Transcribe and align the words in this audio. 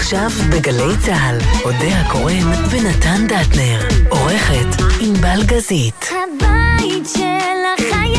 עכשיו 0.00 0.30
בגלי 0.50 0.96
צה"ל, 1.06 1.38
אודה 1.64 2.00
הקורן 2.00 2.46
ונתן 2.70 3.26
דטנר. 3.26 3.80
עורכת 4.08 4.82
ענבל 5.00 5.42
גזית. 5.46 6.04
הבית 6.10 7.08
של 7.16 7.20
החיילים, 7.74 8.09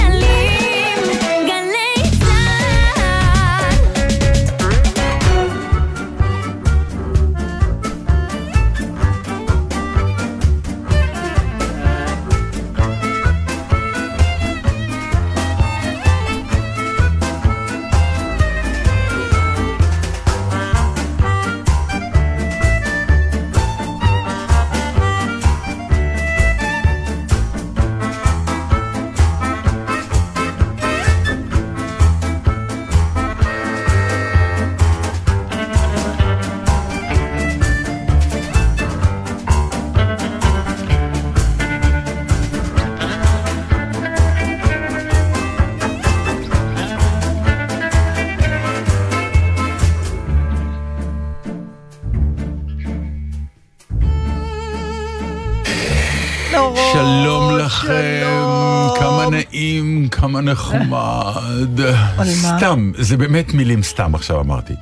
כמה 60.42 62.24
נחמד. 62.24 62.58
סתם, 62.58 62.92
זה 62.98 63.18
באמת 63.18 63.54
מילים 63.54 63.84
סתם 63.84 64.16
עכשיו 64.16 64.40
אמרתי. 64.40 64.74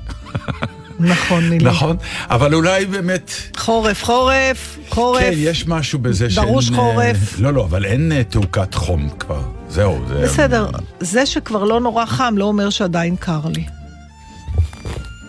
נכון, 0.99 1.49
מילים. 1.49 1.67
נכון? 1.67 1.97
אבל 2.29 2.53
אולי 2.53 2.85
באמת... 2.85 3.31
חורף, 3.57 4.03
חורף, 4.03 4.77
חורף. 4.89 5.21
כן, 5.21 5.31
יש 5.35 5.67
משהו 5.67 5.99
בזה 5.99 6.29
שאין... 6.29 6.45
דרוש 6.45 6.69
אה, 6.71 6.75
חורף. 6.75 7.39
לא, 7.39 7.53
לא, 7.53 7.63
אבל 7.63 7.85
אין 7.85 8.11
אה, 8.11 8.23
תעוקת 8.23 8.73
חום 8.73 9.09
כבר. 9.19 9.41
זהו, 9.69 9.99
זה... 10.07 10.21
בסדר, 10.23 10.69
זה 10.99 11.25
שכבר 11.25 11.63
לא 11.63 11.79
נורא 11.79 12.05
חם 12.05 12.33
לא 12.37 12.45
אומר 12.45 12.69
שעדיין 12.69 13.15
קר 13.15 13.41
לי. 13.55 13.78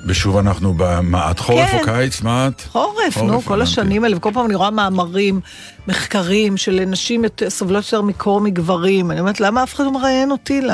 ושוב 0.07 0.37
אנחנו 0.37 0.75
במעט 0.77 1.39
חורף 1.41 1.71
כן. 1.71 1.79
או 1.79 1.85
קיץ? 1.85 2.21
מעט? 2.23 2.63
חורף, 2.73 3.17
נו, 3.17 3.29
חורף, 3.33 3.45
כל 3.47 3.55
הבנתי. 3.55 3.71
השנים 3.71 4.05
האלה, 4.05 4.17
וכל 4.17 4.31
פעם 4.35 4.47
אני 4.47 4.55
רואה 4.55 4.71
מאמרים, 4.71 5.41
מחקרים 5.89 6.57
של 6.57 6.85
נשים 6.87 7.25
יותר- 7.25 7.51
סובלות 7.51 7.85
יותר 7.85 8.03
מקור 8.03 8.41
מגברים. 8.41 9.11
אני 9.11 9.21
אומרת, 9.21 9.41
למה 9.41 9.63
אף 9.63 9.75
אחד 9.75 9.85
לא 9.85 9.93
מראיין 9.93 10.31
אותי 10.31 10.61
ל... 10.61 10.71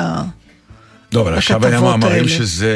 לא, 1.13 1.21
אבל 1.21 1.33
עכשיו 1.37 1.65
היה 1.65 1.81
מאמרים 1.81 2.13
האלה. 2.13 2.29
שזה 2.29 2.75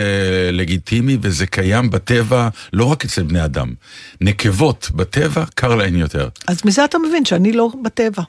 לגיטימי 0.54 1.18
וזה 1.22 1.46
קיים 1.48 1.90
בטבע, 1.90 2.50
לא 2.74 2.86
רק 2.86 3.06
אצל 3.06 3.24
בני 3.24 3.46
אדם. 3.46 3.74
נקבות 4.22 4.90
בטבע, 4.96 5.44
קר 5.56 5.76
להן 5.76 5.96
יותר. 5.96 6.30
אז 6.48 6.62
מזה 6.66 6.86
אתה 6.86 6.98
מבין 7.00 7.26
שאני 7.26 7.52
לא 7.52 7.70
בטבע. 7.84 8.24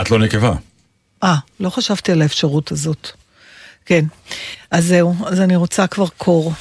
את 0.00 0.10
לא 0.10 0.18
נקבה. 0.18 0.52
אה, 1.22 1.36
לא 1.60 1.70
חשבתי 1.70 2.12
על 2.12 2.22
האפשרות 2.22 2.72
הזאת. 2.72 3.08
כן. 3.86 4.04
אז 4.70 4.84
זהו, 4.86 5.14
אז 5.26 5.40
אני 5.40 5.56
רוצה 5.56 5.86
כבר 5.86 6.06
קור. 6.16 6.52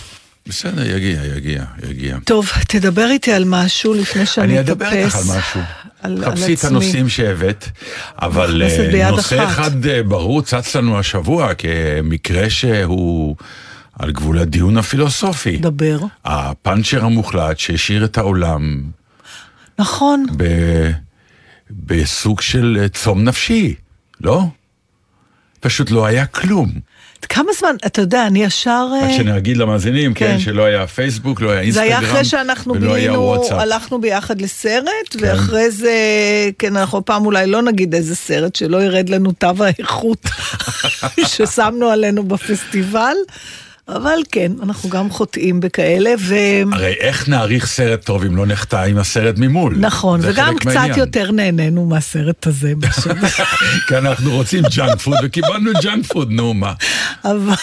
בסדר, 0.47 0.95
יגיע, 0.95 1.25
יגיע, 1.25 1.63
יגיע. 1.89 2.17
טוב, 2.25 2.49
תדבר 2.67 3.07
איתי 3.09 3.33
על 3.33 3.43
משהו 3.45 3.93
לפני 3.93 4.25
שאני 4.25 4.45
אני 4.47 4.59
אטפס. 4.59 4.71
אדבר 4.71 4.91
איתך 4.91 5.15
על 5.15 5.37
משהו. 5.37 5.61
על, 6.01 6.23
על 6.23 6.31
חפשי 6.31 6.53
את 6.53 6.57
עצמי. 6.57 6.69
הנושאים 6.69 7.09
שהבאת, 7.09 7.67
אבל 8.21 8.63
אה, 8.63 9.11
נושא 9.11 9.43
אחת. 9.43 9.51
אחד 9.51 9.85
אה, 9.85 10.03
ברור 10.03 10.41
צץ 10.41 10.75
לנו 10.75 10.99
השבוע 10.99 11.53
כמקרה 11.53 12.49
שהוא 12.49 13.35
על 13.99 14.11
גבול 14.11 14.39
הדיון 14.39 14.77
הפילוסופי. 14.77 15.57
דבר. 15.57 15.97
הפאנצ'ר 16.25 17.05
המוחלט 17.05 17.59
שהשאיר 17.59 18.05
את 18.05 18.17
העולם 18.17 18.83
נכון. 19.79 20.25
ב... 20.37 20.45
בסוג 21.71 22.41
של 22.41 22.77
אה, 22.81 22.89
צום 22.89 23.23
נפשי, 23.23 23.75
לא? 24.21 24.43
פשוט 25.59 25.91
לא 25.91 26.05
היה 26.05 26.25
כלום. 26.25 26.71
כמה 27.29 27.51
זמן, 27.59 27.75
אתה 27.85 28.01
יודע, 28.01 28.27
אני 28.27 28.43
ישר... 28.43 28.87
רק 28.93 29.03
אה, 29.03 29.13
שנגיד 29.13 29.57
למאזינים, 29.57 30.13
כן, 30.13 30.25
כן. 30.25 30.39
שלא 30.39 30.63
היה 30.65 30.87
פייסבוק, 30.87 31.41
לא 31.41 31.49
היה 31.49 31.71
זה 31.71 31.81
אינסטגרם, 31.81 32.01
היה 32.01 32.11
אחרי 32.11 32.25
שאנחנו 32.25 32.73
ולא 32.73 32.93
היה 32.93 32.95
בילינו, 32.95 33.23
וואטסאפ. 33.23 33.59
הלכנו 33.59 34.01
ביחד 34.01 34.41
לסרט, 34.41 34.85
כן. 35.09 35.19
ואחרי 35.21 35.71
זה, 35.71 35.93
כן, 36.59 36.77
אנחנו 36.77 37.05
פעם 37.05 37.25
אולי 37.25 37.47
לא 37.47 37.61
נגיד 37.61 37.95
איזה 37.95 38.15
סרט, 38.15 38.55
שלא 38.55 38.83
ירד 38.83 39.09
לנו 39.09 39.31
תו 39.31 39.47
האיכות 39.59 40.25
ששמנו 41.31 41.89
עלינו 41.89 42.23
בפסטיבל, 42.23 43.15
אבל 43.87 44.19
כן, 44.31 44.51
אנחנו 44.63 44.89
גם 44.89 45.09
חוטאים 45.09 45.59
בכאלה, 45.59 46.13
ו... 46.19 46.35
הרי 46.71 46.93
איך 46.99 47.29
נעריך 47.29 47.65
סרט 47.67 48.05
טוב 48.05 48.23
אם 48.23 48.35
לא 48.35 48.45
נחטא 48.45 48.85
עם 48.85 48.97
הסרט 48.97 49.35
ממול? 49.37 49.75
נכון, 49.79 50.19
וגם 50.23 50.55
קצת 50.55 50.65
מהעניין. 50.65 50.99
יותר 50.99 51.31
נהנינו 51.31 51.85
מהסרט 51.85 52.47
הזה, 52.47 52.73
כי 53.87 53.97
אנחנו 53.97 54.31
רוצים 54.31 54.63
ג'אנק 54.75 54.99
פוד, 54.99 55.17
וקיבלנו 55.23 55.71
ג'אנק 55.81 56.05
פוד, 56.05 56.31
נו 56.31 56.53
מה. 56.53 56.73
אבל... 57.25 57.53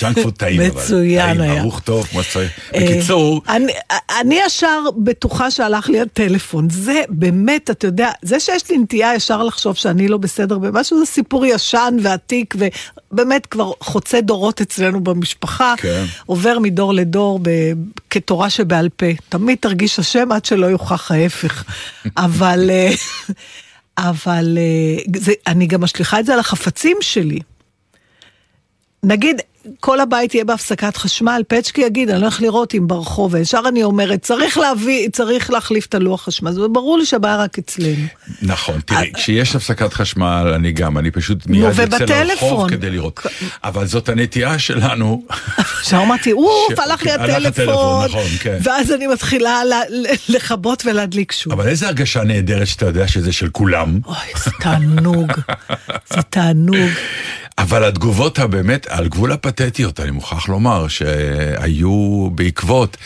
ג'אנק 0.00 0.18
פוד 0.18 0.34
טעים, 0.34 0.60
אבל. 0.60 0.70
מצוין 0.70 1.26
טעים, 1.26 1.40
היה. 1.40 1.60
ערוך 1.60 1.80
טוב, 1.80 2.06
כמו 2.06 2.22
שצריך. 2.22 2.50
אה, 2.74 2.80
בקיצור, 2.80 3.42
אני, 3.48 3.72
אני 4.20 4.38
ישר 4.46 4.80
בטוחה 4.96 5.50
שהלך 5.50 5.88
לי 5.88 6.00
הטלפון. 6.00 6.70
זה 6.70 7.02
באמת, 7.08 7.70
אתה 7.70 7.86
יודע, 7.86 8.10
זה 8.22 8.40
שיש 8.40 8.70
לי 8.70 8.78
נטייה 8.78 9.14
ישר 9.14 9.42
לחשוב 9.42 9.74
שאני 9.74 10.08
לא 10.08 10.16
בסדר 10.16 10.58
במשהו, 10.58 10.98
זה 10.98 11.06
סיפור 11.06 11.46
ישן 11.46 11.96
ועתיק, 12.02 12.54
ובאמת 13.12 13.46
כבר 13.46 13.72
חוצה 13.80 14.20
דורות 14.20 14.60
אצלנו 14.60 15.04
במשפחה. 15.04 15.55
כן. 15.76 16.04
עובר 16.26 16.58
מדור 16.58 16.94
לדור 16.94 17.40
ב, 17.42 17.50
כתורה 18.10 18.50
שבעל 18.50 18.88
פה. 18.88 19.06
תמיד 19.28 19.58
תרגיש 19.60 19.98
אשם 19.98 20.32
עד 20.32 20.44
שלא 20.44 20.66
יוכח 20.66 21.10
ההפך. 21.10 21.64
אבל, 22.16 22.70
אה, 22.70 22.90
אבל 23.98 24.58
אה, 24.58 25.02
זה, 25.16 25.32
אני 25.46 25.66
גם 25.66 25.80
משליכה 25.80 26.20
את 26.20 26.26
זה 26.26 26.32
על 26.32 26.38
החפצים 26.38 26.96
שלי. 27.00 27.38
נגיד, 29.02 29.40
כל 29.80 30.00
הבית 30.00 30.34
יהיה 30.34 30.44
בהפסקת 30.44 30.96
חשמל, 30.96 31.42
פצ'קי 31.48 31.80
יגיד, 31.80 32.10
אני 32.10 32.20
הולך 32.20 32.42
לראות 32.42 32.74
אם 32.74 32.86
ברחוב, 32.86 33.34
וישר 33.34 33.60
אני 33.68 33.82
אומרת, 33.82 34.22
צריך 34.22 34.58
להביא, 34.58 35.08
צריך 35.08 35.50
להחליף 35.50 35.86
את 35.86 35.94
הלוח 35.94 36.24
חשמל, 36.24 36.52
זה 36.52 36.60
ברור 36.72 36.98
לי 36.98 37.06
שהבעיה 37.06 37.36
רק 37.36 37.58
אצלנו. 37.58 38.06
נכון, 38.42 38.80
תראי, 38.80 39.12
כשיש 39.14 39.56
הפסקת 39.56 39.92
חשמל, 39.92 40.52
אני 40.54 40.72
גם, 40.72 40.98
אני 40.98 41.10
פשוט 41.10 41.46
מיד 41.46 41.62
יוצא 41.62 42.22
לרחוב. 42.22 42.70
כדי 42.70 42.90
לראות. 42.90 43.20
אבל 43.64 43.86
זאת 43.86 44.08
הנטייה 44.08 44.58
שלנו. 44.58 45.22
עכשיו 45.56 46.02
אמרתי, 46.02 46.32
אוף, 46.32 46.78
הלך 46.78 47.02
לי 47.02 47.12
הטלפון, 47.12 48.04
נכון, 48.04 48.22
כן. 48.40 48.58
ואז 48.62 48.92
אני 48.92 49.06
מתחילה 49.06 49.62
לכבות 50.28 50.82
ולהדליק 50.86 51.32
שוב. 51.32 51.52
אבל 51.52 51.68
איזה 51.68 51.86
הרגשה 51.86 52.24
נהדרת 52.24 52.66
שאתה 52.66 52.86
יודע 52.86 53.08
שזה 53.08 53.32
של 53.32 53.48
כולם. 53.48 54.00
אוי, 54.06 54.16
זה 54.44 54.50
תענוג, 54.60 55.32
זה 56.10 56.22
תענוג. 56.30 56.90
אבל 57.58 57.84
התגובות 57.84 58.38
הבאמת, 58.38 58.86
על 58.86 59.08
גבול 59.08 59.32
הפתטיות, 59.32 60.00
אני 60.00 60.10
מוכרח 60.10 60.48
לומר, 60.48 60.88
שהיו 60.88 62.30
בעקבות, 62.34 62.96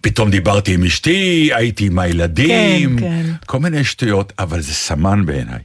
פתאום 0.00 0.30
דיברתי 0.30 0.74
עם 0.74 0.84
אשתי, 0.84 1.50
הייתי 1.54 1.86
עם 1.86 1.98
הילדים, 1.98 2.98
כן, 2.98 3.06
כן. 3.06 3.32
כל 3.46 3.58
מיני 3.58 3.84
שטויות, 3.84 4.32
אבל 4.38 4.60
זה 4.60 4.74
סמן 4.74 5.26
בעיניי. 5.26 5.58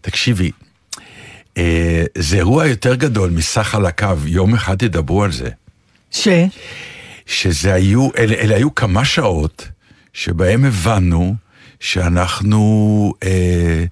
תקשיבי, 0.00 0.50
אה, 1.56 2.04
זה 2.18 2.36
אירוע 2.36 2.66
יותר 2.66 2.94
גדול 2.94 3.30
מסך 3.30 3.74
על 3.74 3.86
הקו, 3.86 4.14
יום 4.26 4.54
אחד 4.54 4.78
תדברו 4.78 5.24
על 5.24 5.32
זה. 5.32 5.48
ש? 6.10 6.28
שזה 7.26 7.74
היו, 7.74 8.08
אלה, 8.18 8.34
אלה 8.34 8.56
היו 8.56 8.74
כמה 8.74 9.04
שעות 9.04 9.68
שבהם 10.12 10.64
הבנו 10.64 11.34
שאנחנו 11.80 13.14
אה, 13.22 13.28
אה, 13.28 13.84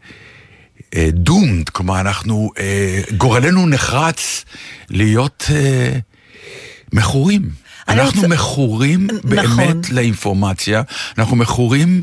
doomed, 0.97 1.71
כלומר 1.73 2.01
אנחנו, 2.01 2.51
אה, 2.59 3.03
גורלנו 3.17 3.67
נחרץ 3.67 4.45
להיות 4.91 5.45
אה, 5.55 5.99
מכורים. 6.93 7.51
אנחנו 7.89 8.15
רוצה- 8.23 8.29
מכורים 8.29 9.07
נכון. 9.07 9.31
באמת 9.31 9.91
לאינפורמציה, 9.91 10.83
אנחנו 11.19 11.37
מכורים... 11.37 12.03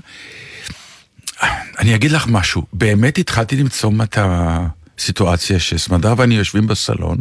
אני 1.80 1.96
אגיד 1.96 2.12
לך 2.12 2.28
משהו, 2.28 2.64
באמת 2.74 3.18
התחלתי 3.18 3.56
למצוא 3.56 3.92
את 4.04 4.18
הסיטואציה 4.22 5.60
שסמדר 5.60 6.14
ואני 6.18 6.36
יושבים 6.36 6.68
בסלון, 6.68 7.18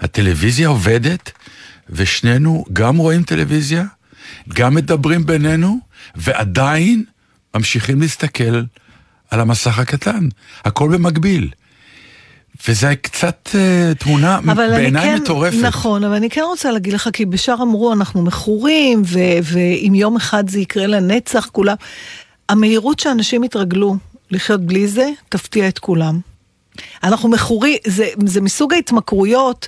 הטלוויזיה 0.00 0.68
עובדת, 0.68 1.32
ושנינו 1.90 2.64
גם 2.72 2.96
רואים 2.96 3.22
טלוויזיה, 3.22 3.84
גם 4.48 4.74
מדברים 4.74 5.26
בינינו, 5.26 5.78
ועדיין 6.14 7.04
ממשיכים 7.56 8.00
להסתכל 8.00 8.62
על 9.30 9.40
המסך 9.40 9.78
הקטן. 9.78 10.28
הכל 10.64 10.88
במקביל. 10.88 11.50
וזה 12.68 12.94
קצת 12.96 13.48
אה, 13.54 13.92
תמונה 13.98 14.40
בעיניי 14.40 15.02
כן, 15.02 15.16
מטורפת. 15.22 15.56
נכון, 15.62 16.04
אבל 16.04 16.14
אני 16.14 16.30
כן 16.30 16.40
רוצה 16.40 16.70
להגיד 16.72 16.92
לך, 16.92 17.08
כי 17.12 17.26
בשאר 17.26 17.62
אמרו 17.62 17.92
אנחנו 17.92 18.22
מכורים, 18.22 19.02
ואם 19.42 19.94
יום 19.94 20.16
אחד 20.16 20.50
זה 20.50 20.60
יקרה 20.60 20.86
לנצח, 20.86 21.48
כולם... 21.52 21.76
המהירות 22.48 22.98
שאנשים 22.98 23.44
יתרגלו 23.44 23.96
לחיות 24.30 24.60
בלי 24.60 24.88
זה, 24.88 25.10
תפתיע 25.28 25.68
את 25.68 25.78
כולם. 25.78 26.20
אנחנו 27.02 27.28
מכורים, 27.28 27.76
זה, 27.86 28.08
זה 28.26 28.40
מסוג 28.40 28.72
ההתמכרויות, 28.72 29.66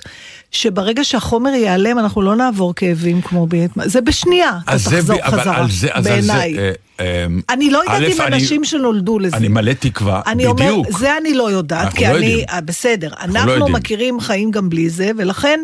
שברגע 0.51 1.03
שהחומר 1.03 1.49
ייעלם, 1.49 1.99
אנחנו 1.99 2.21
לא 2.21 2.35
נעבור 2.35 2.75
כאבים 2.75 3.21
כמו 3.21 3.47
בהתמ... 3.47 3.87
זה 3.87 4.01
בשנייה, 4.01 4.59
אתה 4.63 4.77
זה, 4.77 4.97
תחזור 4.97 5.17
ב- 5.17 5.21
חזרה, 5.21 5.65
בעיניי. 6.03 6.57
אה, 6.59 6.71
אה, 6.99 7.25
אני 7.49 7.71
לא 7.71 7.77
יודעת 7.77 8.01
אם 8.19 8.21
אנשים 8.21 8.63
שנולדו 8.63 9.19
לזה. 9.19 9.37
אני 9.37 9.47
מלא 9.47 9.73
תקווה, 9.73 10.21
אני 10.27 10.43
בדיוק. 10.47 10.59
אומר, 10.59 10.97
זה 10.97 11.17
אני 11.17 11.33
לא 11.33 11.51
יודעת, 11.51 11.93
כי 11.93 12.03
לא 12.03 12.07
אני, 12.07 12.15
יודעים. 12.15 12.45
אה, 12.49 12.61
בסדר, 12.61 13.09
לא 13.09 13.15
אנחנו 13.23 13.51
יודעים. 13.51 13.75
מכירים 13.75 14.19
חיים 14.19 14.51
גם 14.51 14.69
בלי 14.69 14.89
זה, 14.89 15.11
ולכן 15.17 15.59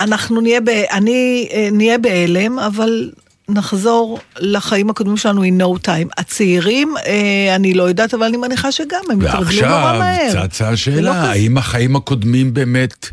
אנחנו 0.00 0.40
נהיה, 0.40 0.60
ב, 0.60 0.68
אני, 0.68 1.48
נהיה 1.72 1.98
בהלם, 1.98 2.58
אבל 2.58 3.10
נחזור 3.52 4.18
לחיים 4.38 4.90
הקודמים 4.90 5.16
שלנו 5.16 5.44
in 5.44 5.60
no 5.62 5.86
time. 5.86 6.08
הצעירים, 6.18 6.94
אה, 7.06 7.54
אני 7.56 7.74
לא 7.74 7.82
יודעת, 7.82 8.14
אבל 8.14 8.22
אני 8.26 8.36
מניחה 8.36 8.72
שגם, 8.72 9.00
הם 9.12 9.22
יתרגלו 9.22 9.68
נורא 9.68 9.72
ועכשיו 9.74 9.98
מהר. 9.98 10.46
צצה 10.48 10.64
זה 10.64 10.70
לא 10.70 10.72
השאלה, 10.74 11.12
כזה- 11.22 11.30
האם 11.30 11.58
החיים 11.58 11.96
הקודמים 11.96 12.54
באמת, 12.54 13.08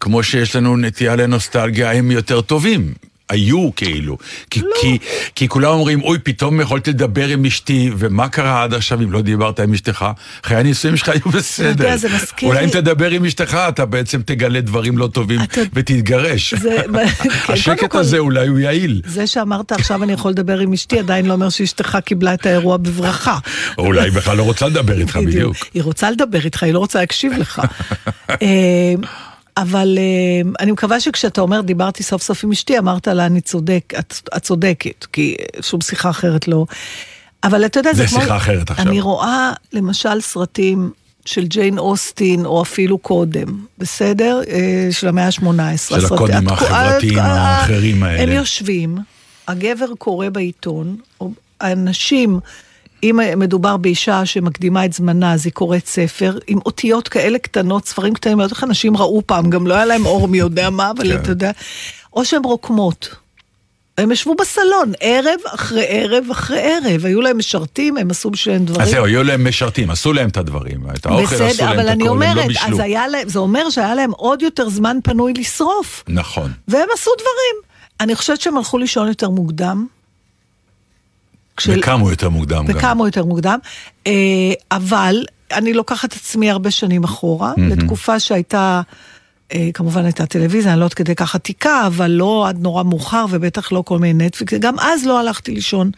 כמו 0.00 0.22
שיש 0.22 0.56
לנו 0.56 0.76
נטייה 0.76 1.16
לנוסטלגיה, 1.16 1.92
הם 1.92 2.10
יותר 2.10 2.40
טובים? 2.40 2.94
היו 3.28 3.70
כאילו. 3.76 4.18
כי, 4.50 4.60
לא. 4.60 4.66
כי, 4.80 4.98
כי 5.34 5.48
כולם 5.48 5.70
אומרים, 5.70 6.02
אוי, 6.02 6.18
פתאום 6.18 6.60
יכולתי 6.60 6.90
לדבר 6.90 7.28
עם 7.28 7.44
אשתי, 7.44 7.90
ומה 7.98 8.28
קרה 8.28 8.62
עד 8.62 8.74
עכשיו 8.74 9.00
אם 9.02 9.12
לא 9.12 9.22
דיברת 9.22 9.60
עם 9.60 9.72
אשתך? 9.74 10.06
חיי 10.44 10.56
הנישואים 10.56 10.96
שלך 10.96 11.08
היו 11.08 11.20
בסדר. 11.32 11.68
יודע, 11.68 11.96
זה 11.96 12.08
מזכיר 12.16 12.48
אולי 12.48 12.60
לי- 12.60 12.66
אם 12.66 12.70
תדבר 12.70 13.10
עם 13.10 13.24
אשתך, 13.24 13.58
אתה 13.68 13.84
בעצם 13.86 14.20
תגלה 14.24 14.60
דברים 14.60 14.98
לא 14.98 15.06
טובים 15.06 15.40
אתה- 15.42 15.60
ותתגרש. 15.72 16.54
זה- 16.54 16.76
כן, 17.46 17.52
השקט 17.52 17.90
כל- 17.90 17.98
הזה 17.98 18.18
אולי 18.18 18.46
הוא 18.48 18.58
יעיל. 18.58 19.02
זה 19.06 19.26
שאמרת 19.26 19.72
עכשיו 19.72 20.02
אני 20.02 20.12
יכול 20.12 20.30
לדבר 20.30 20.58
עם 20.58 20.72
אשתי, 20.72 20.98
עדיין 20.98 21.26
לא 21.26 21.32
אומר 21.32 21.48
שאשתך 21.48 21.98
קיבלה 22.04 22.34
את 22.34 22.46
האירוע 22.46 22.76
בברכה. 22.76 23.38
או 23.78 23.86
אולי 23.86 24.00
היא 24.02 24.12
בכלל 24.12 24.36
לא 24.36 24.42
רוצה 24.42 24.66
לדבר 24.68 25.00
איתך 25.00 25.16
בדיוק. 25.16 25.56
היא 25.74 25.82
רוצה 25.82 26.10
לדבר 26.10 26.44
איתך, 26.44 26.62
היא 26.62 26.72
לא 26.72 26.78
רוצה 26.78 26.98
להקשיב 27.00 27.32
לך. 27.38 27.62
אה, 29.58 29.62
אבל 29.62 29.98
אה, 29.98 30.50
אני 30.60 30.72
מקווה 30.72 31.00
שכשאתה 31.00 31.40
אומר, 31.40 31.60
דיברתי 31.60 32.02
סוף 32.02 32.22
סוף 32.22 32.44
עם 32.44 32.52
אשתי, 32.52 32.78
אמרת 32.78 33.08
לה, 33.08 33.26
אני 33.26 33.40
צודק, 33.40 33.92
את, 33.98 34.14
את 34.36 34.42
צודקת, 34.42 35.06
כי 35.12 35.36
שום 35.60 35.80
שיחה 35.80 36.10
אחרת 36.10 36.48
לא. 36.48 36.66
אבל 37.44 37.66
אתה 37.66 37.80
יודע, 37.80 37.92
זה 37.94 38.02
זה 38.02 38.08
כמו... 38.08 38.20
שיחה 38.20 38.36
אחרת 38.36 38.70
עכשיו. 38.70 38.86
אני 38.86 39.00
רואה, 39.00 39.52
למשל, 39.72 40.20
סרטים 40.20 40.90
של 41.24 41.44
ג'יין 41.44 41.78
אוסטין, 41.78 42.46
או 42.46 42.62
אפילו 42.62 42.98
קודם, 42.98 43.64
בסדר? 43.78 44.40
אה, 44.48 44.88
של 44.90 45.08
המאה 45.08 45.26
ה-18. 45.26 45.76
של 45.76 46.06
הקודים 46.06 46.48
החברתיים 46.48 47.18
האחרים 47.18 48.02
האלה. 48.02 48.22
הם 48.22 48.28
יושבים, 48.28 48.98
הגבר 49.48 49.86
קורא 49.98 50.28
בעיתון, 50.28 50.96
או 51.20 51.30
הנשים, 51.60 52.40
אם 53.04 53.20
מדובר 53.36 53.76
באישה 53.76 54.26
שמקדימה 54.26 54.84
את 54.84 54.92
זמנה, 54.92 55.32
אז 55.32 55.46
היא 55.46 55.52
קוראת 55.52 55.86
ספר, 55.86 56.38
עם 56.46 56.58
אותיות 56.66 57.08
כאלה 57.08 57.38
קטנות, 57.38 57.88
ספרים 57.88 58.14
קטנים, 58.14 58.40
איך 58.40 58.64
אנשים 58.64 58.96
ראו 58.96 59.22
פעם, 59.26 59.50
גם 59.50 59.66
לא 59.66 59.74
היה 59.74 59.84
להם 59.84 60.06
אור 60.06 60.28
מי 60.28 60.38
יודע 60.38 60.70
מה, 60.70 60.90
אבל 60.90 61.12
כן. 61.12 61.22
אתה 61.22 61.30
יודע, 61.30 61.50
או 62.12 62.24
שהן 62.24 62.44
רוקמות. 62.44 63.14
הם 63.98 64.12
ישבו 64.12 64.34
בסלון, 64.34 64.92
ערב 65.00 65.40
אחרי 65.54 65.84
ערב 65.88 66.24
אחרי 66.30 66.60
ערב, 66.60 67.06
היו 67.06 67.20
להם 67.20 67.38
משרתים, 67.38 67.96
הם 67.96 68.10
עשו 68.10 68.30
בשבילם 68.30 68.64
דברים. 68.64 68.82
אז 68.82 68.90
זהו, 68.90 69.04
היו 69.04 69.24
להם 69.24 69.48
משרתים, 69.48 69.90
עשו 69.90 70.12
להם 70.12 70.28
את 70.28 70.36
הדברים, 70.36 70.80
את 70.94 71.06
האוכל 71.06 71.34
עשו 71.34 71.44
בסדר, 71.44 71.66
להם 71.66 71.78
אבל 71.78 71.88
את 71.88 71.92
אני 71.92 72.04
הכל, 72.04 72.14
הם 72.14 72.20
לא 72.22 72.26
אומרת, 72.30 72.46
בישלו. 72.46 72.74
אז 72.74 72.80
היה 72.80 73.08
להם, 73.08 73.28
זה 73.28 73.38
אומר 73.38 73.70
שהיה 73.70 73.94
להם 73.94 74.10
עוד 74.10 74.42
יותר 74.42 74.68
זמן 74.68 74.98
פנוי 75.04 75.32
לשרוף. 75.36 76.04
נכון. 76.08 76.52
והם 76.68 76.88
עשו 76.94 77.10
דברים. 77.14 77.62
אני 78.00 78.14
חושבת 78.14 78.40
שהם 78.40 78.56
הלכו 78.56 78.78
לישון 78.78 79.08
יותר 79.08 79.30
מוקדם. 79.30 79.86
כשל- 81.56 81.78
וקמו 81.78 82.10
יותר 82.10 82.28
מוקדם 82.28 82.64
גם. 82.66 82.76
וקמו 82.76 83.06
יותר 83.06 83.24
מוקדם, 83.24 83.58
אה, 84.06 84.12
אבל 84.70 85.24
אני 85.52 85.72
לוקחת 85.72 86.08
את 86.12 86.16
עצמי 86.16 86.50
הרבה 86.50 86.70
שנים 86.70 87.04
אחורה, 87.04 87.52
לתקופה 87.56 88.20
שהייתה, 88.20 88.80
אה, 89.52 89.68
כמובן 89.74 90.04
הייתה 90.04 90.26
טלוויזיה, 90.26 90.72
אני 90.72 90.80
לא 90.80 90.84
עד 90.84 90.94
כדי 90.94 91.14
כך 91.14 91.34
עתיקה, 91.34 91.86
אבל 91.86 92.10
לא 92.10 92.48
עד 92.48 92.58
נורא 92.62 92.82
מאוחר, 92.82 93.24
ובטח 93.30 93.72
לא 93.72 93.82
כל 93.86 93.98
מיני 93.98 94.26
נטפליקס, 94.26 94.54
גם 94.58 94.78
אז 94.78 95.04
לא 95.06 95.20
הלכתי 95.20 95.54
לישון 95.54 95.90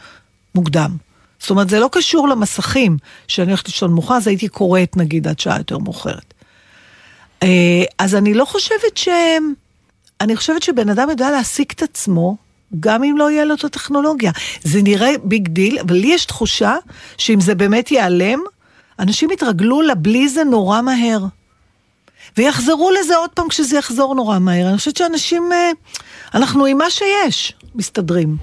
מוקדם. 0.54 0.96
זאת 1.38 1.50
אומרת, 1.50 1.68
זה 1.70 1.80
לא 1.80 1.88
קשור 1.92 2.28
למסכים, 2.28 2.96
שאני 3.28 3.50
הולכת 3.50 3.66
לישון 3.66 3.92
מאוחר, 3.92 4.14
אז 4.14 4.26
הייתי 4.26 4.48
קוראת 4.48 4.96
נגיד 4.96 5.28
עד 5.28 5.38
שעה 5.38 5.58
יותר 5.58 5.78
מאוחרת. 5.78 6.34
אה, 7.42 7.84
אז 7.98 8.14
אני 8.14 8.34
לא 8.34 8.44
חושבת 8.44 8.96
ש... 8.96 9.08
אני 10.20 10.36
חושבת 10.36 10.62
שבן 10.62 10.88
אדם 10.88 11.10
יודע 11.10 11.30
להעסיק 11.30 11.72
את 11.72 11.82
עצמו, 11.82 12.36
גם 12.80 13.04
אם 13.04 13.16
לא 13.18 13.30
יהיה 13.30 13.44
לו 13.44 13.54
את 13.54 13.64
הטכנולוגיה. 13.64 14.32
זה 14.62 14.82
נראה 14.82 15.10
big 15.24 15.48
deal, 15.48 15.78
אבל 15.78 15.94
לי 15.96 16.06
יש 16.06 16.24
תחושה 16.24 16.74
שאם 17.18 17.40
זה 17.40 17.54
באמת 17.54 17.90
ייעלם, 17.90 18.38
אנשים 18.98 19.30
יתרגלו 19.30 19.82
לבלי 19.82 20.28
זה 20.28 20.44
נורא 20.44 20.82
מהר. 20.82 21.20
ויחזרו 22.36 22.90
לזה 22.90 23.16
עוד 23.16 23.30
פעם 23.30 23.48
כשזה 23.48 23.76
יחזור 23.78 24.14
נורא 24.14 24.38
מהר. 24.38 24.68
אני 24.68 24.76
חושבת 24.78 24.96
שאנשים, 24.96 25.52
אה, 25.52 25.70
אנחנו 26.34 26.66
עם 26.66 26.78
מה 26.78 26.90
שיש, 26.90 27.52
מסתדרים. 27.74 28.36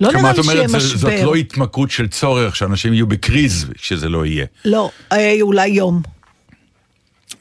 לא 0.00 0.10
כמה 0.12 0.20
נראה 0.20 0.30
את 0.30 0.36
לי 0.36 0.42
שיהיה 0.42 0.66
אומרת, 0.66 0.80
זה- 0.82 0.88
זאת 0.88 1.10
משבר. 1.12 1.24
לא 1.26 1.34
התמכרות 1.34 1.90
של 1.90 2.08
צורך, 2.08 2.56
שאנשים 2.56 2.92
יהיו 2.94 3.06
בקריז 3.06 3.66
כשזה 3.74 4.08
לא 4.08 4.26
יהיה. 4.26 4.46
לא, 4.64 4.90
אה, 5.12 5.36
אולי 5.40 5.68
יום. 5.68 6.02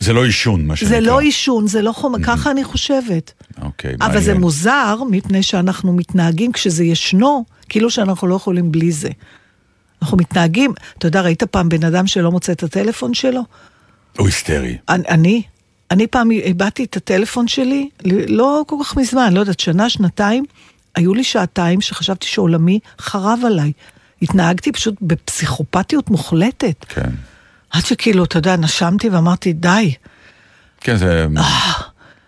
זה 0.02 0.14
לא 0.14 0.26
עישון, 0.26 0.66
מה 0.66 0.76
שנקרא. 0.76 0.96
זה 0.96 1.02
לא 1.02 1.20
עישון, 1.20 1.68
זה 1.68 1.82
לא 1.82 1.92
חומר, 1.92 2.24
ככה 2.24 2.52
אני 2.52 2.64
חושבת. 2.64 3.34
אוקיי, 3.62 3.96
אבל 4.02 4.12
זה 4.12 4.20
מעניין. 4.20 4.42
מוזר, 4.42 4.98
מפני 5.10 5.44
שאנחנו 5.44 5.94
מתנהגים 5.94 6.52
כשזה 6.52 6.84
ישנו, 6.84 7.46
כאילו 7.70 7.90
שאנחנו 7.90 8.28
לא 8.28 8.36
יכולים 8.36 8.72
בלי 8.72 8.92
זה. 8.92 9.10
אנחנו 10.02 10.18
מתנהגים, 10.18 10.74
אתה 10.98 11.08
יודע, 11.08 11.22
ראית 11.22 11.44
פעם 11.44 11.70
בן 11.70 11.84
אדם 11.84 12.08
שלא 12.08 12.32
מוצא 12.32 12.52
את 12.52 12.64
הטלפון 12.64 13.14
שלו? 13.14 13.42
הוא 14.18 14.26
היסטרי. 14.26 14.78
אני, 14.90 15.44
אני 15.92 16.08
פעם 16.08 16.32
איבדתי 16.32 16.84
את 16.84 16.98
הטלפון 16.98 17.48
שלי, 17.48 17.90
לא 18.28 18.64
כל 18.68 18.76
כך 18.84 18.98
מזמן, 18.98 19.34
לא 19.34 19.40
יודעת, 19.40 19.60
שנה, 19.60 19.90
שנתיים, 19.90 20.44
היו 20.96 21.14
לי 21.14 21.24
שעתיים 21.24 21.82
שחשבתי 21.82 22.28
שעולמי 22.28 22.80
חרב 23.00 23.40
עליי. 23.46 23.72
התנהגתי 24.22 24.72
פשוט 24.72 24.96
בפסיכופתיות 25.02 26.10
מוחלטת. 26.10 26.86
כן. 26.90 27.10
עד 27.72 27.86
שכאילו, 27.86 28.24
אתה 28.24 28.38
יודע, 28.38 28.56
נשמתי 28.58 29.10
ואמרתי, 29.10 29.54
די. 29.54 29.94
כן, 30.82 30.96
זה... 30.96 31.26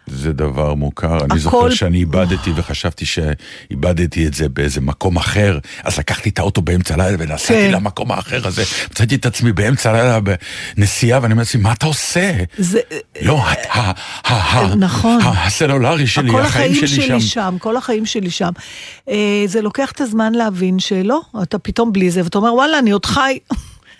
זה 0.07 0.33
דבר 0.33 0.73
מוכר, 0.73 1.15
אני 1.17 1.25
הכל- 1.25 1.37
זוכר 1.39 1.69
שאני 1.69 1.97
איבדתי 1.97 2.51
וחשבתי 2.55 3.05
שאיבדתי 3.05 4.27
את 4.27 4.33
זה 4.33 4.49
באיזה 4.49 4.81
מקום 4.81 5.17
אחר, 5.17 5.59
אז 5.83 5.97
לקחתי 5.99 6.29
את 6.29 6.39
האוטו 6.39 6.61
באמצע 6.61 6.93
הלילה 6.93 7.17
ונסעתי 7.19 7.53
כן. 7.53 7.71
למקום 7.71 8.11
האחר 8.11 8.47
הזה, 8.47 8.63
מצאתי 8.91 9.15
את 9.15 9.25
עצמי 9.25 9.51
באמצע 9.53 9.89
הלילה 9.89 10.19
בנסיעה 10.77 11.19
ואני 11.21 11.31
אומר 11.33 11.41
לעצמי, 11.41 11.61
מה 11.61 11.73
אתה 11.73 11.85
עושה? 11.85 12.31
זה, 12.57 12.79
לא, 13.21 13.39
ה- 13.39 13.79
ה- 13.79 13.91
ה- 14.23 14.57
ה- 14.59 14.75
נכון. 14.75 15.19
הסלולרי 15.23 16.07
שלי, 16.07 16.31
כל 16.31 16.41
החיים 16.41 16.71
החיים 16.71 16.87
שלי 16.87 17.01
שלי 17.07 17.21
שם. 17.21 17.27
שם, 17.27 17.55
כל 17.59 17.77
החיים 17.77 18.05
שלי 18.05 18.29
שם. 18.29 18.51
אה, 19.09 19.15
זה 19.45 19.61
לוקח 19.61 19.91
את 19.91 20.01
הזמן 20.01 20.33
להבין 20.33 20.79
שלא, 20.79 21.21
אתה 21.43 21.59
פתאום 21.59 21.93
בלי 21.93 22.11
זה, 22.11 22.23
ואתה 22.23 22.37
אומר, 22.37 22.53
וואלה, 22.53 22.79
אני 22.79 22.91
עוד 22.91 23.05
חי. 23.05 23.37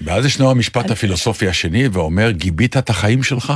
ואז 0.04 0.26
ישנו 0.26 0.52
המשפט 0.52 0.92
הפילוסופי 0.92 1.48
השני 1.48 1.88
ואומר, 1.88 2.32
גיבית 2.32 2.78
את 2.78 2.90
החיים 2.90 3.24
שלך? 3.24 3.54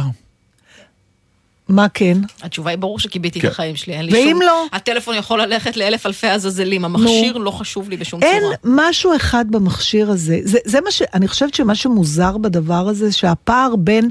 מה 1.70 1.88
כן? 1.94 2.18
התשובה 2.42 2.70
היא 2.70 2.78
ברור 2.78 3.00
שכיביתי 3.00 3.40
כן. 3.42 3.48
את 3.48 3.52
החיים 3.52 3.76
שלי, 3.76 3.94
אין 3.94 4.06
לי 4.06 4.12
ואם 4.14 4.30
שום... 4.32 4.42
לא? 4.42 4.66
הטלפון 4.72 5.16
יכול 5.16 5.42
ללכת 5.42 5.78
לאלף 5.78 6.06
אלפי 6.06 6.28
עזאזלים, 6.28 6.86
המכשיר 6.86 7.38
לא 7.38 7.52
חשוב 7.52 7.90
לי 7.90 7.98
בשום 7.98 8.24
אין 8.24 8.42
צורה. 8.42 8.56
משהו 8.64 9.16
אחד 9.16 9.46
במכשיר 9.50 10.12
הזה, 10.12 10.40
זה, 10.44 10.58
זה 10.66 10.82
מה 10.82 10.92
ש... 10.92 11.02
אני 11.14 11.28
חושבת 11.28 11.54
שמה 11.54 11.76
שמוזר 11.76 12.38
בדבר 12.38 12.88
הזה, 12.88 13.12
שהפער 13.12 13.76
בין 13.76 14.10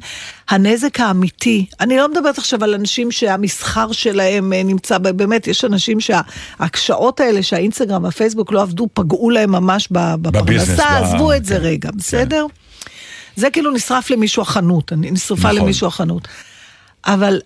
הנזק 0.50 1.00
האמיתי, 1.00 1.66
אני 1.80 1.96
לא 1.96 2.08
מדברת 2.08 2.38
עכשיו 2.38 2.64
על 2.64 2.74
אנשים 2.74 3.12
שהמסחר 3.12 3.92
שלהם 3.92 4.52
אה, 4.52 4.62
נמצא, 4.62 4.98
ב- 4.98 5.08
באמת, 5.08 5.46
יש 5.46 5.64
אנשים 5.64 5.98
שההקשאות 6.00 7.20
האלה 7.20 7.42
שהאינסטגרם 7.42 8.04
והפייסבוק 8.04 8.52
לא 8.52 8.62
עבדו, 8.62 8.88
פגעו 8.94 9.30
להם 9.30 9.52
ממש 9.52 9.88
ב- 9.92 10.14
בביזנס, 10.14 10.68
בפרנסה, 10.68 11.00
ב- 11.00 11.04
עזבו 11.04 11.32
את 11.32 11.44
זה 11.44 11.54
כן, 11.54 11.60
רגע, 11.60 11.90
בסדר? 11.96 12.46
זה 13.36 13.50
כאילו 13.50 13.70
נשרף 13.70 14.10
למישהו 14.10 14.42
החנות, 14.42 14.92
נשרפה 14.96 15.48
נכון. 15.48 15.56
למישהו 15.56 15.86
החנות. 15.86 16.28
אבל 17.06 17.40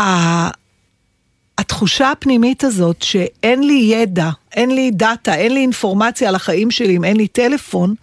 ה- 0.00 0.50
התחושה 1.58 2.10
הפנימית 2.10 2.64
הזאת 2.64 3.02
שאין 3.02 3.62
לי 3.66 3.88
ידע, 3.92 4.30
אין 4.52 4.70
לי 4.70 4.90
דאטה, 4.90 5.34
אין 5.34 5.54
לי 5.54 5.60
אינפורמציה 5.60 6.28
על 6.28 6.34
החיים 6.34 6.70
שלי 6.70 6.96
אם 6.96 7.04
אין 7.04 7.16
לי 7.16 7.28
טלפון, 7.28 7.94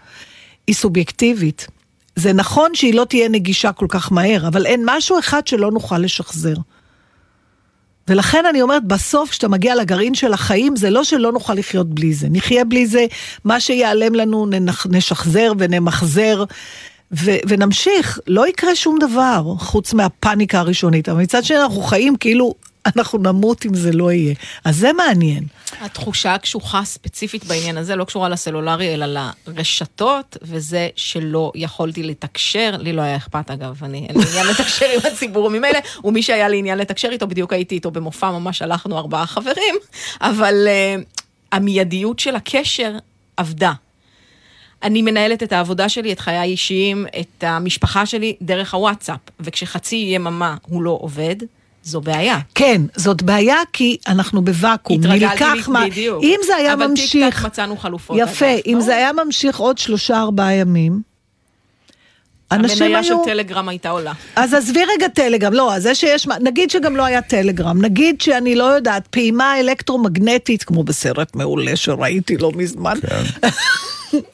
היא 0.67 0.75
סובייקטיבית. 0.75 1.67
זה 2.15 2.33
נכון 2.33 2.75
שהיא 2.75 2.93
לא 2.93 3.05
תהיה 3.05 3.29
נגישה 3.29 3.71
כל 3.71 3.85
כך 3.89 4.11
מהר, 4.11 4.47
אבל 4.47 4.65
אין 4.65 4.81
משהו 4.85 5.19
אחד 5.19 5.47
שלא 5.47 5.71
נוכל 5.71 5.97
לשחזר. 5.97 6.53
ולכן 8.07 8.45
אני 8.45 8.61
אומרת, 8.61 8.83
בסוף 8.83 9.29
כשאתה 9.29 9.47
מגיע 9.47 9.75
לגרעין 9.75 10.15
של 10.15 10.33
החיים, 10.33 10.75
זה 10.75 10.89
לא 10.89 11.03
שלא 11.03 11.31
נוכל 11.31 11.53
לחיות 11.53 11.89
בלי 11.89 12.13
זה. 12.13 12.27
נחיה 12.31 12.65
בלי 12.65 12.87
זה, 12.87 13.05
מה 13.43 13.59
שיעלם 13.59 14.15
לנו 14.15 14.47
נשחזר 14.89 15.51
ונמחזר, 15.57 16.43
ו- 17.11 17.37
ונמשיך, 17.47 18.19
לא 18.27 18.47
יקרה 18.47 18.75
שום 18.75 18.99
דבר 18.99 19.43
חוץ 19.59 19.93
מהפאניקה 19.93 20.59
הראשונית, 20.59 21.09
אבל 21.09 21.21
מצד 21.21 21.43
שני 21.43 21.57
אנחנו 21.57 21.81
חיים 21.81 22.15
כאילו 22.15 22.55
אנחנו 22.85 23.19
נמות 23.19 23.65
אם 23.65 23.73
זה 23.73 23.91
לא 23.91 24.11
יהיה. 24.11 24.33
אז 24.65 24.77
זה 24.77 24.93
מעניין. 24.93 25.43
התחושה 25.81 26.33
הקשוחה 26.33 26.83
ספציפית 26.83 27.45
בעניין 27.45 27.77
הזה 27.77 27.95
לא 27.95 28.03
קשורה 28.03 28.29
לסלולרי, 28.29 28.93
אלא 28.93 29.05
לרשתות, 29.47 30.37
וזה 30.41 30.89
שלא 30.95 31.51
יכולתי 31.55 32.03
לתקשר, 32.03 32.75
לי 32.79 32.93
לא 32.93 33.01
היה 33.01 33.15
אכפת 33.15 33.51
אגב, 33.51 33.83
אני 33.83 34.05
אין 34.09 34.17
לי 34.17 34.23
עניין 34.29 34.47
לתקשר 34.47 34.85
עם 34.85 35.11
הציבור 35.11 35.49
ממילא, 35.49 35.79
ומי 36.03 36.23
שהיה 36.23 36.47
לי 36.47 36.57
עניין 36.57 36.77
לתקשר 36.77 37.09
איתו, 37.11 37.27
בדיוק 37.27 37.53
הייתי 37.53 37.75
איתו 37.75 37.91
במופע, 37.91 38.31
ממש 38.31 38.61
הלכנו 38.61 38.97
ארבעה 38.97 39.25
חברים, 39.25 39.75
אבל 40.21 40.67
אה, 40.67 41.21
המיידיות 41.51 42.19
של 42.19 42.35
הקשר 42.35 42.91
עבדה. 43.37 43.73
אני 44.83 45.01
מנהלת 45.01 45.43
את 45.43 45.53
העבודה 45.53 45.89
שלי, 45.89 46.11
את 46.11 46.19
חיי 46.19 46.35
האישיים, 46.37 47.05
את 47.19 47.43
המשפחה 47.43 48.05
שלי, 48.05 48.35
דרך 48.41 48.73
הוואטסאפ, 48.73 49.19
וכשחצי 49.39 49.95
יממה 49.95 50.55
הוא 50.67 50.81
לא 50.83 50.97
עובד, 51.01 51.35
זו 51.83 52.01
בעיה. 52.01 52.39
כן, 52.55 52.81
זאת 52.95 53.21
בעיה 53.21 53.57
כי 53.73 53.97
אנחנו 54.07 54.41
בוואקום. 54.41 54.99
התרגלתי 54.99 55.25
נלקח 55.43 55.69
מה- 55.69 55.85
בדיוק. 55.85 56.23
אם 56.23 56.39
זה 56.45 56.55
היה 56.55 56.73
אבל 56.73 56.87
ממשיך... 56.87 57.11
טיק-טק 57.35 57.45
מצאנו 57.45 57.77
חלופות. 57.77 58.17
יפה, 58.19 58.45
אגב, 58.53 58.59
אם 58.67 58.75
לא? 58.75 58.81
זה 58.81 58.95
היה 58.95 59.11
ממשיך 59.25 59.57
עוד 59.57 59.77
שלושה 59.77 60.21
ארבעה 60.21 60.53
ימים, 60.53 61.01
אנשים 62.51 62.83
המניה 62.83 63.03
של 63.03 63.13
היו... 63.13 63.23
טלגרם 63.25 63.69
הייתה 63.69 63.89
עולה. 63.89 64.13
אז 64.35 64.53
עזבי 64.53 64.79
רגע 64.95 65.07
טלגרם, 65.07 65.53
לא, 65.53 65.75
אז 65.75 65.83
זה 65.83 65.95
שיש, 65.95 66.27
נגיד 66.27 66.69
שגם 66.69 66.95
לא 66.95 67.05
היה 67.05 67.21
טלגרם, 67.21 67.81
נגיד 67.81 68.21
שאני 68.21 68.55
לא 68.55 68.63
יודעת, 68.63 69.07
פעימה 69.07 69.59
אלקטרומגנטית, 69.59 70.63
כמו 70.63 70.83
בסרט 70.83 71.35
מעולה 71.35 71.75
שראיתי 71.75 72.37
לא 72.37 72.51
מזמן, 72.55 72.93
כן. 73.01 73.49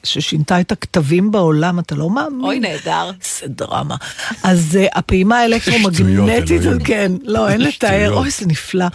ששינתה 0.03 0.59
את 0.59 0.71
הכתבים 0.71 1.31
בעולם, 1.31 1.79
אתה 1.79 1.95
לא 1.95 2.09
מאמין? 2.09 2.41
אוי, 2.45 2.59
נהדר. 2.59 3.11
זה 3.39 3.47
דרמה. 3.47 3.95
אז 4.43 4.77
uh, 4.81 4.97
הפעימה 4.97 5.38
האלקטרומגנטית. 5.39 6.61
כן, 6.83 7.11
לא, 7.23 7.50
אין 7.50 7.61
לתאר. 7.61 8.13
אוי, 8.13 8.29
זה 8.29 8.45
נפלא. 8.45 8.85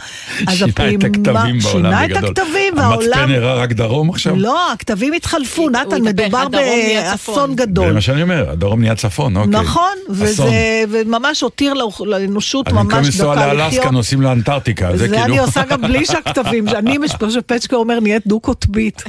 אז 0.46 0.54
שינה 0.56 0.70
את 0.70 0.78
הפעימה- 0.78 1.06
הכתבים 1.06 1.22
בעולם 1.32 1.60
שינה 1.60 2.04
את 2.04 2.10
בגדול. 2.10 2.24
הכתבים, 2.30 2.74
והעולם... 2.76 3.18
המצפן 3.18 3.34
הראה 3.34 3.54
רק 3.54 3.72
דרום 3.72 4.10
עכשיו? 4.10 4.36
לא, 4.36 4.72
הכתבים 4.72 5.12
התחלפו, 5.12 5.68
נתן, 5.70 6.02
מדובר 6.02 6.48
באסון 6.48 7.16
צפון. 7.16 7.50
זה 7.50 7.56
גדול. 7.56 7.92
מה 7.92 8.00
שאני 8.00 8.22
אומר, 8.22 8.50
הדרום 8.50 8.80
נהיה 8.80 8.94
צפון, 8.94 9.36
אוקיי. 9.36 9.50
נכון. 9.52 9.96
וזה 10.10 10.44
וממש 10.90 11.40
הותיר 11.40 11.74
לאנושות 12.00 12.68
אז 12.68 12.72
במקום 12.72 12.86
ממש 12.94 13.06
לנסוע 13.06 13.34
דקה 13.34 13.46
לאלסקה 13.46 13.76
לחיות. 13.78 13.92
נוסעים 13.92 14.22
לאנטארקטיקה, 14.22 14.90
זה 14.92 14.96
זה 14.98 15.08
כאילו... 15.08 15.24
אני 15.24 15.38
עושה 15.38 15.64
גם 15.64 15.82
בלי 15.82 16.06
שהכתבים, 16.06 16.68
אני 16.78 16.98
שפצ'קה 17.30 17.76
אומר 17.76 18.00
נהיית 18.00 18.26
דו-קוטבית. 18.26 19.02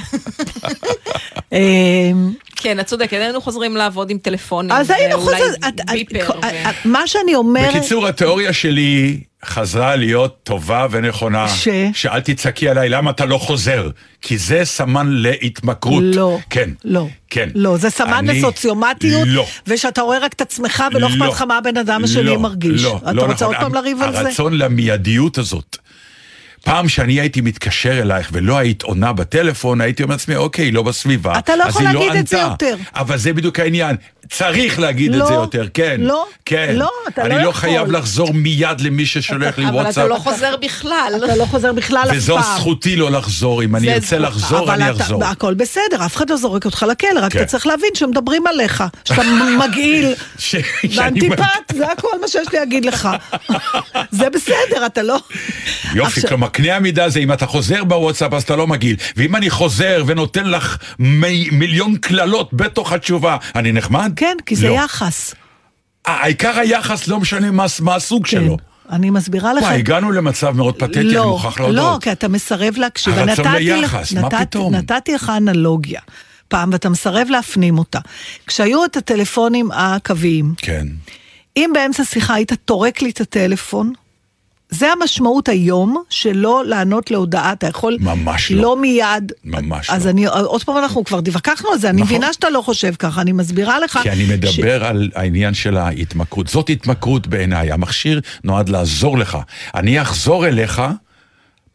אמ, 1.68 2.32
כן, 2.56 2.80
את 2.80 2.86
צודקת, 2.86 3.14
היינו 3.14 3.42
חוזרים 3.42 3.76
לעבוד 3.76 4.10
עם 4.10 4.18
טלפונים. 4.18 4.72
אז 4.72 4.90
היינו 4.90 5.18
חוזרים, 5.20 5.54
מה 6.86 7.08
שאני 7.08 7.36
אומרת, 7.36 7.76
בקיצור, 7.76 8.08
התיאוריה 8.08 8.54
שלי 8.54 9.20
חזרה 9.46 9.96
להיות 9.96 10.38
טובה 10.44 10.88
ונכונה. 10.92 11.48
ש? 11.50 11.68
שאל 11.94 12.20
תצעקי 12.22 12.70
עליי, 12.70 12.90
למה 12.90 13.12
אתה 13.12 13.26
לא 13.26 13.38
חוזר? 13.38 13.90
כי 14.22 14.38
זה 14.38 14.62
סמן 14.66 15.08
להתמכרות. 15.12 16.04
לא, 16.06 16.38
כן. 16.50 16.70
לא, 16.86 17.08
כן. 17.30 17.50
לא, 17.56 17.78
זה 17.78 17.90
סמן 17.90 18.14
אני- 18.14 18.40
לסוציומטיות, 18.40 19.24
לא. 19.28 19.46
ושאתה 19.68 20.02
רואה 20.02 20.20
רק 20.20 20.34
את 20.34 20.42
עצמך 20.42 20.84
ולא 20.94 21.08
אכפת 21.08 21.18
לא. 21.20 21.28
לך 21.28 21.42
מה 21.42 21.58
הבן 21.58 21.78
אדם 21.78 22.04
השני 22.04 22.24
לא, 22.24 22.40
מרגיש. 22.40 22.84
לא, 22.84 23.00
אתה 23.04 23.14
לא 23.14 23.22
רוצה 23.22 23.34
נכון. 23.34 23.56
עוד 23.56 23.64
פעם 23.64 23.74
לריב 23.74 24.02
על 24.02 24.12
זה? 24.12 24.20
הרצון 24.20 24.54
למיידיות 24.58 25.38
הזאת. 25.38 25.78
פעם 26.68 26.90
שאני 26.90 27.20
הייתי 27.20 27.42
מתקשר 27.42 28.02
אלייך 28.02 28.30
ולא 28.34 28.58
היית 28.58 28.82
עונה 28.84 29.14
בטלפון, 29.14 29.82
הייתי 29.82 30.04
אומר 30.04 30.16
לעצמי, 30.16 30.36
אוקיי, 30.36 30.72
לא 30.72 30.84
בסביבה. 30.84 31.40
אתה 31.40 31.56
לא 31.56 31.64
יכול 31.64 31.88
היא 31.88 31.94
להגיד 31.94 32.16
את 32.16 32.28
זה 32.28 32.46
ענתה." 32.46 32.66
יותר. 32.66 32.78
אבל 32.96 33.18
זה 33.18 33.34
בדיוק 33.34 33.60
העניין. 33.60 33.96
צריך 34.30 34.80
להגיד 34.80 35.14
את 35.14 35.20
לא, 35.20 35.26
זה 35.26 35.34
יותר, 35.34 35.68
כן. 35.74 35.96
לא, 36.00 36.26
כן. 36.46 36.76
לא, 36.76 36.90
אתה 37.08 37.28
לא 37.28 37.36
אני 37.36 37.44
לא 37.44 37.50
יכול. 37.50 37.54
חייב 37.62 37.92
לחזור 37.92 38.34
מיד 38.34 38.82
למי 38.82 39.06
ששולח 39.06 39.58
לי 39.58 39.66
אבל 39.68 39.76
וואטסאפ. 39.76 39.98
אתה 39.98 40.08
לא 40.08 40.16
חוזר 40.20 40.56
בכלל. 40.58 41.14
אתה 41.26 41.36
לא 41.36 41.46
חוזר 41.46 41.74
בכלל 41.74 42.02
אף 42.04 42.08
פעם. 42.08 42.18
וזו 42.18 42.38
זכותי 42.56 42.96
לא 42.96 43.12
לחזור, 43.12 43.64
אם 43.64 43.76
אני 43.76 43.86
זה 43.88 43.94
ארצה 43.94 44.18
לחזור, 44.20 44.60
אבל 44.60 44.82
אני 44.82 44.92
אחזור. 44.92 45.24
הכל 45.26 45.54
בסדר, 45.54 46.06
אף 46.06 46.16
אחד 46.16 46.30
לא 46.30 46.36
זורק 46.38 46.66
אותך 46.66 46.86
לכלא, 46.90 47.10
רק 47.22 47.32
כן. 47.32 47.40
אתה 47.40 47.48
צריך 47.48 47.68
להבין 47.68 47.90
שמדברים 47.94 48.48
עליך, 48.48 48.84
שאתה 49.06 49.22
מגעיל. 49.68 50.14
ואנטיפט, 50.96 51.44
זה 51.74 51.92
הכל 51.92 52.22
מה 52.22 52.28
שיש 52.28 52.48
לי 52.54 52.60
להגיד 52.60 52.86
לך. 52.86 53.10
זה 54.12 54.30
בסדר, 54.30 54.86
אתה 54.86 55.02
לא... 55.04 55.18
יופי, 55.94 56.22
כלומר, 56.28 56.48
קנה 56.50 56.76
המידה 56.76 57.10
זה 57.10 57.20
אם 57.20 57.32
אתה 57.34 57.46
חוזר 57.46 57.84
בוואטסאפ 57.84 58.34
אז 58.34 58.44
אתה 58.44 58.56
לא 58.56 58.68
מגעיל, 58.68 58.96
ואם 59.16 59.36
אני 59.36 59.50
חוזר 59.50 60.04
ונותן 60.08 60.46
לך 60.46 60.78
מי, 61.00 61.48
מיליון 61.52 61.96
קללות 61.98 62.50
בתוך 62.54 62.92
התשובה, 62.92 63.38
אני 63.56 63.72
נחמד? 63.72 64.12
כן, 64.18 64.38
כי 64.46 64.56
זה 64.56 64.68
לא. 64.68 64.74
יחס. 64.74 65.34
העיקר 66.06 66.60
היחס, 66.60 67.08
לא 67.08 67.20
משנה 67.20 67.52
מה, 67.52 67.66
מה 67.80 67.96
הסוג 67.96 68.24
כן. 68.24 68.30
שלו. 68.30 68.58
אני 68.90 69.10
מסבירה 69.10 69.54
לך. 69.54 69.64
וואי, 69.64 69.78
הגענו 69.78 70.12
למצב 70.12 70.56
מאוד 70.56 70.76
פתטי, 70.76 71.00
אני 71.00 71.14
לא, 71.14 71.28
מוכרח 71.28 71.60
להודות. 71.60 71.76
לא, 71.76 71.98
כי 72.02 72.12
אתה 72.12 72.28
מסרב 72.28 72.78
להקשיב. 72.78 73.14
הרצון 73.14 73.56
ליחס, 73.56 74.14
מה 74.14 74.30
פתאום? 74.30 74.76
נתתי 74.76 75.14
לך 75.14 75.32
אנלוגיה 75.38 76.02
פעם, 76.48 76.70
ואתה 76.72 76.90
מסרב 76.90 77.28
להפנים 77.30 77.78
אותה. 77.78 78.00
כשהיו 78.48 78.86
את 78.86 78.98
הטלפונים 78.98 79.72
הקוויים, 79.72 80.54
כן. 80.58 80.88
אם 81.58 81.72
באמצע 81.74 82.04
שיחה 82.04 82.34
היית 82.34 82.54
טורק 82.66 83.02
לי 83.02 83.10
את 83.10 83.22
הטלפון, 83.22 83.94
זה 84.70 84.92
המשמעות 84.92 85.50
היום 85.50 86.04
שלא 86.10 86.64
לענות 86.66 87.12
להודעה, 87.12 87.54
אתה 87.54 87.68
יכול... 87.68 87.98
ממש 88.00 88.52
לא. 88.52 88.62
לא 88.62 88.78
מיד. 88.78 89.32
ממש 89.46 89.90
אז 89.90 90.06
לא. 90.06 90.12
אני, 90.12 90.26
עוד 90.26 90.64
פעם 90.64 90.78
אנחנו 90.78 91.04
כבר 91.04 91.18
התווכחנו 91.18 91.70
על 91.70 91.78
זה, 91.78 91.90
אני 91.90 92.02
נכון. 92.02 92.16
מבינה 92.16 92.34
שאתה 92.34 92.50
לא 92.50 92.62
חושב 92.62 92.94
ככה, 93.00 93.22
אני 93.22 93.32
מסבירה 93.32 93.80
לך... 93.80 94.00
כי 94.04 94.10
אני 94.10 94.26
מדבר 94.26 94.86
על 94.86 95.10
העניין 95.16 95.54
של 95.54 95.78
ההתמכרות. 95.78 96.48
זאת 96.48 96.70
התמכרות 96.70 97.28
בעיניי. 97.28 97.72
המכשיר 97.72 98.22
נועד 98.44 98.70
לעזור 98.70 99.18
לך. 99.18 99.38
אני 99.76 100.02
אחזור 100.02 100.48
אליך 100.48 100.82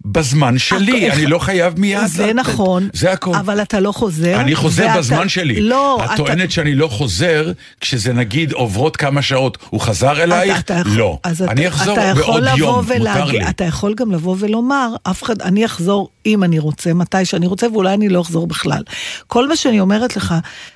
בזמן 0.05 0.59
שלי, 0.59 1.11
הכ- 1.11 1.15
אני 1.15 1.27
לא 1.27 1.39
חייב 1.39 1.79
מיד. 1.81 2.07
זה 2.07 2.27
לתת. 2.27 2.35
נכון, 2.35 2.89
זה 2.93 3.13
הכל. 3.13 3.35
אבל 3.35 3.63
אתה 3.63 3.81
לא 3.81 3.93
חוזר. 3.93 4.41
אני 4.41 4.55
חוזר 4.55 4.87
ואתה- 4.89 4.99
בזמן 4.99 5.29
שלי. 5.29 5.61
לא, 5.61 5.99
את 6.01 6.05
אתה- 6.05 6.17
טוענת 6.17 6.51
שאני 6.51 6.75
לא 6.75 6.89
חוזר, 6.89 7.53
כשזה 7.81 8.13
נגיד 8.13 8.53
עוברות 8.53 8.97
כמה 8.97 9.23
שעות, 9.23 9.59
הוא 9.71 9.81
חזר 9.81 10.23
אלייך? 10.23 10.61
אתה- 10.61 10.81
אתה 10.81 10.89
לא. 10.89 11.19
אז 11.25 11.43
אתה- 11.43 11.53
אני 11.53 11.69
אחזור 11.69 11.95
אתה 11.99 12.05
יכול 12.05 12.23
בעוד 12.25 12.43
לבוא 12.43 12.59
יום, 12.59 12.75
מותר 12.75 12.95
ולהגיד- 13.01 13.41
לי. 13.43 13.49
אתה 13.49 13.65
יכול 13.65 13.95
גם 13.95 14.13
לבוא 14.13 14.37
ולומר, 14.39 14.89
אף 15.03 15.23
אחד, 15.23 15.43
אני 15.43 15.65
אחזור 15.67 16.09
אם 16.27 16.45
אני 16.45 16.59
רוצה, 16.59 16.95
מתי 16.95 17.25
שאני 17.25 17.47
רוצה, 17.47 17.67
ואולי 17.73 17.95
אני 17.95 18.09
לא 18.09 18.21
אחזור 18.21 18.47
בכלל. 18.47 18.83
כל 19.27 19.49
מה 19.49 19.57
שאני 19.57 19.81
אומרת 19.81 20.17
לך, 20.17 20.35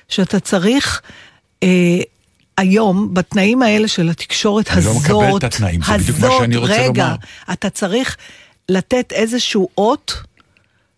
שאתה 0.09 0.39
צריך... 0.39 1.01
אה, 1.63 1.67
היום, 2.57 3.13
בתנאים 3.13 3.61
האלה 3.61 3.87
של 3.87 4.09
התקשורת 4.09 4.67
אני 4.71 4.85
לא 4.85 4.91
הזאת, 4.91 5.01
מקבל 5.03 5.37
את 5.37 5.43
התנאים, 5.43 5.81
זה 5.83 5.97
בדיוק 5.97 6.19
מה 6.19 6.27
הזאת, 6.27 6.39
שאני 6.41 6.55
רוצה 6.57 6.73
רגע, 6.73 7.03
לומר. 7.03 7.15
אתה 7.53 7.69
צריך 7.69 8.17
לתת 8.69 9.11
איזשהו 9.11 9.67
אות 9.77 10.13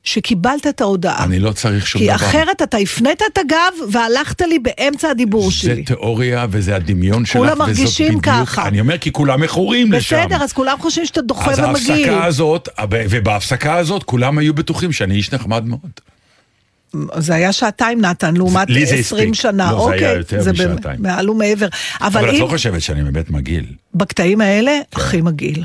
שקיבלת 0.04 0.68
את 0.68 0.82
ההודעה. 0.82 1.24
אני 1.24 1.40
לא 1.40 1.52
צריך 1.52 1.88
שום 1.88 2.02
כי 2.02 2.08
דבר. 2.08 2.16
אחרת 2.16 2.62
אתה 2.62 2.78
הפנית 2.78 3.22
את 3.34 3.38
הגב 3.38 3.92
והלכת 3.92 4.42
לי 4.42 4.60
באמצע 4.60 5.10
הדיבור 5.10 5.46
זה 5.46 5.52
שלי. 5.52 5.84
תיאוריה 5.84 6.46
וזה 6.50 6.76
הדמיון 6.76 7.26
שלך, 7.26 7.38
כולם 7.38 7.52
וזאת 7.54 7.68
מרגישים 7.68 8.08
בדיוק... 8.08 8.26
ככה. 8.26 8.68
אני 8.68 8.80
אומר 8.80 8.98
כי 8.98 9.12
כולם 9.12 9.42
מכורים 9.42 9.92
לשם. 9.92 10.24
בסדר, 10.24 10.44
אז 10.44 10.54
כולם 10.54 10.78
חושבים 10.80 11.06
שאתה 11.06 11.22
דוחה 11.22 11.52
אז 11.52 11.60
ומגעיל. 11.60 12.10
ההפסקה 12.10 12.26
הזאת, 12.26 12.70
ובהפסקה 12.92 13.76
הזאת 13.76 14.04
כולם 14.04 14.38
היו 14.38 14.54
בטוחים 14.54 14.92
שאני 14.92 15.16
איש 15.16 15.34
נחמד 15.34 15.66
מאוד. 15.66 15.90
זה 17.18 17.36
היה 17.36 17.52
שעתיים 17.52 18.02
נתן, 18.02 18.38
לעומת 18.38 18.70
לי 18.70 18.86
זה 18.86 18.96
20 18.96 19.32
הספיק. 19.32 19.42
שנה. 19.42 19.72
לא, 19.72 19.78
זה 19.78 19.84
אוקיי, 19.84 20.06
היה 20.06 20.18
יותר 20.18 20.42
זה 20.42 20.52
משעתיים. 20.52 21.02
מעל 21.02 21.30
ומעבר. 21.30 21.68
אבל 22.02 22.08
אבל 22.20 22.30
את 22.30 22.34
אם 22.36 22.42
לא 22.42 22.48
חושבת 22.48 22.82
שאני 22.82 23.04
באמת 23.04 23.30
מגעיל. 23.30 23.66
בקטעים 23.94 24.42
האלה, 24.42 24.72
כן. 24.92 25.02
הכי 25.02 25.22
מגעיל. 25.22 25.64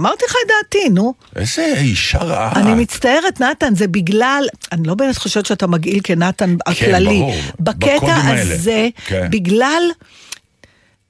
אמרתי 0.00 0.24
לך 0.28 0.34
את 0.44 0.48
דעתי, 0.48 0.88
נו. 0.88 1.14
איזה 1.36 1.74
אישה 1.76 2.18
רעה. 2.18 2.52
אני 2.60 2.74
מצטערת, 2.74 3.40
נתן, 3.40 3.74
זה 3.74 3.88
בגלל, 3.88 4.44
אני 4.72 4.88
לא 4.88 4.94
באמת 4.94 5.16
חושבת 5.16 5.46
שאתה 5.46 5.66
מגעיל 5.66 6.00
כנתן 6.04 6.56
הכללי. 6.66 7.06
כן, 7.08 7.14
ברור, 7.18 7.34
בקטע. 7.60 8.16
הזה, 8.16 8.88
כן. 9.06 9.28
בגלל, 9.30 9.82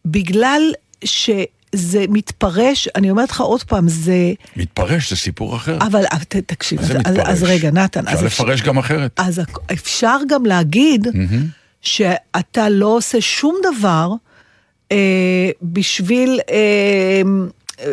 בגלל 0.05 0.63
שזה 1.05 2.05
מתפרש, 2.09 2.89
אני 2.97 3.11
אומרת 3.11 3.31
לך 3.31 3.41
עוד 3.41 3.63
פעם, 3.63 3.89
זה... 3.89 4.33
מתפרש, 4.57 5.11
זה 5.11 5.17
סיפור 5.17 5.57
אחר. 5.57 5.79
אבל 5.81 6.05
ת- 6.07 6.37
תקשיב, 6.37 6.83
זה 6.83 6.99
אז, 7.05 7.15
אז? 7.15 7.21
אז 7.25 7.43
רגע, 7.43 7.71
נתן, 7.71 8.09
אפשר 8.09 8.25
לפרש 8.27 8.63
גם 8.63 8.79
אחרת. 8.79 9.21
אז 9.21 9.41
אפשר 9.73 10.17
גם 10.29 10.47
להגיד 10.47 11.07
שאתה 11.83 12.69
לא 12.69 12.87
עושה 12.87 13.21
שום 13.21 13.57
דבר 13.75 14.13
אה, 14.93 14.97
בשביל... 15.63 16.41
אה, 16.51 17.23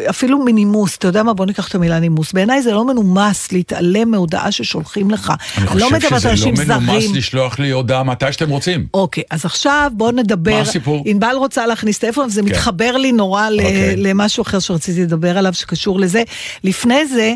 אפילו 0.09 0.39
מנימוס, 0.45 0.97
אתה 0.97 1.07
יודע 1.07 1.23
מה? 1.23 1.33
בוא 1.33 1.45
ניקח 1.45 1.67
את 1.67 1.75
המילה 1.75 1.99
נימוס. 1.99 2.31
בעיניי 2.33 2.61
זה 2.61 2.71
לא 2.73 2.85
מנומס 2.87 3.51
להתעלם 3.51 4.11
מהודעה 4.11 4.51
ששולחים 4.51 5.11
לך. 5.11 5.33
אני 5.57 5.65
לא 5.65 5.69
חושב 5.71 5.85
מדברת 5.95 6.19
שזה 6.19 6.27
לא 6.27 6.31
אנשים 6.31 6.53
מנומס 6.57 6.85
זרים. 7.03 7.15
לשלוח 7.15 7.59
לי 7.59 7.71
הודעה 7.71 8.03
מתי 8.03 8.31
שאתם 8.33 8.49
רוצים. 8.49 8.87
אוקיי, 8.93 9.23
אז 9.31 9.45
עכשיו 9.45 9.91
בוא 9.95 10.11
נדבר. 10.11 10.51
מה 10.51 10.59
הסיפור? 10.61 11.03
ענבל 11.05 11.35
רוצה 11.37 11.67
להכניס 11.67 11.97
טלפון, 11.99 12.25
וזה 12.27 12.41
כן. 12.41 12.47
מתחבר 12.47 12.97
לי 12.97 13.11
נורא 13.11 13.47
אוקיי. 13.53 13.95
למשהו 13.97 14.41
אחר 14.41 14.59
שרציתי 14.59 15.01
לדבר 15.01 15.37
עליו, 15.37 15.53
שקשור 15.53 15.99
לזה. 15.99 16.23
לפני 16.63 17.05
זה, 17.07 17.33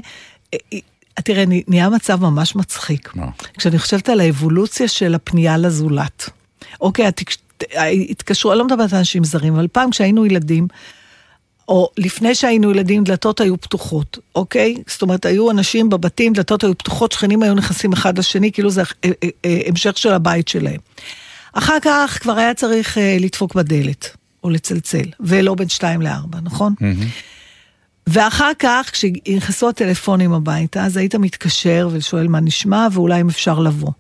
אה, 0.54 0.60
אה, 0.74 0.80
תראה, 1.24 1.46
נה- 1.46 1.56
נהיה 1.68 1.90
מצב 1.90 2.22
ממש 2.22 2.56
מצחיק. 2.56 3.12
מה? 3.16 3.26
כשאני 3.58 3.80
חושבת 3.80 4.10
על 4.10 4.20
האבולוציה 4.20 4.88
של 4.88 5.16
הפנייה 5.16 5.58
לזולת. 5.58 6.30
אוקיי, 6.82 7.06
התקש... 7.08 7.38
התקשרו, 8.10 8.52
אני 8.52 8.60
לא 8.60 8.66
מדברת 8.66 8.94
על 8.94 9.00
אנשים 9.00 9.24
זרים, 9.24 9.56
אבל 9.56 9.68
פעם 9.72 9.92
כשהיינו 9.92 10.26
ילדים, 10.26 10.68
או 11.72 11.90
לפני 11.98 12.36
שהיינו 12.36 12.72
ילדים, 12.72 13.04
דלתות 13.04 13.42
היו 13.42 13.62
פתוחות, 13.62 14.18
אוקיי? 14.36 14.76
זאת 14.88 15.02
אומרת, 15.02 15.26
היו 15.26 15.52
אנשים 15.52 15.90
בבתים, 15.90 16.34
דלתות 16.34 16.64
היו 16.64 16.78
פתוחות, 16.78 17.12
שכנים 17.12 17.44
היו 17.44 17.54
נכנסים 17.54 17.94
אחד 17.94 18.20
לשני, 18.20 18.52
כאילו 18.52 18.70
זה 18.70 18.82
אה, 18.82 19.12
אה, 19.24 19.30
אה, 19.46 19.62
המשך 19.68 19.98
של 19.98 20.14
הבית 20.14 20.48
שלהם. 20.48 20.80
אחר 21.54 21.78
כך 21.82 22.18
כבר 22.22 22.38
היה 22.38 22.54
צריך 22.54 22.98
לדפוק 23.20 23.56
בדלת, 23.56 24.18
או 24.44 24.50
לצלצל, 24.50 25.06
ולא 25.20 25.56
בין 25.56 25.70
שתיים 25.70 26.02
לארבע, 26.02 26.38
נכון? 26.44 26.74
ואחר 28.08 28.52
כך, 28.60 28.90
כשנכנסו 28.92 29.70
הטלפונים 29.70 30.34
הביתה, 30.34 30.86
אז 30.86 30.98
היית 30.98 31.16
מתקשר 31.16 31.90
ושואל 31.92 32.28
מה 32.28 32.40
נשמע, 32.40 32.88
ואולי 32.92 33.22
אם 33.22 33.30
אפשר 33.30 33.60
לבוא. 33.60 33.92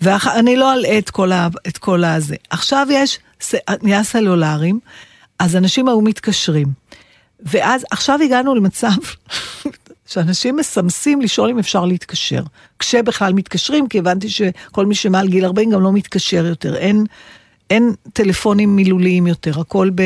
ואני 0.00 0.56
לא 0.56 0.74
אלאה 0.74 0.98
את 0.98 1.10
כל, 1.10 1.32
ה, 1.32 1.48
את 1.68 1.78
כל 1.78 2.04
הזה. 2.04 2.36
עכשיו 2.50 2.86
יש, 2.90 3.18
נהיה 3.82 4.04
סלולרים, 4.04 4.80
אז 5.38 5.56
אנשים 5.56 5.88
היו 5.88 6.00
מתקשרים. 6.00 6.87
ואז, 7.40 7.84
עכשיו 7.90 8.18
הגענו 8.24 8.54
למצב 8.54 8.88
שאנשים 10.10 10.56
מסמסים 10.56 11.20
לשאול 11.20 11.50
אם 11.50 11.58
אפשר 11.58 11.84
להתקשר. 11.84 12.42
כשבכלל 12.78 13.32
מתקשרים, 13.32 13.88
כי 13.88 13.98
הבנתי 13.98 14.28
שכל 14.28 14.86
מי 14.86 14.94
שמעל 14.94 15.28
גיל 15.28 15.44
40 15.44 15.70
גם 15.70 15.82
לא 15.82 15.92
מתקשר 15.92 16.46
יותר. 16.46 16.76
אין, 16.76 17.04
אין 17.70 17.94
טלפונים 18.12 18.76
מילוליים 18.76 19.26
יותר, 19.26 19.60
הכל 19.60 19.90
ב... 19.94 20.02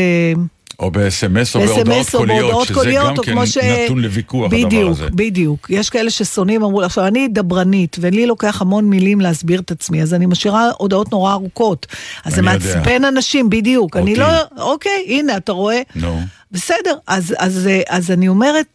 או 0.79 0.91
ב-SMS 0.91 1.55
או 1.55 1.61
בהודעות 1.61 1.87
קוליות, 2.13 2.65
שזה 2.67 2.75
קוליות, 2.75 3.17
גם 3.17 3.25
כן 3.25 3.47
ש- 3.47 3.57
נתון 3.59 3.99
לוויכוח, 3.99 4.53
הדבר 4.53 4.67
בדיוק, 4.67 4.91
הזה. 4.91 5.07
בדיוק. 5.11 5.67
יש 5.71 5.91
כאלה 5.91 6.11
ששונאים, 6.11 6.63
אמרו, 6.63 6.83
עכשיו 6.83 7.07
אני 7.07 7.29
דברנית, 7.29 7.97
ולי 8.01 8.27
לוקח 8.27 8.63
המון 8.63 8.85
מילים 8.85 9.21
להסביר 9.21 9.61
את 9.61 9.71
עצמי, 9.71 10.03
אז 10.03 10.15
אני 10.15 10.27
משאירה 10.27 10.71
הודעות 10.79 11.13
נורא 11.13 11.33
ארוכות. 11.33 11.87
אז 12.25 12.33
זה 12.35 12.41
אני. 12.41 12.47
מעצבן 12.47 13.05
אנשים, 13.05 13.51
בדיוק. 13.51 13.97
אני 13.97 14.11
אותי. 14.11 14.21
לא, 14.21 14.27
אוקיי, 14.63 15.05
הנה, 15.09 15.37
אתה 15.37 15.53
רואה. 15.53 15.81
נו. 15.95 16.21
בסדר, 16.53 16.95
אז, 17.07 17.35
אז, 17.39 17.69
אז 17.89 18.11
אני 18.11 18.29
אומרת 18.29 18.67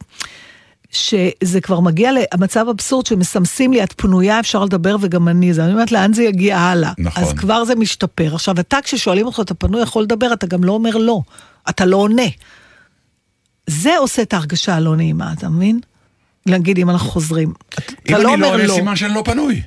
שזה 0.97 1.61
כבר 1.61 1.79
מגיע 1.79 2.11
למצב 2.33 2.65
אבסורד 2.69 3.05
שמסמסים 3.05 3.73
לי, 3.73 3.83
את 3.83 3.93
פנויה, 3.97 4.39
אפשר 4.39 4.65
לדבר 4.65 4.95
וגם 5.01 5.27
אני, 5.27 5.51
אז 5.51 5.59
אני 5.59 5.71
אומרת, 5.71 5.91
לאן 5.91 6.13
זה 6.13 6.23
יגיע 6.23 6.59
הלאה? 6.59 6.91
נכון. 6.97 7.23
אז 7.23 7.33
כבר 7.33 7.65
זה 7.65 7.75
משתפר. 7.75 8.35
עכשיו, 8.35 8.59
אתה, 8.59 8.77
כששואלים 8.83 9.25
אותך, 9.25 9.39
אתה 9.39 9.53
פנוי, 9.53 9.81
יכול 9.81 10.03
לדבר, 10.03 10.33
אתה 10.33 10.47
גם 10.47 10.63
לא 10.63 10.71
אומר 10.71 10.97
לא. 10.97 11.21
אתה 11.69 11.85
לא 11.85 11.97
עונה. 11.97 12.27
זה 13.67 13.97
עושה 13.97 14.21
את 14.21 14.33
ההרגשה 14.33 14.75
הלא 14.75 14.95
נעימה, 14.95 15.33
אתה 15.33 15.49
מבין? 15.49 15.79
נגיד 16.45 16.79
אם 16.79 16.89
אנחנו 16.89 17.09
חוזרים. 17.09 17.53
אתה 17.69 17.93
אם 18.09 18.13
לא 18.13 18.17
אני 18.17 18.23
לא 18.23 18.33
אומר 18.33 18.47
עונה, 18.47 18.67
לא. 18.67 18.73
סימן 18.73 18.95
שאני 18.95 19.13
לא 19.13 19.21
פנוי. 19.25 19.61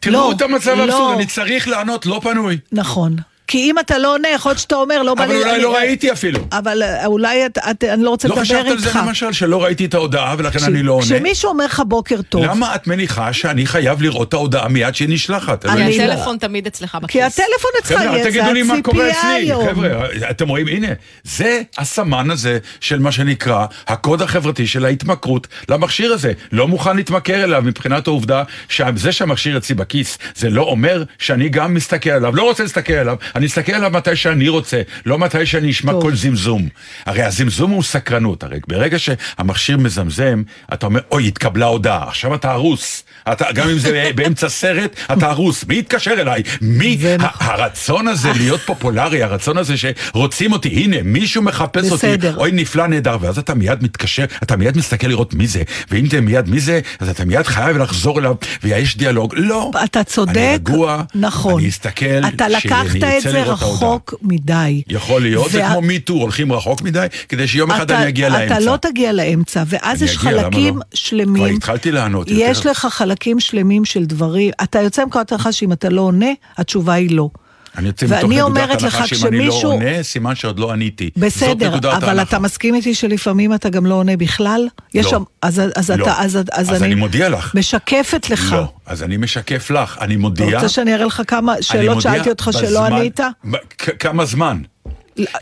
תראו 0.00 0.12
לא, 0.12 0.32
את 0.32 0.42
המצב 0.42 0.70
לא. 0.70 0.82
האבסורד, 0.82 1.14
אני 1.14 1.26
צריך 1.26 1.68
לענות 1.68 2.06
לא 2.06 2.20
פנוי. 2.22 2.58
נכון. 2.72 3.16
כי 3.52 3.58
אם 3.58 3.78
אתה 3.78 3.98
לא 3.98 4.14
עונה, 4.14 4.28
יכול 4.28 4.50
להיות 4.50 4.58
שאתה 4.58 4.74
אומר, 4.74 5.02
לא 5.02 5.14
בא 5.14 5.24
לי... 5.24 5.34
אבל 5.34 5.42
אולי 5.42 5.62
לא 5.62 5.74
ראיתי 5.74 6.12
אפילו. 6.12 6.38
אבל 6.52 6.82
אה, 6.82 7.06
אולי 7.06 7.46
את, 7.46 7.58
את, 7.70 7.84
אני 7.84 8.02
לא 8.02 8.10
רוצה 8.10 8.28
לא 8.28 8.34
לדבר 8.34 8.44
חשבת 8.44 8.66
על 8.66 8.78
זה 8.78 8.88
איתך. 8.88 9.00
למשל, 9.06 9.32
שלא 9.32 9.64
ראיתי 9.64 9.84
את 9.84 9.94
ההודעה 9.94 10.34
ולכן 10.38 10.58
אני 10.64 10.82
לא 10.82 10.92
עונה? 10.92 11.04
כשמישהו 11.04 11.48
אומר 11.48 11.64
לך 11.64 11.82
בוקר 11.86 12.22
טוב, 12.22 12.44
למה 12.44 12.74
את 12.74 12.86
מניחה 12.86 13.32
שאני 13.32 13.66
חייב 13.66 14.02
לראות 14.02 14.28
את 14.28 14.34
ההודעה 14.34 14.68
מיד 14.68 14.94
שהיא 14.94 15.08
נשלחת? 15.08 15.66
אני 15.66 15.92
כי 15.92 15.98
לא- 15.98 16.12
הטלפון 16.12 16.38
תמיד 16.38 16.66
אצלך 16.66 16.98
בכיס. 17.02 17.12
כי 17.12 17.22
הטלפון 17.22 17.70
אצלך 17.82 18.00
יהיה, 18.00 18.24
תגידו 18.24 18.46
זה 18.46 18.52
לי 18.52 18.62
מה 18.62 18.74
קורה 18.82 19.10
אצלי. 19.10 19.52
חבר'ה, 19.70 20.06
אתם 20.30 20.48
רואים, 20.48 20.68
הנה, 20.68 20.88
זה 21.24 21.62
הסמן 21.78 22.30
הזה 22.30 22.58
של 22.80 22.98
מה 22.98 23.12
שנקרא 23.12 23.66
הקוד 23.86 24.22
החברתי 24.22 24.66
של 24.66 24.84
ההתמכרות 24.84 25.46
למכשיר 25.68 26.12
הזה. 26.12 26.32
לא 26.52 26.68
מוכן 26.68 26.96
להתמכר 26.96 27.44
אליו 27.44 27.62
מבחינת 27.62 28.06
העובדה 28.06 28.42
שזה 28.68 29.12
שהמכשיר 29.12 29.56
אצלי 29.56 29.74
בכיס, 29.74 30.18
זה 30.34 30.50
לא 30.50 30.62
אומר 30.62 31.04
שאני 31.18 31.48
גם 31.48 31.74
מסתכל 31.74 32.10
עליו. 32.10 32.36
לא 32.36 32.42
רוצה 32.42 32.62
להסתכל 32.62 32.92
עליו, 32.92 33.16
אני 33.42 33.46
אסתכל 33.48 33.72
עליו 33.72 33.90
מתי 33.90 34.16
שאני 34.16 34.48
רוצה, 34.48 34.82
לא 35.06 35.18
מתי 35.18 35.46
שאני 35.46 35.70
אשמע 35.70 35.92
טוב. 35.92 36.02
כל 36.02 36.14
זמזום. 36.14 36.68
הרי 37.06 37.22
הזמזום 37.22 37.70
הוא 37.70 37.82
סקרנות, 37.82 38.44
הרי 38.44 38.58
ברגע 38.68 38.98
שהמכשיר 38.98 39.76
מזמזם, 39.76 40.42
אתה 40.72 40.86
אומר, 40.86 41.00
אוי, 41.10 41.28
התקבלה 41.28 41.66
הודעה, 41.66 42.08
עכשיו 42.08 42.34
אתה 42.34 42.50
הרוס. 42.50 43.04
אתה, 43.32 43.52
גם 43.54 43.68
אם 43.68 43.78
זה 43.78 44.10
באמצע 44.16 44.48
סרט, 44.48 44.96
אתה 45.12 45.30
הרוס. 45.30 45.64
מי 45.64 45.78
יתקשר 45.78 46.10
אליי? 46.10 46.42
מי? 46.60 46.98
הרצון 47.20 48.08
הזה 48.08 48.32
להיות 48.32 48.60
פופולרי, 48.60 49.22
הרצון 49.22 49.58
הזה 49.58 49.74
שרוצים 49.76 50.52
אותי, 50.52 50.68
הנה, 50.68 50.96
מישהו 51.04 51.42
מחפש 51.42 51.90
אותי, 51.90 52.06
בסדר. 52.06 52.36
אוי, 52.36 52.50
נפלא, 52.52 52.86
נהדר, 52.86 53.16
ואז 53.20 53.38
אתה 53.38 53.54
מיד 53.54 53.82
מתקשר, 53.82 54.24
אתה 54.42 54.56
מיד 54.56 54.76
מסתכל 54.76 55.06
לראות 55.06 55.34
מי 55.34 55.46
זה, 55.46 55.62
ואם 55.90 56.06
זה 56.06 56.20
מיד 56.20 56.48
מי 56.48 56.60
זה, 56.60 56.80
אז 57.00 57.08
אתה 57.08 57.24
מיד 57.24 57.46
חייב 57.46 57.76
לחזור 57.76 58.18
אליו, 58.18 58.34
ויש 58.62 58.96
דיאלוג. 58.96 59.34
לא. 59.36 59.70
אתה 59.84 60.04
צודק, 60.04 60.36
אני 60.36 60.54
רגוע, 60.54 61.02
נכון. 61.14 61.60
אני 61.60 61.68
אסתכל, 61.68 62.04
אתה 62.34 62.48
לקחת 62.48 62.96
את 62.96 63.21
זה 63.30 63.42
את 63.42 63.46
ההודעה. 63.46 63.68
רחוק 63.68 64.14
מדי. 64.22 64.82
יכול 64.88 65.22
להיות, 65.22 65.50
זה 65.50 65.60
וה- 65.62 65.70
כמו 65.72 65.80
מיטו, 65.82 66.12
הולכים 66.12 66.52
רחוק 66.52 66.82
מדי, 66.82 67.06
כדי 67.28 67.48
שיום 67.48 67.70
אחד 67.70 67.80
אתה- 67.90 67.98
אני 67.98 68.08
אגיע 68.08 68.28
לאמצע. 68.28 68.44
אתה 68.56 68.64
לא 68.64 68.76
תגיע 68.76 69.12
לאמצע, 69.12 69.62
ואז 69.66 70.02
יש 70.02 70.18
אגיע, 70.18 70.42
חלקים 70.42 70.76
לא? 70.76 70.82
שלמים. 70.94 71.34
כבר 71.36 71.56
התחלתי 71.56 71.90
לענות 71.92 72.28
יש 72.30 72.56
יותר. 72.58 72.70
לך 72.70 72.86
חלקים 72.90 73.40
שלמים 73.40 73.84
של 73.84 74.04
דברים, 74.04 74.50
אתה 74.62 74.80
יוצא 74.80 75.04
מנקודת 75.04 75.32
הנחה 75.32 75.52
שאם 75.52 75.72
אתה 75.72 75.88
לא 75.88 76.00
עונה, 76.00 76.26
התשובה 76.58 76.92
היא 76.92 77.16
לא. 77.16 77.28
אני 77.76 77.86
יוצא 77.86 78.06
מתוך 78.06 78.30
נקודת 78.30 78.82
הנחה 78.82 79.06
שאם 79.06 79.26
אני 79.26 79.46
לא 79.46 79.60
עונה, 79.62 80.02
סימן 80.02 80.34
שעוד 80.34 80.58
לא 80.58 80.72
עניתי. 80.72 81.10
בסדר, 81.16 81.78
אבל. 81.96 82.22
אתה 82.22 82.38
מסכים 82.38 82.74
איתי 82.74 82.94
שלפעמים 82.94 83.54
אתה 83.54 83.68
גם 83.68 83.86
לא 83.86 83.94
עונה 83.94 84.16
בכלל? 84.16 84.68
לא. 84.94 85.02
שם, 85.02 85.22
אז, 85.42 85.62
אז, 85.76 85.90
לא. 85.90 86.04
אתה, 86.04 86.14
אז, 86.18 86.38
אז, 86.52 86.70
אז 86.74 86.82
אני 86.82 86.94
מודיע 86.94 87.28
לך. 87.28 87.54
משקפת 87.54 88.30
לך. 88.30 88.52
לא, 88.52 88.72
אז 88.86 89.02
אני 89.02 89.16
משקף 89.16 89.70
לך, 89.70 89.98
אני 90.00 90.14
אתה 90.14 90.20
מודיע. 90.22 90.56
רוצה 90.56 90.68
שאני 90.68 90.94
אראה 90.94 91.06
לך 91.06 91.22
כמה 91.26 91.54
אני 91.54 91.62
שאלות 91.62 92.00
שאלתי 92.02 92.30
אותך 92.30 92.50
שלא 92.52 92.62
בזמן- 92.84 92.92
ענית? 92.92 93.20
ב- 93.50 93.56
כ- 93.78 93.88
כמה 93.98 94.24
זמן? 94.24 94.58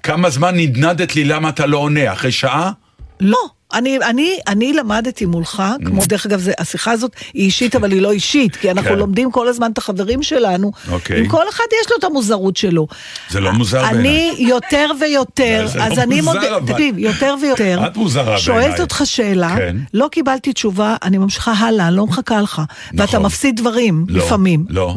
כמה 0.03 0.31
זמן 0.31 0.57
נדנדת 0.57 1.17
לי 1.17 1.25
למה 1.25 1.49
אתה 1.49 1.67
לא 1.67 1.79
עונה? 1.79 2.13
אחרי 2.13 2.33
שעה? 2.33 2.73
לא. 3.21 3.39
אני, 3.73 3.99
אני, 3.99 4.39
אני 4.47 4.73
למדתי 4.73 5.27
מולך, 5.27 5.63
כמו 5.87 6.03
דרך 6.07 6.27
אגב, 6.27 6.41
זה, 6.41 6.53
השיחה 6.59 6.91
הזאת 6.93 7.13
היא 7.35 7.45
אישית, 7.45 7.77
אבל 7.77 7.93
היא 7.93 8.03
לא 8.03 8.11
אישית, 8.13 8.57
כי 8.57 8.71
אנחנו 8.71 8.91
כן. 8.91 8.99
לומדים 8.99 9.31
כל 9.31 9.49
הזמן 9.49 9.71
את 9.73 9.79
החברים 9.79 10.23
שלנו. 10.23 10.73
אוקיי. 10.91 11.19
עם 11.21 11.29
כל 11.29 11.49
אחד 11.49 11.65
יש 11.83 11.91
לו 11.91 11.97
את 11.99 12.05
המוזרות 12.05 12.57
שלו. 12.57 12.87
זה 13.31 13.41
לא 13.41 13.53
מוזר 13.53 13.89
אני 13.89 13.93
בעיניי. 14.03 14.35
יותר 14.39 14.91
ויותר, 15.01 15.67
זה 15.73 15.79
לא 15.79 15.83
אז 15.85 15.99
אני 15.99 16.21
מוזר, 16.21 16.33
מודה, 16.41 16.57
אבל. 16.57 16.73
תקשיב, 16.73 16.99
יותר 16.99 17.35
ויותר, 17.43 17.81
את 17.87 17.97
מוזרה 17.97 18.39
שואלת 18.39 18.61
בעיניי. 18.61 18.81
אותך 18.81 19.03
שאלה, 19.05 19.55
כן. 19.57 19.77
לא 19.95 20.09
קיבלתי 20.13 20.53
תשובה, 20.53 20.97
אני 21.03 21.19
ממשיכה 21.19 21.53
הלאה, 21.53 21.89
אני 21.89 21.97
לא 21.97 22.07
מחכה 22.07 22.41
לך. 22.41 22.63
ואתה 22.93 23.05
נכון. 23.05 23.23
מפסיד 23.23 23.57
דברים, 23.57 24.05
לא, 24.09 24.25
לפעמים. 24.25 24.65
לא. 24.69 24.95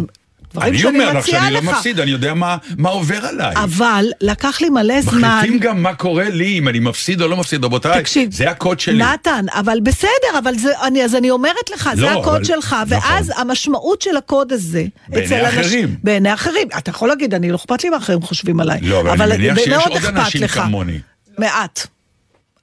דברים 0.54 0.70
אני 0.74 0.78
שאני 0.82 1.00
אומר 1.00 1.10
לך 1.14 1.16
מציעה 1.18 1.42
שאני 1.42 1.54
לא 1.54 1.60
לך. 1.60 1.66
מפסיד, 1.66 2.00
אני 2.00 2.12
יודע 2.12 2.34
מה 2.34 2.58
מה 2.78 2.90
עובר 2.90 3.26
עליי. 3.26 3.54
אבל 3.56 4.06
לקח 4.22 4.62
לי 4.62 4.70
מלא 4.70 5.02
זמן. 5.02 5.22
מחליטים 5.22 5.60
גם 5.60 5.84
מה 5.84 5.94
קורה 5.96 6.30
לי, 6.30 6.58
אם 6.58 6.68
אני 6.68 6.80
מפסיד 6.80 7.22
או 7.22 7.28
לא 7.28 7.38
מפסיד, 7.38 7.64
רבותיי. 7.66 8.02
תקשיב, 8.02 8.32
זה 8.34 8.50
הקוד 8.50 8.80
שלי. 8.80 8.98
נתן, 9.04 9.46
אבל 9.54 9.78
בסדר, 9.84 10.10
אבל 10.40 10.58
זה, 10.58 10.70
אני, 10.82 11.04
אז 11.04 11.16
אני 11.16 11.30
אומרת 11.30 11.70
לך, 11.74 11.88
לא, 11.88 11.96
זה 11.96 12.12
הקוד 12.12 12.36
אבל- 12.36 12.44
שלך, 12.44 12.76
נכון. 12.88 12.98
ואז 13.12 13.32
המשמעות 13.38 14.02
של 14.02 14.18
הקוד 14.18 14.54
הזה, 14.54 14.84
בעיני 15.08 15.48
אחרים. 15.50 15.96
בעיני 16.04 16.34
אחרים. 16.34 16.68
אתה 16.78 16.90
יכול 16.90 17.10
להגיד, 17.10 17.34
אני 17.34 17.52
לא 17.52 17.56
אכפת 17.56 17.84
לי 17.84 17.90
מה 17.90 17.98
אחרים 17.98 18.22
חושבים 18.22 18.60
עליי. 18.60 18.80
לא, 18.82 19.02
אבל 19.02 19.32
אני 19.32 19.44
מניח 19.52 19.58
שיש 19.58 19.88
עוד 19.88 20.06
אנשים 20.06 20.44
לך. 20.44 20.54
כמוני. 20.60 21.00
מעט. 21.38 21.88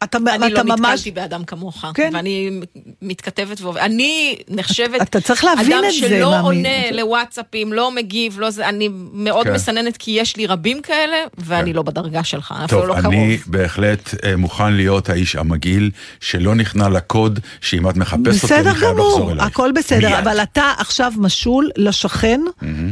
אתה, 0.04 0.18
אני 0.18 0.46
אתה 0.46 0.62
לא 0.62 0.76
ממש... 0.76 0.80
נתקלתי 0.80 1.10
באדם 1.10 1.44
כמוך, 1.44 1.84
כן. 1.94 2.10
ואני 2.14 2.60
מתכתבת 3.02 3.60
ועובדת. 3.60 3.82
אני 3.82 4.36
נחשבת 4.48 5.02
אתה 5.02 5.20
צריך 5.20 5.44
להבין 5.44 5.72
אדם 5.72 5.84
את 5.84 5.92
זה, 5.92 6.08
שלא 6.08 6.30
מאמי. 6.30 6.44
עונה 6.46 6.90
לוואטסאפים, 6.92 7.72
לא 7.72 7.92
מגיב, 7.92 8.40
לא 8.40 8.50
זה, 8.50 8.68
אני 8.68 8.88
מאוד 9.12 9.46
כן. 9.46 9.52
מסננת 9.52 9.96
כי 9.96 10.10
יש 10.10 10.36
לי 10.36 10.46
רבים 10.46 10.82
כאלה, 10.82 11.16
ואני 11.38 11.70
כן. 11.70 11.76
לא 11.76 11.82
בדרגה 11.82 12.24
שלך, 12.24 12.54
אפילו 12.64 12.80
טוב, 12.80 12.88
לא 12.88 12.94
אני 12.94 13.02
קרוב. 13.02 13.44
בהחלט 13.46 14.14
אה, 14.24 14.36
מוכן 14.36 14.72
להיות 14.72 15.08
האיש 15.08 15.36
המגעיל, 15.36 15.90
שלא 16.20 16.54
נכנע 16.54 16.88
לקוד, 16.88 17.40
שאם 17.60 17.88
את 17.88 17.96
מחפשת 17.96 18.26
אותו, 18.26 18.46
בסדר 18.46 18.70
אני 18.70 18.78
חייב 18.78 18.92
לחזור 18.92 19.16
גמור, 19.18 19.32
אלייך. 19.32 19.46
הכל 19.46 19.72
בסדר, 19.72 20.08
מיד. 20.08 20.18
אבל 20.18 20.42
אתה 20.42 20.72
עכשיו 20.78 21.12
משול 21.16 21.70
לשכן, 21.76 22.40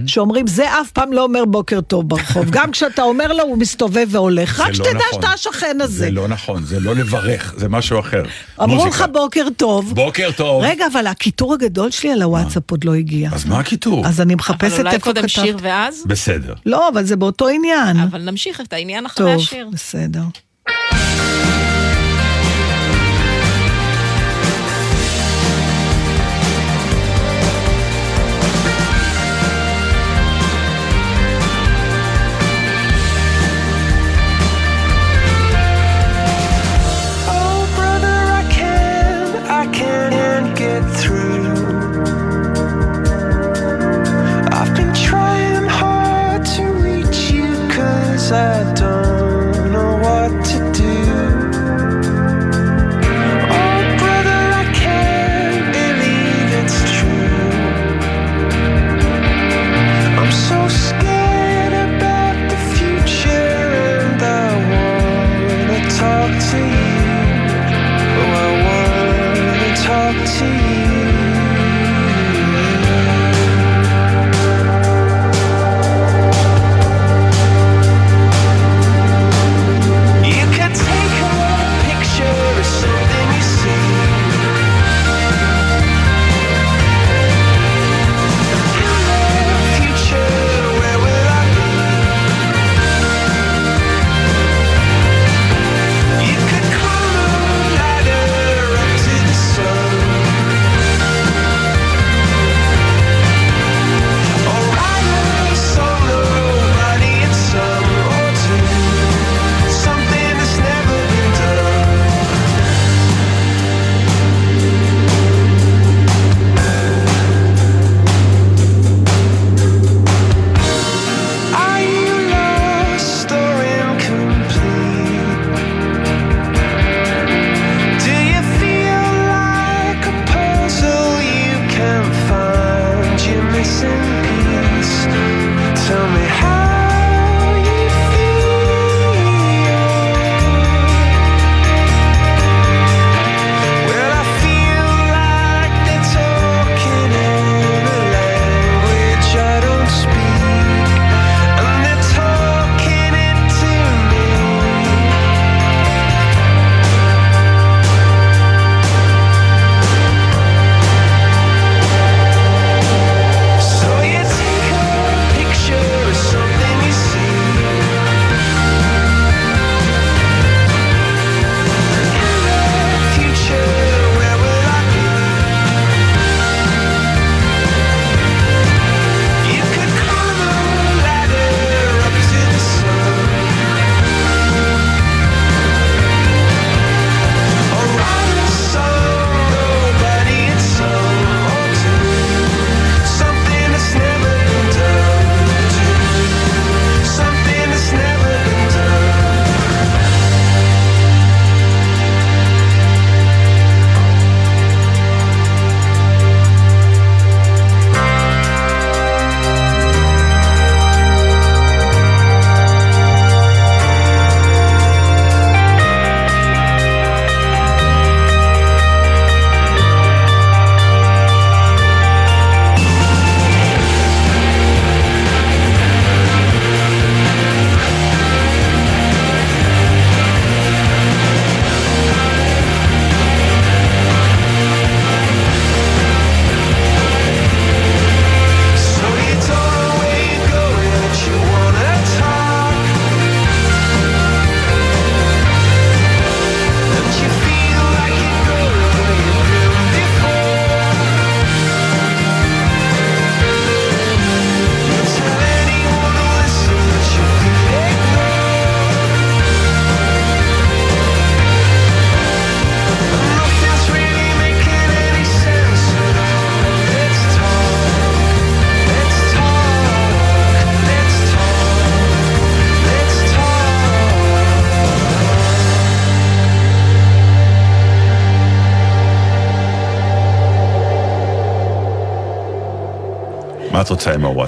שאומרים, 0.07 0.47
זה 0.47 0.81
אף 0.81 0.91
פעם 0.91 1.13
לא 1.13 1.23
אומר 1.23 1.45
בוקר 1.45 1.81
טוב 1.81 2.09
ברחוב. 2.09 2.51
גם 2.57 2.71
כשאתה 2.71 3.03
אומר 3.03 3.33
לו, 3.33 3.43
הוא 3.43 3.59
מסתובב 3.59 4.07
והולך. 4.11 4.61
רק 4.61 4.69
לא 4.69 4.75
שתדע 4.75 4.91
נכון. 4.91 5.13
שאתה 5.13 5.29
השכן 5.29 5.81
הזה. 5.81 5.99
זה 5.99 6.11
לא 6.11 6.29
נכון, 6.29 6.65
זה 6.65 6.81
לא 6.81 6.98
לברך, 6.99 7.55
זה 7.57 7.69
משהו 7.69 8.01
אחר. 8.01 8.23
אמרו. 8.63 8.87
לך 8.87 9.05
בוקר 9.13 9.47
טוב. 9.57 9.95
בוקר 9.95 10.31
טוב. 10.37 10.63
רגע, 10.63 10.87
אבל 10.93 11.07
הקיטור 11.07 11.55
הגדול 11.55 11.91
שלי 11.91 12.13
על 12.13 12.23
הוואטסאפ 12.23 12.71
עוד 12.71 12.85
לא 12.85 12.95
הגיע. 12.95 13.31
אז 13.33 13.45
מה 13.45 13.59
הקיטור? 13.59 14.07
אז 14.07 14.21
אני 14.21 14.35
אבל 14.35 14.39
מחפשת 14.39 14.79
אולי 14.79 14.91
איפה 14.91 15.05
קודם 15.05 15.29
שיר 15.29 15.53
כתבת. 15.53 15.63
ואז? 15.63 16.05
בסדר. 16.07 16.55
לא, 16.67 16.89
אבל 16.89 17.05
זה 17.05 17.17
באותו 17.17 17.49
עניין. 17.49 17.97
אבל 17.97 18.23
נמשיך 18.23 18.61
את 18.61 18.73
העניין 18.73 19.07
אחרי 19.07 19.27
טוב, 19.27 19.43
השיר. 19.43 19.69
בסדר. 19.73 20.23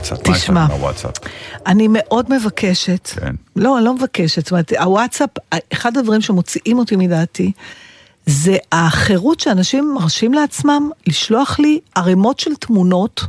לך 0.03 0.13
תשמע. 0.23 0.65
עם 0.65 0.71
הוואטסאפ? 0.71 1.15
אני 1.67 1.89
מאוד 1.91 2.27
מבקשת, 2.33 3.09
כן. 3.21 3.35
לא, 3.57 3.77
אני 3.77 3.85
לא 3.85 3.95
מבקשת, 3.95 4.43
זאת 4.43 4.51
אומרת, 4.51 4.73
הוואטסאפ, 4.73 5.31
אחד 5.73 5.97
הדברים 5.97 6.21
שמוציאים 6.21 6.79
אותי 6.79 6.97
מדעתי, 6.97 7.53
זה 8.27 8.57
החירות 8.73 9.41
שאנשים 9.41 9.95
מרשים 9.95 10.35
לעצמם 10.35 10.91
לשלוח 11.07 11.59
לי 11.59 11.81
ערימות 11.95 12.41
של 12.41 12.55
תמונות. 12.55 13.25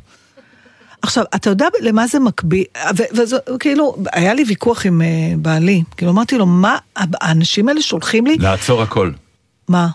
עכשיו, 1.02 1.24
אתה 1.36 1.50
יודע 1.50 1.68
למה 1.82 2.08
זה 2.08 2.20
מקביל, 2.20 2.64
וזה 3.14 3.38
כאילו, 3.60 3.96
היה 4.14 4.34
לי 4.34 4.44
ויכוח 4.48 4.86
עם 4.86 5.02
אה, 5.02 5.08
בעלי, 5.38 5.84
כאילו 5.98 6.12
אמרתי 6.12 6.38
לו, 6.38 6.46
מה, 6.46 6.78
האנשים 6.96 7.70
האלה 7.70 7.82
שולחים 7.82 8.28
לי, 8.28 8.38
לעצור 8.40 8.82
הכל. 8.82 9.12
מה? 9.68 9.88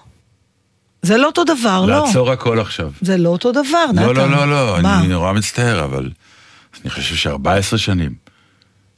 זה 1.02 1.16
לא 1.16 1.26
אותו 1.26 1.44
דבר, 1.44 1.86
לא. 1.86 2.04
לעצור 2.06 2.30
הכל 2.30 2.60
עכשיו. 2.60 2.90
זה 3.00 3.16
לא 3.16 3.28
אותו 3.28 3.52
דבר, 3.52 3.84
נתן. 3.94 4.02
לא, 4.02 4.14
לא, 4.14 4.30
לא, 4.30 4.46
לא, 4.50 4.82
מה? 4.82 4.98
אני 4.98 5.08
נורא 5.08 5.32
מצטער, 5.32 5.84
אבל 5.84 6.10
אני 6.84 6.90
חושב 6.90 7.14
ש-14 7.14 7.76
שנים 7.76 8.14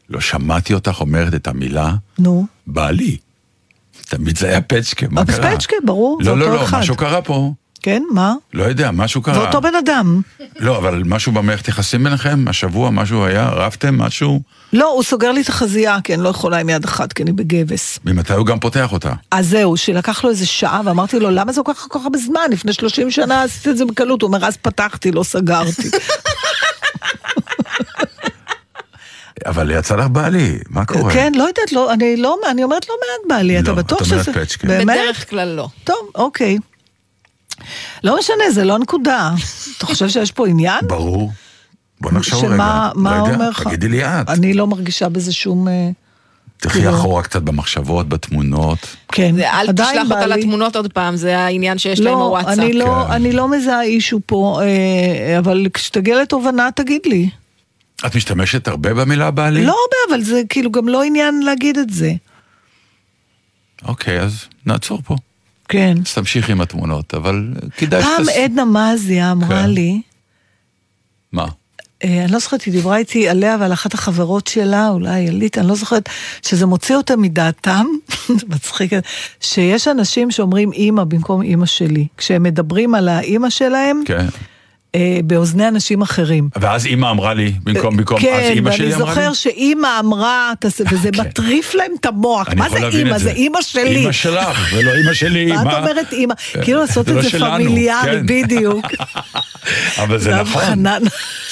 לא 0.09 0.21
שמעתי 0.21 0.75
אותך 0.75 1.01
אומרת 1.01 1.35
את 1.35 1.47
המילה 1.47 1.95
נו. 2.19 2.47
בעלי. 2.67 3.17
תמיד 4.09 4.39
זה 4.39 4.49
היה 4.49 4.61
פצ'קה, 4.61 5.07
מה 5.11 5.21
אז 5.21 5.27
קרה? 5.27 5.57
פצ'קה, 5.57 5.77
ברור, 5.85 6.19
זה 6.23 6.31
לא, 6.31 6.39
לא, 6.39 6.55
לא, 6.55 6.65
אחד. 6.65 6.79
משהו 6.79 6.97
קרה 6.97 7.23
פה. 7.23 7.53
כן, 7.83 8.03
מה? 8.13 8.35
לא 8.55 8.65
יודע, 8.65 8.91
משהו 8.91 9.23
קרה. 9.23 9.35
זה 9.35 9.41
אותו 9.41 9.61
בן 9.61 9.75
אדם. 9.75 10.21
לא, 10.59 10.79
אבל 10.79 11.03
משהו 11.07 11.33
במערכת 11.33 11.69
יחסים 11.69 12.05
ביניכם? 12.05 12.45
השבוע 12.49 12.91
משהו 12.91 13.25
היה? 13.25 13.49
רבתם 13.49 13.99
משהו? 13.99 14.41
לא, 14.73 14.93
הוא 14.93 15.03
סוגר 15.03 15.33
לי 15.33 15.41
את 15.41 15.49
החזייה, 15.49 15.99
כי 16.05 16.15
אני 16.15 16.23
לא 16.23 16.29
יכולה 16.29 16.59
עם 16.59 16.69
יד 16.69 16.85
אחת, 16.85 17.13
כי 17.13 17.23
אני 17.23 17.33
בגבס. 17.33 17.99
ממתי 18.05 18.33
הוא 18.33 18.47
גם 18.47 18.61
פותח 18.61 18.93
אותה? 18.93 19.13
אז 19.31 19.49
זהו, 19.49 19.77
שלקח 19.77 20.25
לו 20.25 20.31
איזה 20.31 20.47
שעה, 20.47 20.81
ואמרתי 20.85 21.21
לו, 21.21 21.31
למה 21.31 21.53
זה 21.53 21.61
כל 21.65 21.73
כך 21.75 22.05
הרבה 22.05 22.19
זמן? 22.19 22.41
לפני 22.51 22.73
30 22.73 23.11
שנה 23.11 23.43
עשיתי 23.43 23.71
את 23.71 23.77
זה 23.77 23.85
בקלות. 23.85 24.23
הוא 24.23 24.29
אומר, 24.29 24.47
אז 24.47 24.57
פתחתי, 24.57 25.13
לא 25.13 25.23
סגרתי. 25.23 25.91
אבל 29.49 29.71
יצא 29.71 29.97
לך 29.97 30.07
בעלי, 30.09 30.59
מה 30.71 30.85
קורה? 30.85 31.13
כן, 31.13 31.33
לא 31.37 31.43
יודעת, 31.43 31.73
לא, 31.73 31.93
אני 31.93 32.17
לא, 32.17 32.37
אני 32.51 32.65
אומרת 32.65 32.89
לא 32.89 32.95
מעט 33.01 33.39
בעלי, 33.39 33.59
אתה 33.59 33.71
לא, 33.71 33.77
בטוח 33.77 33.99
את 34.01 34.05
שזה... 34.05 34.15
אומרת 34.15 34.29
פצ'קה. 34.29 34.69
באמת? 34.69 34.99
בדרך 35.03 35.31
כלל 35.31 35.49
לא. 35.49 35.69
טוב, 35.85 36.11
אוקיי. 36.15 36.59
לא 38.05 38.19
משנה, 38.19 38.51
זה 38.51 38.65
לא 38.65 38.79
נקודה. 38.79 39.31
אתה 39.77 39.87
חושב 39.87 40.09
שיש 40.09 40.33
פה 40.33 40.49
עניין? 40.49 40.81
ברור. 40.87 41.33
בוא 42.01 42.13
נחשוב 42.13 42.45
רגע. 42.45 42.55
שמה 42.55 42.91
מה 42.95 43.19
לא 43.19 43.23
אומר 43.23 43.51
לך? 43.51 43.63
תגידי 43.63 43.89
לי 43.89 44.05
את. 44.05 44.29
אני 44.29 44.55
לא 44.55 44.67
מרגישה 44.67 45.09
בזה 45.09 45.33
שום... 45.33 45.69
אה, 45.69 45.91
תלכי 46.57 46.79
כאילו- 46.79 46.95
אחורה 46.95 47.23
קצת 47.23 47.43
במחשבות, 47.43 48.09
בתמונות. 48.09 48.79
כן, 49.13 49.35
אל 49.41 49.73
תשלח 49.73 50.11
אותה 50.11 50.27
לתמונות 50.27 50.77
עוד 50.77 50.93
פעם, 50.93 51.17
זה 51.17 51.39
העניין 51.39 51.79
שיש 51.79 52.01
לה 52.01 52.11
עם 52.11 52.19
לא, 52.19 52.23
הוואטסאפ. 52.23 52.59
אני 52.59 52.73
לא, 52.73 53.05
כן. 53.07 53.13
אני 53.13 53.33
לא 53.33 53.49
מזהה 53.49 53.83
אישו 53.83 54.21
פה, 54.27 54.61
אה, 54.63 55.39
אבל 55.39 55.67
כשתגיע 55.75 56.23
לתובנה 56.23 56.69
תגיד 56.75 57.01
לי. 57.07 57.29
את 58.07 58.15
משתמשת 58.17 58.69
הרבה 58.69 58.95
במילה 58.95 59.31
בעלי? 59.31 59.65
לא 59.67 59.71
הרבה, 59.73 60.15
אבל 60.17 60.25
זה 60.25 60.43
כאילו 60.49 60.71
גם 60.73 60.89
לא 60.89 61.03
עניין 61.03 61.41
להגיד 61.43 61.79
את 61.79 61.91
זה. 61.91 62.13
אוקיי, 63.85 64.21
אז 64.21 64.45
נעצור 64.67 65.01
פה. 65.05 65.17
כן. 65.69 65.95
אז 66.07 66.15
תמשיכי 66.15 66.53
עם 66.53 66.61
התמונות, 66.61 67.15
אבל 67.15 67.55
כדאי 67.77 68.03
פעם 68.03 68.25
שתס- 68.25 68.29
עדנה 68.37 68.65
מזיה 68.65 69.33
אמרה 69.33 69.63
כן. 69.63 69.71
לי, 69.71 70.01
מה? 71.33 71.47
אה, 72.05 72.25
אני 72.25 72.33
לא 72.33 72.39
זוכרת, 72.39 72.63
היא 72.63 72.73
דיברה 72.73 72.97
איתי 72.97 73.29
עליה 73.29 73.57
ועל 73.61 73.73
אחת 73.73 73.95
החברות 73.95 74.47
שלה, 74.47 74.89
אולי 74.89 75.29
עלית, 75.29 75.59
אני 75.59 75.69
לא 75.69 75.75
זוכרת, 75.75 76.09
שזה 76.47 76.67
מוציא 76.67 76.97
אותם 76.97 77.23
מדעתם, 77.23 77.87
זה 78.39 78.47
מצחיק, 78.49 78.93
שיש 79.41 79.89
אנשים 79.89 80.31
שאומרים 80.31 80.73
אימא 80.73 81.05
במקום 81.05 81.43
אימא 81.43 81.67
שלי. 81.67 82.07
כשהם 82.17 82.43
מדברים 82.43 82.95
על 82.95 83.09
האימא 83.09 83.51
שלהם, 83.51 84.03
כן. 84.07 84.27
אה, 84.99 85.21
באוזני 85.25 85.69
אנשים 85.69 86.03
אחרים. 86.03 86.49
ואז 86.61 86.87
אימא 86.87 87.11
אמרה 87.11 87.35
לי, 87.35 87.53
במקום, 87.65 87.97
במקום, 87.97 88.17
אז 88.17 88.23
כן, 88.23 88.51
אימא 88.55 88.69
ואני 88.69 88.77
שלי 88.79 88.95
אמרה 88.95 89.09
לי? 89.09 89.15
זוכר 89.15 89.33
שאימא 89.33 89.89
אמרה, 90.01 90.53
תעשה- 90.61 90.85
וזה 90.93 91.11
כן. 91.13 91.21
מטריף 91.21 91.75
להם 91.75 91.91
את 92.01 92.07
המוח. 92.07 92.49
מה 92.57 92.69
זה 92.69 92.89
אימא? 92.89 93.19
זה 93.19 93.31
אימא 93.31 93.63
שלי. 93.63 93.97
אימא 93.97 94.13
שלך, 94.13 94.73
ולא 94.75 94.91
אימא 94.95 95.15
שלי. 95.15 95.47
מה 95.53 95.63
את? 95.73 95.77
אומרת 95.79 96.13
אימא? 96.13 96.35
כן. 96.53 96.63
כאילו 96.63 96.81
לעשות 96.81 97.09
את 97.09 97.15
לא 97.15 97.23
זה 97.23 97.31
שלנו, 97.31 97.55
פמיליארי, 97.65 98.11
כן. 98.11 98.27
בדיוק. 98.27 98.87
אבל 100.03 100.19
זה 100.19 100.35
נכון. 100.35 100.85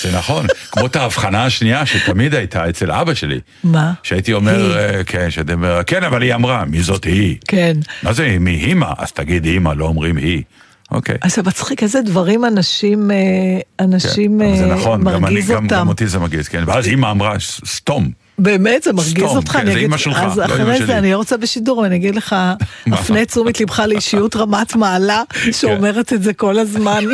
זה 0.03 0.13
נכון. 0.19 0.47
כמו 0.73 0.87
את 0.87 0.97
ההבחנה 0.97 1.45
השנייה 1.45 1.87
שתמיד 1.87 2.35
הייתה 2.35 2.69
אצל 2.69 2.91
אבא 2.93 3.15
שלי. 3.15 3.41
מה? 3.65 3.93
שהייתי 4.03 4.33
אומר. 4.33 4.79
אה, 4.79 5.05
כן, 5.05 5.31
שהייתי 5.31 5.53
אומר, 5.53 5.81
כן, 5.87 6.05
אבל 6.05 6.23
היא 6.23 6.35
אמרה, 6.35 6.65
מי 6.65 6.83
זאת 6.83 7.05
היא? 7.05 7.37
כן. 7.49 7.73
מה 8.03 8.13
זה, 8.13 8.37
מי 8.41 8.55
אימא? 8.65 8.87
אז 8.99 9.13
תגיד 9.13 9.45
אימא, 9.45 9.73
לא 9.77 9.85
אומרים 9.85 10.17
היא. 10.17 10.43
אוקיי. 10.91 11.17
אז 11.23 11.35
זה 11.35 11.43
מצחיק, 11.43 11.83
איזה 11.83 12.03
דברים 12.03 12.45
אנשים, 12.45 13.11
אה, 13.11 13.17
אנשים 13.85 14.39
כן, 14.39 14.47
אבל 14.47 14.57
זה 14.57 14.71
אה, 14.71 14.75
נכון, 14.75 15.01
גם 15.01 15.09
אני, 15.09 15.19
מרגיז 15.21 15.51
גם, 15.51 15.65
אותם. 15.65 15.77
גם 15.77 15.89
אותי 15.89 16.07
זה 16.07 16.19
מרגיז, 16.19 16.49
כן. 16.49 16.63
ואז 16.67 16.87
אימא 16.87 17.11
אמרה, 17.11 17.39
"ס- 17.41 17.61
סתום. 17.67 18.11
באמת, 18.39 18.83
זה 18.83 18.93
מרגיז 18.93 19.13
סתום, 19.13 19.37
אותך? 19.37 19.53
כן, 19.53 19.59
אני 19.59 19.67
זה 19.71 19.73
אגיד- 19.73 19.85
אמא 19.85 19.97
שלך, 19.97 20.17
אז 20.23 20.39
לא 20.39 20.45
אחרי 20.45 20.77
שלי. 20.77 20.87
זה 20.87 20.99
אני 20.99 21.13
לא 21.13 21.17
רוצה 21.17 21.37
בשידור, 21.37 21.87
אני 21.87 21.97
אגיד 21.97 22.17
לך? 22.17 22.37
הפנה 22.93 23.25
תשומת 23.25 23.61
לבך 23.61 23.81
לאישיות 23.81 24.37
רמת 24.41 24.77
מעלה, 24.77 25.23
שאומרת 25.53 26.13
את 26.13 26.23
זה 26.23 26.33
כל 26.33 26.59
הזמן, 26.59 27.05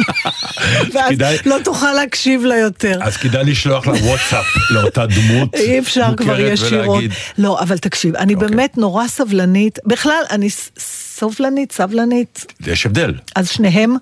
ואז 0.95 1.15
לא 1.47 1.57
תוכל 1.65 1.93
להקשיב 1.93 2.45
לה 2.45 2.57
יותר. 2.57 2.99
אז 3.03 3.17
כדאי 3.17 3.45
לשלוח 3.45 3.87
לה 3.87 3.93
וואטסאפ 3.93 4.45
לאותה 4.75 5.07
דמות 5.07 5.55
אי 5.55 5.79
אפשר 5.79 6.07
כבר 6.17 6.27
מוכרת 6.33 6.53
ישירות. 6.53 6.89
ולהגיד, 6.89 7.13
לא, 7.39 7.61
אבל 7.61 7.79
תקשיב, 7.79 8.17
אני 8.17 8.35
אוקיי. 8.35 8.49
באמת 8.49 8.79
נורא 8.79 9.09
סבלנית, 9.09 9.79
בכלל, 9.87 10.23
אני 10.31 10.49
סובלנית, 10.79 11.73
סבלנית, 11.73 12.47
יש 12.67 12.87
הבדל. 12.87 13.15
אז 13.37 13.49
שניהם 13.51 13.97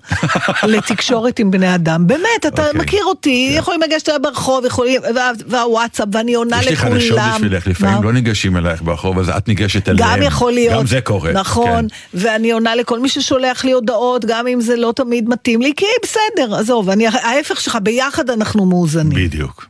לתקשורת 0.63 1.39
עם 1.39 1.51
בני 1.51 1.75
אדם. 1.75 2.07
באמת, 2.07 2.21
אתה 2.47 2.67
אוקיי. 2.67 2.81
מכיר 2.81 3.03
אותי, 3.05 3.53
יכולים 3.57 3.81
לגשת 3.81 4.09
אליי 4.09 4.19
ברחוב, 4.19 4.65
יכולים, 4.65 5.01
וה- 5.15 5.31
והוואטסאפ, 5.47 6.07
ואני 6.13 6.33
עונה 6.33 6.57
לכולם. 6.61 6.91
חדשות 7.19 7.35
בשבילך, 7.41 7.67
לפעמים 7.67 7.95
מה? 7.95 8.01
לא 8.03 8.13
ניגשים 8.13 8.57
אלייך 8.57 8.81
ברחוב, 8.81 9.19
אז 9.19 9.29
את 9.29 9.47
ניגשת 9.47 9.89
אליהם. 9.89 10.09
גם 10.09 10.21
יכול 10.21 10.51
להיות. 10.51 10.73
גם 10.79 10.87
זה 10.87 11.01
קורה. 11.01 11.31
נכון, 11.31 11.87
כן. 11.89 12.17
ואני 12.19 12.51
עונה 12.51 12.75
לכל 12.75 12.99
מי 12.99 13.09
ששולח 13.09 13.65
לי 13.65 13.71
הודעות, 13.71 14.25
גם 14.25 14.47
אם 14.47 14.61
זה 14.61 14.75
לא 14.75 14.93
תמיד 14.95 15.29
מתאים 15.29 15.61
לי, 15.61 15.73
כי 15.77 15.85
בסדר, 16.03 16.55
עזוב, 16.55 16.89
אני, 16.89 17.07
ההפך 17.07 17.61
שלך, 17.61 17.77
ביחד 17.83 18.29
אנחנו 18.29 18.65
מאוזנים. 18.65 19.27
בדיוק. 19.27 19.65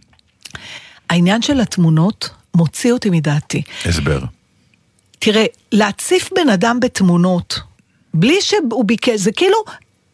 העניין 1.09 1.41
של 1.41 1.59
התמונות 1.61 2.29
מוציא 2.55 2.91
אותי 2.91 3.09
מדעתי. 3.09 3.61
הסבר. 3.85 4.19
תראה, 5.19 5.45
להציף 5.71 6.29
בן 6.35 6.49
אדם 6.49 6.79
בתמונות, 6.79 7.59
בלי 8.13 8.35
שהוא 8.41 8.85
ביקש, 8.85 9.19
זה 9.19 9.31
כאילו, 9.31 9.57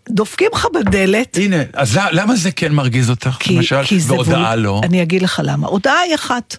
דופקים 0.10 0.48
לך 0.54 0.68
בדלת. 0.74 1.38
הנה, 1.38 1.56
אז 1.74 2.00
למה 2.12 2.36
זה 2.36 2.52
כן 2.52 2.72
מרגיז 2.74 3.10
אותך, 3.10 3.30
כי, 3.40 3.56
למשל, 3.56 3.84
כי 3.84 3.98
והודעה 4.08 4.50
וול- 4.52 4.56
לא? 4.60 4.82
אני 4.84 5.02
אגיד 5.02 5.22
לך 5.22 5.42
למה. 5.44 5.68
הודעה 5.68 6.00
היא 6.00 6.16
אחת. 6.16 6.58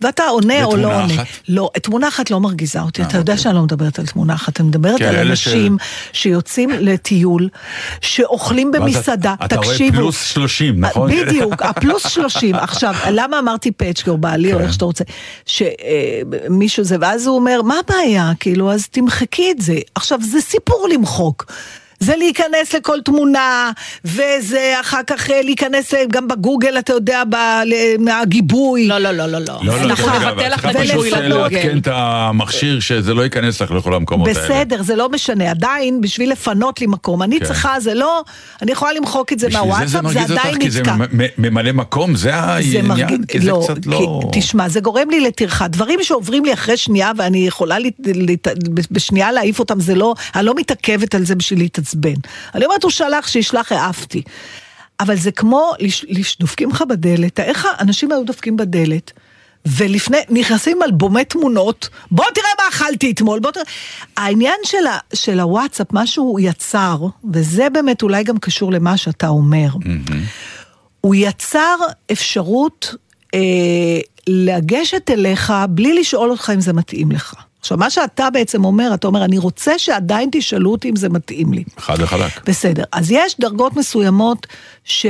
ואתה 0.00 0.22
עונה 0.24 0.64
או 0.64 0.76
לא 0.76 1.02
עונה. 1.02 1.14
לא, 1.48 1.70
תמונה 1.82 2.08
אחת 2.08 2.30
לא 2.30 2.40
מרגיזה 2.40 2.80
אותי. 2.80 3.02
אה, 3.02 3.06
אתה 3.06 3.16
יודע 3.18 3.32
אוקיי. 3.32 3.42
שאני 3.42 3.54
לא 3.54 3.62
מדברת 3.62 3.98
על 3.98 4.06
תמונה 4.06 4.34
אחת, 4.34 4.60
אני 4.60 4.68
מדברת 4.68 4.98
כן, 4.98 5.04
על 5.08 5.16
אנשים 5.28 5.76
שיוצאים 6.12 6.70
לטיול, 6.70 7.48
שאוכלים 8.00 8.72
במסעדה. 8.72 9.34
אתה- 9.34 9.44
אתה 9.44 9.56
רואה 9.56 9.68
תקשיבו. 9.68 9.96
פלוס 9.96 10.24
30, 10.24 10.80
נכון? 10.84 11.10
בדיוק, 11.10 11.62
הפלוס 11.62 12.06
30. 12.08 12.54
עכשיו, 12.68 12.94
למה 13.10 13.38
אמרתי 13.38 13.70
פצ'קר, 13.70 14.16
בעלי, 14.16 14.52
או 14.52 14.58
כן. 14.58 14.64
איך 14.64 14.72
שאתה 14.72 14.84
רוצה, 14.84 15.04
שמישהו 15.46 16.84
זה, 16.84 16.96
ואז 17.00 17.26
הוא 17.26 17.36
אומר, 17.36 17.62
מה 17.62 17.74
הבעיה? 17.86 18.32
כאילו, 18.40 18.72
אז 18.72 18.88
תמחקי 18.88 19.50
את 19.50 19.60
זה. 19.62 19.74
עכשיו, 19.94 20.18
זה 20.22 20.40
סיפור 20.40 20.88
למחוק. 20.92 21.46
זה 22.00 22.16
להיכנס 22.16 22.74
לכל 22.74 23.00
תמונה, 23.04 23.70
וזה 24.04 24.74
אחר 24.80 25.00
כך 25.06 25.30
אה, 25.30 25.42
להיכנס 25.42 25.94
אה, 25.94 26.04
גם 26.10 26.28
בגוגל, 26.28 26.78
אתה 26.78 26.92
יודע, 26.92 27.22
מהגיבוי. 27.98 28.88
לא, 28.88 28.98
לא, 28.98 29.10
לא, 29.10 29.26
לא, 29.26 29.38
לא. 29.38 29.38
לא, 29.38 29.60
לא, 29.62 29.82
אנחנו 29.82 30.06
דרך 30.06 30.22
אגב, 30.22 30.32
נבטל 30.32 30.48
לך 30.48 30.64
את 30.64 30.76
הגיבוי 30.76 31.10
פשוט 31.10 31.18
לגוגל. 31.18 31.36
לעדכן 31.40 31.78
את 31.78 31.88
המכשיר 31.90 32.80
שזה 32.80 33.14
לא 33.14 33.22
ייכנס 33.22 33.62
לך 33.62 33.70
לכל 33.70 33.94
המקומות 33.94 34.28
האלה. 34.28 34.40
בסדר, 34.40 34.82
זה 34.82 34.96
לא 34.96 35.08
משנה. 35.08 35.50
עדיין, 35.50 36.00
בשביל 36.00 36.32
לפנות 36.32 36.80
לי 36.80 36.86
מקום, 36.86 37.22
אני 37.22 37.40
כן. 37.40 37.46
צריכה, 37.46 37.80
זה 37.80 37.94
לא, 37.94 38.22
אני 38.62 38.72
יכולה 38.72 38.92
למחוק 38.92 39.32
את 39.32 39.38
זה 39.38 39.48
בשביל 39.48 39.62
זה 39.62 39.68
זה 39.68 39.72
מהוואטסאפ, 39.72 39.90
זה 39.90 40.02
מרגיז 40.02 40.30
אותך, 40.30 40.44
עדיין 40.44 40.60
כי 40.60 40.70
זה 40.70 40.80
נתקע. 40.80 40.94
ממלא 41.38 41.72
מקום, 41.72 42.14
זה 42.16 42.18
זה 42.20 42.34
העניין, 42.34 43.24
כי 43.24 43.40
זה 43.40 43.50
לא, 43.50 43.60
קצת 43.64 43.86
לא... 43.86 44.20
תשמע, 44.32 44.68
זה 44.68 44.80
גורם 44.80 45.10
לי 45.10 45.20
לטרחה. 45.20 45.68
דברים 45.68 45.98
שעוברים 46.02 46.44
לי 46.44 46.52
אחרי 46.52 46.76
שנייה 46.76 47.12
ואני 47.16 47.46
יכולה 47.46 47.76
בשנייה 48.90 49.32
להעיף 49.32 49.58
אותם, 49.58 49.80
זה 49.80 49.94
לא, 49.94 50.14
אני 50.34 50.46
לא 50.46 50.54
מתעכבת 50.54 51.14
על 51.14 51.24
זה 51.24 51.34
בשביל 51.34 51.58
להתעצבן. 51.58 51.87
אני 52.54 52.64
אומרת, 52.64 52.82
הוא 52.82 52.90
שלח, 52.90 53.26
שישלח, 53.26 53.72
העפתי. 53.72 54.22
אבל 55.00 55.16
זה 55.16 55.30
כמו, 55.30 55.72
דופקים 56.40 56.70
לך 56.70 56.84
בדלת, 56.88 57.40
איך 57.40 57.66
האנשים 57.78 58.12
היו 58.12 58.24
דופקים 58.24 58.56
בדלת? 58.56 59.12
ולפני, 59.66 60.18
נכנסים 60.30 60.82
אלבומי 60.82 61.24
תמונות, 61.24 61.88
בוא 62.10 62.24
תראה 62.34 62.48
מה 62.58 62.68
אכלתי 62.68 63.10
אתמול, 63.10 63.40
בוא 63.40 63.50
תראה. 63.50 63.64
העניין 64.16 64.56
של, 64.64 64.86
ה, 64.86 64.98
של 65.14 65.40
הוואטסאפ, 65.40 65.92
מה 65.92 66.06
שהוא 66.06 66.40
יצר, 66.40 66.96
וזה 67.32 67.70
באמת 67.70 68.02
אולי 68.02 68.24
גם 68.24 68.38
קשור 68.38 68.72
למה 68.72 68.96
שאתה 68.96 69.28
אומר, 69.28 69.68
הוא 71.00 71.14
יצר 71.14 71.76
אפשרות 72.12 72.94
אה, 73.34 73.40
לגשת 74.26 75.10
אליך 75.10 75.52
בלי 75.70 76.00
לשאול 76.00 76.30
אותך 76.30 76.52
אם 76.54 76.60
זה 76.60 76.72
מתאים 76.72 77.12
לך. 77.12 77.34
עכשיו, 77.60 77.78
מה 77.78 77.90
שאתה 77.90 78.30
בעצם 78.30 78.64
אומר, 78.64 78.90
אתה 78.94 79.06
אומר, 79.06 79.24
אני 79.24 79.38
רוצה 79.38 79.78
שעדיין 79.78 80.28
תשאלו 80.32 80.70
אותי 80.70 80.90
אם 80.90 80.96
זה 80.96 81.08
מתאים 81.08 81.52
לי. 81.52 81.64
חד 81.78 81.96
וחלק. 81.98 82.48
בסדר. 82.48 82.84
אז 82.92 83.10
יש 83.10 83.40
דרגות 83.40 83.76
מסוימות 83.76 84.46
ש... 84.84 85.06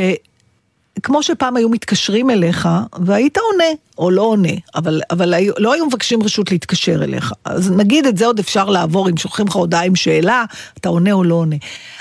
כמו 1.03 1.23
שפעם 1.23 1.57
היו 1.57 1.69
מתקשרים 1.69 2.31
אליך, 2.31 2.69
והיית 2.99 3.39
עונה, 3.39 3.65
או 3.99 4.11
לא 4.11 4.23
עונה, 4.23 4.53
אבל, 4.75 5.01
אבל 5.11 5.35
היו, 5.35 5.53
לא 5.59 5.75
היו 5.75 5.87
מבקשים 5.87 6.23
רשות 6.23 6.51
להתקשר 6.51 7.05
אליך. 7.05 7.33
אז 7.45 7.71
נגיד 7.71 8.07
את 8.07 8.17
זה 8.17 8.27
עוד 8.27 8.39
אפשר 8.39 8.65
לעבור, 8.65 9.09
אם 9.09 9.17
שולחים 9.17 9.47
לך 9.47 9.55
הודעה 9.55 9.85
עם 9.85 9.97
שאלה, 9.97 10.45
אתה 10.79 10.89
עונה 10.89 11.13
או 11.13 11.25
לא 11.25 11.35
עונה. 11.35 11.57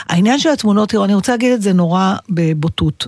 העניין 0.10 0.40
של 0.40 0.50
התמונות, 0.50 0.90
תראו, 0.90 1.06
אני 1.06 1.14
רוצה 1.14 1.32
להגיד 1.32 1.52
את 1.52 1.62
זה 1.62 1.74
נורא 1.74 2.16
בבוטות. 2.30 3.08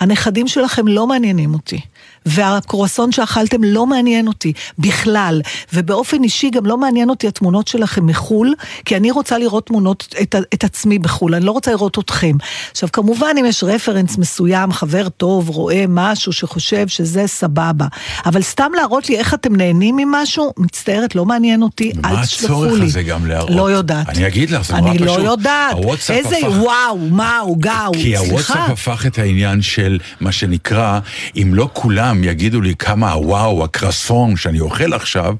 הנכדים 0.00 0.48
שלכם 0.48 0.88
לא 0.88 1.06
מעניינים 1.06 1.54
אותי, 1.54 1.80
והקרואסון 2.26 3.12
שאכלתם 3.12 3.64
לא 3.64 3.86
מעניין 3.86 4.26
אותי 4.28 4.52
בכלל, 4.78 5.40
ובאופן 5.72 6.22
אישי 6.24 6.50
גם 6.50 6.66
לא 6.66 6.76
מעניין 6.78 7.10
אותי 7.10 7.28
התמונות 7.28 7.68
שלכם 7.68 8.06
מחו"ל, 8.06 8.54
כי 8.84 8.96
אני 8.96 9.10
רוצה 9.10 9.38
לראות 9.38 9.66
תמונות, 9.66 10.14
את, 10.22 10.34
את 10.54 10.64
עצמי 10.64 10.98
בחו"ל, 10.98 11.34
אני 11.34 11.44
לא 11.44 11.52
רוצה 11.52 11.70
לראות 11.70 11.98
אתכם. 11.98 12.32
עכשיו, 12.70 12.88
כמובן, 12.92 13.34
אם 13.40 13.44
יש 13.44 13.64
רפרנס 13.64 14.18
מסוים, 14.18 14.72
חבר 14.72 15.08
טוב, 15.08 15.48
רואה 15.48 15.84
משהו 15.88 16.32
שחושב 16.32 16.88
שזה 16.88 17.26
סבבה, 17.26 17.86
אבל 18.26 18.42
סתם 18.42 18.70
להראות 18.76 19.08
לי 19.08 19.16
איך 19.18 19.34
אתם 19.34 19.56
נהנים 19.56 19.96
ממשהו, 19.96 20.52
מצטערת, 20.56 21.14
לא 21.14 21.24
מעניין 21.24 21.62
אותי, 21.62 21.92
אל 22.04 22.22
תשלחו 22.24 22.44
הצורך 22.54 22.80
לי. 22.80 22.86
הזה 22.86 23.02
גם 23.02 23.26
להראות? 23.26 23.50
לא 23.50 23.70
יודעת. 23.70 24.08
אני 24.08 24.26
אגיד 24.26 24.50
לך, 24.50 24.64
זה 24.64 24.76
נורא 24.76 24.90
אני 24.90 24.98
לא 24.98 25.12
פשוט. 25.12 25.24
יודעת. 25.24 25.76
איזה 26.10 26.36
הפך- 26.36 26.56
וואו, 26.58 26.98
מהו, 26.98 27.56
גאו, 27.56 27.92
כי 27.92 28.00
סליחה. 28.16 28.24
הוואטסאפ 28.28 28.70
הפך 28.70 29.06
את 29.06 29.18
העניין 29.18 29.62
של 29.62 29.98
מה 30.20 30.32
שנקרא, 30.32 30.98
אם 31.36 31.50
לא 31.54 31.68
כולם 31.72 31.97
יגידו 32.22 32.60
לי 32.60 32.74
כמה 32.74 33.12
הוואו, 33.12 33.64
הקרסון 33.64 34.36
שאני 34.36 34.60
אוכל 34.60 34.92
עכשיו, 34.92 35.34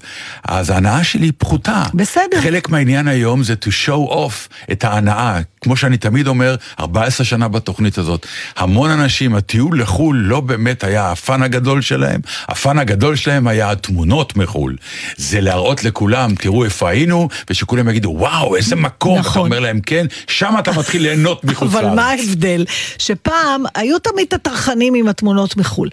אז 0.44 0.71
ההנאה 0.71 1.05
שלי 1.05 1.33
פחותה. 1.33 1.83
בסדר. 1.94 2.40
חלק 2.42 2.68
מהעניין 2.68 3.09
היום 3.09 3.42
זה 3.42 3.55
to 3.64 3.68
show 3.87 4.11
off 4.12 4.55
את 4.73 4.85
ההנאה. 4.85 5.40
כמו 5.61 5.77
שאני 5.77 5.97
תמיד 5.97 6.27
אומר, 6.27 6.57
14 6.81 7.27
שנה 7.27 7.49
בתוכנית 7.49 7.99
הזאת. 7.99 8.27
המון 8.57 8.90
אנשים, 8.90 9.35
הטיול 9.35 9.81
לחו"ל 9.81 10.16
לא 10.16 10.40
באמת 10.40 10.85
היה 10.85 11.12
הפאן 11.12 11.42
הגדול 11.42 11.83
שלהם, 11.83 12.21
הפאן 12.49 12.79
הגדול 12.79 13.16
שלהם 13.16 13.49
היה 13.49 13.71
התמונות 13.71 14.37
מחו"ל. 14.37 14.77
זה 15.16 15.40
להראות 15.40 15.85
לכולם, 15.85 16.35
תראו 16.35 16.64
איפה 16.64 16.90
היינו, 16.90 17.29
ושכולם 17.51 17.88
יגידו, 17.88 18.14
וואו, 18.18 18.57
איזה 18.57 18.77
מקום. 18.77 19.18
נכון. 19.18 19.33
אתה 19.33 19.40
אומר 19.40 19.61
להם, 19.61 19.81
כן, 19.81 20.07
שם 20.27 20.55
אתה 20.59 20.73
מתחיל 20.73 21.03
ליהנות 21.03 21.44
מחוץ 21.49 21.73
לארץ. 21.73 21.85
אבל 21.85 21.94
מה 21.94 22.11
ההבדל? 22.11 22.64
שפעם 22.99 23.64
היו 23.75 23.99
תמיד 23.99 24.27
את 24.29 24.33
הטרחנים 24.33 24.94
עם 24.94 25.09
התמונות 25.09 25.57
מחו"ל. 25.57 25.88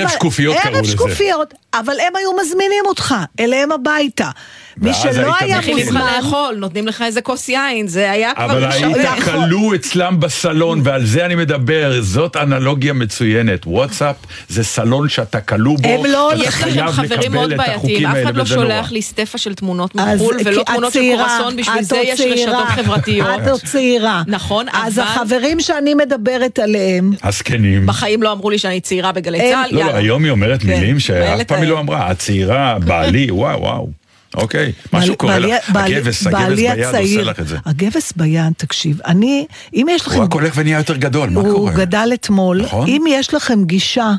ערב 0.00 0.08
שקופיות 0.08 0.56
קראו 0.62 0.74
ערב 0.74 0.82
לזה. 0.84 0.92
שקופיות, 0.92 1.54
אבל 1.74 2.00
הם 2.00 2.16
היו 2.16 2.30
מזמינים 2.42 2.84
אותך 2.86 3.14
אליהם 3.40 3.72
הביתה. 3.72 4.30
מי 4.76 4.88
ואז 4.88 4.96
שלא 5.02 5.10
היית 5.10 5.36
היה 5.40 5.58
מכין. 5.58 5.72
מכינים 5.74 5.88
לך 5.88 6.00
מוזמן... 6.02 6.12
לאכול, 6.16 6.54
נותנים 6.58 6.86
לך 6.86 7.02
איזה 7.06 7.20
כוס 7.20 7.48
יין, 7.48 7.88
זה 7.88 8.10
היה 8.10 8.34
כבר... 8.34 8.44
אבל. 8.44 8.64
היית 8.72 9.08
כלוא 9.24 9.74
אצלם 9.74 10.20
בסלון, 10.20 10.80
ועל 10.84 11.06
זה 11.06 11.26
אני 11.26 11.34
מדבר, 11.34 11.92
זאת 12.02 12.36
אנלוגיה 12.36 12.92
מצוינת. 12.92 13.66
וואטסאפ 13.66 14.16
זה 14.48 14.64
סלון 14.64 15.08
שאתה 15.08 15.40
כלוא 15.40 15.78
בו, 15.78 15.88
הם 15.88 16.04
לא- 16.12 16.32
יש 16.36 16.46
לכם 16.48 16.70
חייב 16.70 16.86
חברים 16.90 17.32
מאוד 17.32 17.50
את 17.52 17.56
בעייתיים, 17.58 17.78
החוקים 17.78 18.06
אף 18.06 18.14
האלה, 18.14 18.24
אחד 18.30 18.36
לא 18.36 18.44
נורא. 18.44 18.54
שולח 18.62 18.92
לי 18.92 19.02
סטפה 19.02 19.38
של 19.38 19.54
תמונות 19.54 19.90
אז 19.98 20.20
מחו"ל, 20.20 20.36
ולא 20.44 20.60
את 20.60 20.66
תמונות 20.66 20.92
של 20.92 20.98
צעירה, 20.98 21.26
קורסון, 21.38 21.56
בשביל 21.56 21.78
את 21.78 21.84
זה 21.84 21.96
עוד 21.96 22.04
יש 22.08 22.18
צעירה. 22.20 22.62
רשתות 22.62 22.68
חברתיות. 22.68 23.28
את 23.42 23.48
עוד 23.48 23.60
צעירה. 23.60 24.22
נכון, 24.26 24.66
אז 24.72 24.98
אבל- 24.98 25.08
החברים 25.08 25.60
שאני 25.60 25.94
מדברת 25.94 26.58
עליהם, 26.58 27.10
הזקנים. 27.22 27.86
בחיים 27.86 28.22
לא 28.22 28.32
אמרו 28.32 28.50
לי 28.50 28.58
שאני 28.58 28.80
צעירה 28.80 29.12
בגלי 29.12 29.38
צה"ל, 29.38 29.76
לא, 29.76 29.84
לא. 29.84 29.94
היום 29.96 30.24
היא 30.24 30.30
אומרת 30.30 30.62
כן, 30.62 30.68
מילים 30.68 31.00
שאף 31.00 31.42
פעם 31.44 31.60
היא 31.62 31.70
לא. 31.70 31.78
אמרה. 31.80 32.06
הצעירה, 32.10 32.78
בעלי, 32.84 33.30
וואו, 33.30 33.60
וואו. 33.60 34.03
אוקיי, 34.34 34.72
משהו 34.92 35.16
קורה 35.16 35.38
לך. 35.38 35.76
הגבס, 35.76 36.26
הגבס 36.26 36.56
ביד 36.56 36.84
עושה 36.84 37.22
לך 37.22 37.40
את 37.40 37.48
זה. 37.48 37.56
הגבס 37.64 38.12
ביד, 38.16 38.52
תקשיב, 38.56 39.00
אני, 39.06 39.46
אם 39.74 39.86
יש 39.90 40.06
לכם... 40.06 40.16
הוא 40.16 40.24
רק 40.24 40.32
הולך 40.32 40.52
ונהיה 40.56 40.78
יותר 40.78 40.96
גדול, 40.96 41.30
מה 41.30 41.40
הוא 41.40 41.52
קורה? 41.52 41.72
גדל 41.72 42.10
אתמול. 42.14 42.62
נכון. 42.62 42.88
אם 42.88 43.04
יש 43.08 43.34
לכם 43.34 43.64
גישה 43.64 44.12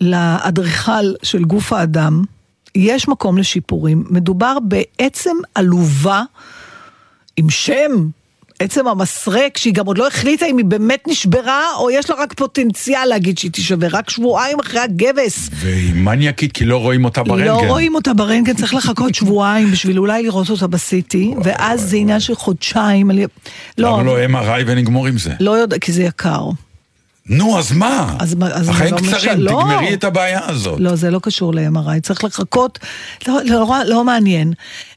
לאדריכל 0.00 1.12
של 1.22 1.44
גוף 1.44 1.72
האדם, 1.72 2.24
יש 2.74 3.08
מקום 3.08 3.38
לשיפורים. 3.38 4.04
מדובר 4.10 4.56
בעצם 4.62 5.36
עלובה 5.54 6.22
עם 7.36 7.50
שם. 7.50 8.08
עצם 8.58 8.88
המסרק, 8.88 9.56
שהיא 9.56 9.74
גם 9.74 9.86
עוד 9.86 9.98
לא 9.98 10.06
החליטה 10.06 10.46
אם 10.46 10.58
היא 10.58 10.64
באמת 10.64 11.08
נשברה, 11.08 11.62
או 11.78 11.90
יש 11.90 12.10
לה 12.10 12.16
רק 12.16 12.32
פוטנציאל 12.32 13.04
להגיד 13.04 13.38
שהיא 13.38 13.50
תישבר, 13.50 13.88
רק 13.90 14.10
שבועיים 14.10 14.60
אחרי 14.60 14.80
הגבס. 14.80 15.50
והיא 15.54 15.94
מניאקית 15.94 16.52
כי 16.52 16.64
לא 16.64 16.76
רואים 16.76 17.04
אותה 17.04 17.22
ברנטגן. 17.22 17.46
לא 17.46 17.52
רואים 17.52 17.94
אותה 17.94 18.14
ברנטגן, 18.14 18.54
צריך 18.54 18.74
לחכות 18.74 19.14
שבועיים 19.14 19.70
בשביל 19.70 19.98
אולי 19.98 20.22
לראות 20.22 20.50
אותה 20.50 20.66
בסיטי, 20.66 21.34
ואז 21.44 21.90
זה 21.90 21.96
עניין 21.96 22.20
של 22.20 22.34
חודשיים. 22.34 23.10
לא, 23.10 23.26
למה 23.78 24.02
לא 24.02 24.16
MRI 24.26 24.62
ונגמור 24.66 25.06
עם 25.06 25.18
זה? 25.18 25.32
לא 25.40 25.50
יודע, 25.50 25.78
כי 25.78 25.92
זה 25.92 26.02
יקר. 26.02 26.48
נו, 27.28 27.58
אז 27.58 27.72
מה? 27.72 28.16
אז 28.18 28.36
אז 28.52 28.68
החיים 28.68 28.94
לא 28.94 28.98
קצרים, 28.98 29.12
מש- 29.38 29.44
לא. 29.44 29.50
תגמרי 29.50 29.94
את 29.94 30.04
הבעיה 30.04 30.40
הזאת. 30.48 30.80
לא, 30.80 30.94
זה 30.94 31.10
לא 31.10 31.18
קשור 31.22 31.54
ל-MRI, 31.54 32.00
צריך 32.02 32.24
לחכות, 32.24 32.78
לא, 33.28 33.40
לא, 33.44 33.66
לא 33.86 34.04
מעניין. 34.04 34.52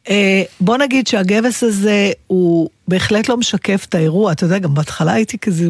אה, 0.09 0.43
בוא 0.59 0.77
נגיד 0.77 1.07
שהגבס 1.07 1.63
הזה 1.63 2.11
הוא 2.27 2.69
בהחלט 2.87 3.29
לא 3.29 3.37
משקף 3.37 3.85
את 3.89 3.95
האירוע, 3.95 4.31
אתה 4.31 4.45
יודע, 4.45 4.57
גם 4.57 4.73
בהתחלה 4.73 5.13
הייתי 5.13 5.37
כזה 5.37 5.67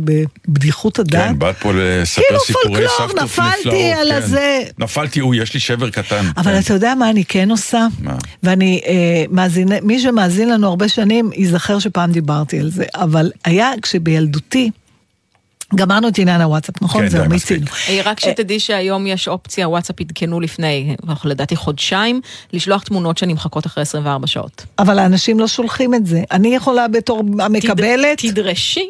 בבדיחות 0.48 1.00
הדעת. 1.00 1.28
כן, 1.28 1.40
באת 1.40 1.56
פה 1.58 1.72
לספר 1.76 2.22
כאילו 2.28 2.40
סיפורי 2.40 2.64
פולקלור, 2.68 2.90
סבתות 2.98 3.24
נפלאות. 3.24 3.50
נפלתי 3.62 3.92
על 3.94 4.10
כן. 4.10 4.16
הזה. 4.16 4.64
נפלתי, 4.80 5.20
הוא, 5.20 5.36
יש 5.36 5.54
לי 5.54 5.60
שבר 5.60 5.90
קטן. 5.90 6.26
אבל 6.38 6.52
כן. 6.54 6.60
אתה 6.66 6.74
יודע 6.74 6.96
מה 6.96 7.10
אני 7.10 7.26
כן 7.26 7.52
עושה? 7.52 7.88
מה? 8.00 8.16
ואני, 8.44 8.82
אה, 8.88 8.94
מאזין, 9.32 9.68
מי 9.84 10.00
שמאזין 10.00 10.50
לנו 10.50 10.68
הרבה 10.68 10.90
שנים, 10.90 11.30
ייזכר 11.36 11.80
שפעם 11.80 12.12
דיברתי 12.12 12.60
על 12.60 12.72
זה, 12.72 12.84
אבל 12.96 13.32
היה 13.46 13.72
כשבילדותי, 13.82 14.72
גמרנו 15.76 16.08
את 16.08 16.20
עניין 16.20 16.42
הוואטסאפ, 16.42 16.82
נכון? 16.82 17.02
כן, 17.02 17.10
זהו. 17.10 17.30
מיצינו. 17.30 17.66
אה, 17.90 18.02
רק 18.06 18.20
שתדעי 18.20 18.60
שהיום 18.60 19.08
יש 19.08 19.28
אופציה, 19.28 19.70
וואטסאפ 19.70 19.96
עדכנו 20.02 20.40
לפני, 20.40 20.96
לדעתי 21.26 21.56
חודשיים, 21.56 22.22
לשלוח 22.54 22.84
תמונות 22.84 23.18
שנמחקות 23.18 23.66
אחרי 23.66 23.82
24 23.82 24.28
שעות. 24.28 24.66
אבל 24.80 25.00
האנשים 25.00 25.40
לא 25.40 25.48
שולחים 25.48 25.94
את 25.96 26.06
זה. 26.06 26.22
אני 26.32 26.56
יכולה 26.56 26.88
בתור 26.88 27.24
המקבלת... 27.40 28.18
תד- 28.22 28.30
תדרשי 28.32 28.88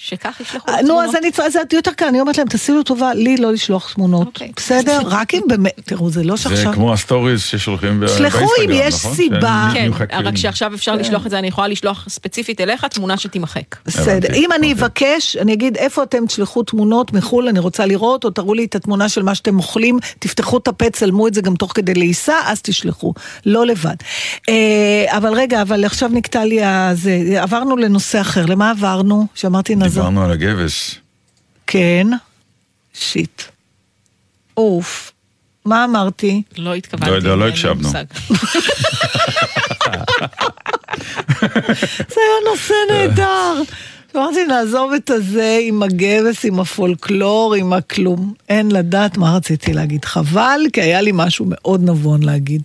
שכך 0.00 0.40
ישלחו 0.40 0.70
אה, 0.70 0.78
תמונות. 0.78 1.04
נו, 1.04 1.10
אז 1.10 1.16
אני 1.16 1.30
צריכה, 1.30 1.50
זה 1.50 1.60
יותר 1.72 1.90
קל, 1.90 2.04
אני 2.06 2.20
אומרת 2.20 2.38
להם, 2.38 2.46
תעשי 2.46 2.72
לו 2.72 2.82
טובה, 2.82 3.14
לי 3.14 3.36
לא 3.36 3.52
לשלוח 3.52 3.92
תמונות. 3.94 4.26
אוקיי. 4.26 4.52
בסדר? 4.56 5.00
רק 5.04 5.34
אם 5.34 5.40
באמת, 5.48 5.72
תראו, 5.84 6.10
זה 6.10 6.24
לא 6.24 6.36
זה 6.36 6.42
שעכשיו... 6.42 6.72
כמו 6.72 6.92
הסטוריז 6.92 7.42
ששולחים 7.42 8.00
ב- 8.00 8.06
שלחו 8.08 8.38
באינסטגרם, 8.38 8.70
אם 8.70 8.88
יש 8.88 8.94
נכון? 8.94 9.14
סיבה. 9.14 9.70
כן. 9.74 9.90
רק 10.10 10.36
שעכשיו 10.36 10.74
אפשר 10.74 10.94
לשלוח 10.94 11.26
את 11.26 11.30
זה, 11.30 11.38
אני 11.38 11.48
יכולה 11.48 11.68
לשלוח 11.68 12.06
ספציפית 12.08 12.60
אליך 12.60 12.84
תמונה 12.84 13.16
שתימחק. 13.16 13.76
בסדר. 13.86 14.34
אם 14.34 14.52
אני 14.52 14.72
אוקיי. 14.72 14.84
אבקש, 14.84 15.36
אני 15.36 15.52
אגיד, 15.52 15.76
איפה 15.76 16.02
אתם 16.02 16.26
תשלחו 16.26 16.62
תמונות 16.62 17.12
מחו"ל, 17.12 17.48
אני 17.48 17.58
רוצה 17.58 17.86
לראות, 17.86 18.24
או 18.24 18.30
תראו 18.30 18.54
לי 18.54 18.64
את 18.64 18.74
התמונה 18.74 19.08
של 19.08 19.22
מה 19.22 19.34
שאתם 19.34 19.58
אוכלים, 19.58 19.98
תפתחו 20.18 20.58
את 20.58 20.68
הפה, 20.68 20.90
צלמו 20.90 21.28
את 21.28 21.34
זה 21.34 21.40
גם 21.40 21.54
תוך 21.54 21.72
כדי 21.74 21.94
לעיסה, 21.94 22.34
אז 22.44 22.62
תשלחו. 22.62 23.14
לא 23.46 23.66
לבד. 23.66 23.96
אה, 24.48 25.16
אבל 25.16 25.32
רגע, 25.34 25.62
אבל 25.62 25.84
עכשיו 25.84 26.10
נקטע 26.12 26.44
לי 26.44 26.64
הזה, 26.64 27.20
עברנו 27.36 27.76
לנושא 27.76 28.20
אחר. 28.20 28.46
למה 28.46 28.70
עברנו? 28.70 29.26
שאמרתי 29.34 29.74
נעזור. 29.88 30.02
דיברנו 30.02 30.24
על 30.24 30.30
הגבס. 30.32 30.94
כן. 31.66 32.06
שיט. 32.94 33.42
אוף. 34.56 35.12
מה 35.64 35.84
אמרתי? 35.84 36.42
לא 36.58 36.74
התכוונתי. 36.74 37.10
לא 37.10 37.16
יודע, 37.16 37.34
לא 37.36 37.48
הקשבנו. 37.48 37.88
זה 42.08 42.20
היה 42.20 42.50
נושא 42.52 42.74
נהדר. 42.90 43.62
אמרתי, 44.16 44.44
נעזוב 44.48 44.92
את 44.92 45.10
הזה 45.10 45.58
עם 45.62 45.82
הגבס, 45.82 46.44
עם 46.44 46.60
הפולקלור, 46.60 47.54
עם 47.54 47.72
הכלום. 47.72 48.34
אין 48.48 48.70
לדעת 48.72 49.16
מה 49.16 49.36
רציתי 49.36 49.72
להגיד. 49.72 50.04
חבל, 50.04 50.60
כי 50.72 50.80
היה 50.80 51.00
לי 51.00 51.10
משהו 51.14 51.44
מאוד 51.48 51.82
נבון 51.90 52.22
להגיד. 52.22 52.62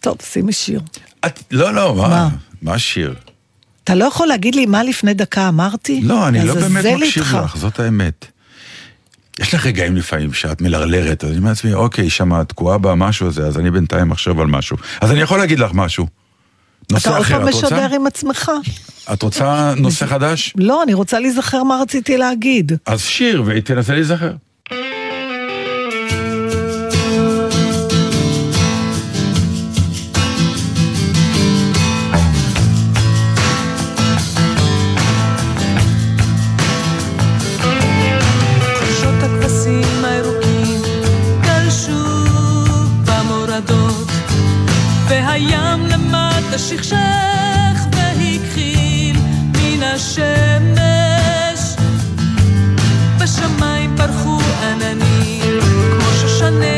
טוב, 0.00 0.16
שימי 0.22 0.52
שיר. 0.52 0.80
את- 1.26 1.42
לא, 1.50 1.74
לא, 1.74 1.94
מה? 1.96 2.08
מה? 2.08 2.28
מה 2.62 2.74
השיר? 2.74 3.14
אתה 3.86 3.94
לא 3.94 4.04
יכול 4.04 4.26
להגיד 4.26 4.54
לי 4.54 4.66
מה 4.66 4.82
לפני 4.82 5.14
דקה 5.14 5.48
אמרתי? 5.48 6.00
לא, 6.04 6.28
אני 6.28 6.44
לא 6.46 6.54
באמת 6.54 6.84
מקשיב 6.84 7.22
איתך. 7.22 7.38
לך, 7.44 7.56
זאת 7.56 7.80
האמת. 7.80 8.26
יש 9.40 9.54
לך 9.54 9.66
רגעים 9.66 9.96
לפעמים 9.96 10.32
שאת 10.32 10.60
מלרלרת, 10.60 11.24
אז 11.24 11.30
אני 11.30 11.38
אומר 11.38 11.48
לעצמי, 11.48 11.74
אוקיי, 11.74 12.10
שמה 12.10 12.44
תקועה 12.44 12.78
במשהו 12.78 13.26
הזה, 13.26 13.46
אז 13.46 13.58
אני 13.58 13.70
בינתיים 13.70 14.10
אחשוב 14.10 14.40
על 14.40 14.46
משהו. 14.46 14.76
אז 15.00 15.10
אני 15.10 15.20
יכול 15.20 15.38
להגיד 15.38 15.58
לך 15.58 15.70
משהו. 15.74 16.06
אתה 16.86 16.94
נושא 16.94 17.10
עוד 17.10 17.20
אחר, 17.20 17.38
פעם 17.38 17.48
את 17.48 17.54
רוצה? 17.54 17.66
משדר 17.66 17.94
עם 17.94 18.06
עצמך. 18.06 18.50
את 19.12 19.22
רוצה 19.22 19.74
נושא 19.76 20.06
חדש? 20.12 20.54
לא, 20.56 20.82
אני 20.82 20.94
רוצה 20.94 21.20
להיזכר 21.20 21.62
מה 21.62 21.78
רציתי 21.82 22.16
להגיד. 22.16 22.72
אז 22.86 23.00
שיר, 23.00 23.42
ותנסה 23.46 23.94
להיזכר. 23.94 24.32
והים 45.08 45.86
למטה 45.86 46.58
שכשך 46.58 47.86
והכחיל 47.92 49.16
מן 49.52 49.82
השמש. 49.82 51.76
בשמיים 53.18 53.96
פרחו 53.96 54.38
עננים 54.62 55.60
כמו 55.60 56.10
שושני 56.20 56.75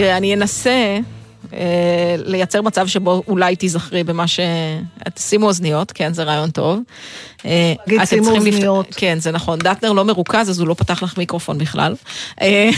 תראה, 0.00 0.16
אני 0.16 0.34
אנסה 0.34 0.98
אה, 1.52 2.14
לייצר 2.18 2.62
מצב 2.62 2.86
שבו 2.86 3.22
אולי 3.28 3.56
תיזכרי 3.56 4.04
במה 4.04 4.26
ש... 4.26 4.40
שימו 5.18 5.46
אוזניות, 5.46 5.92
כן, 5.92 6.12
זה 6.12 6.22
רעיון 6.22 6.50
טוב. 6.50 6.80
אה, 7.46 7.72
אתם 7.86 8.04
צריכים 8.04 8.22
לפ- 8.22 8.54
אוזניות. 8.54 8.86
כן, 8.96 9.18
זה 9.20 9.30
נכון. 9.30 9.58
דטנר 9.58 9.92
לא 9.92 10.04
מרוכז, 10.04 10.50
אז 10.50 10.60
הוא 10.60 10.68
לא 10.68 10.74
פתח 10.74 11.02
לך 11.02 11.18
מיקרופון 11.18 11.58
בכלל. 11.58 11.94
אה, 12.40 12.70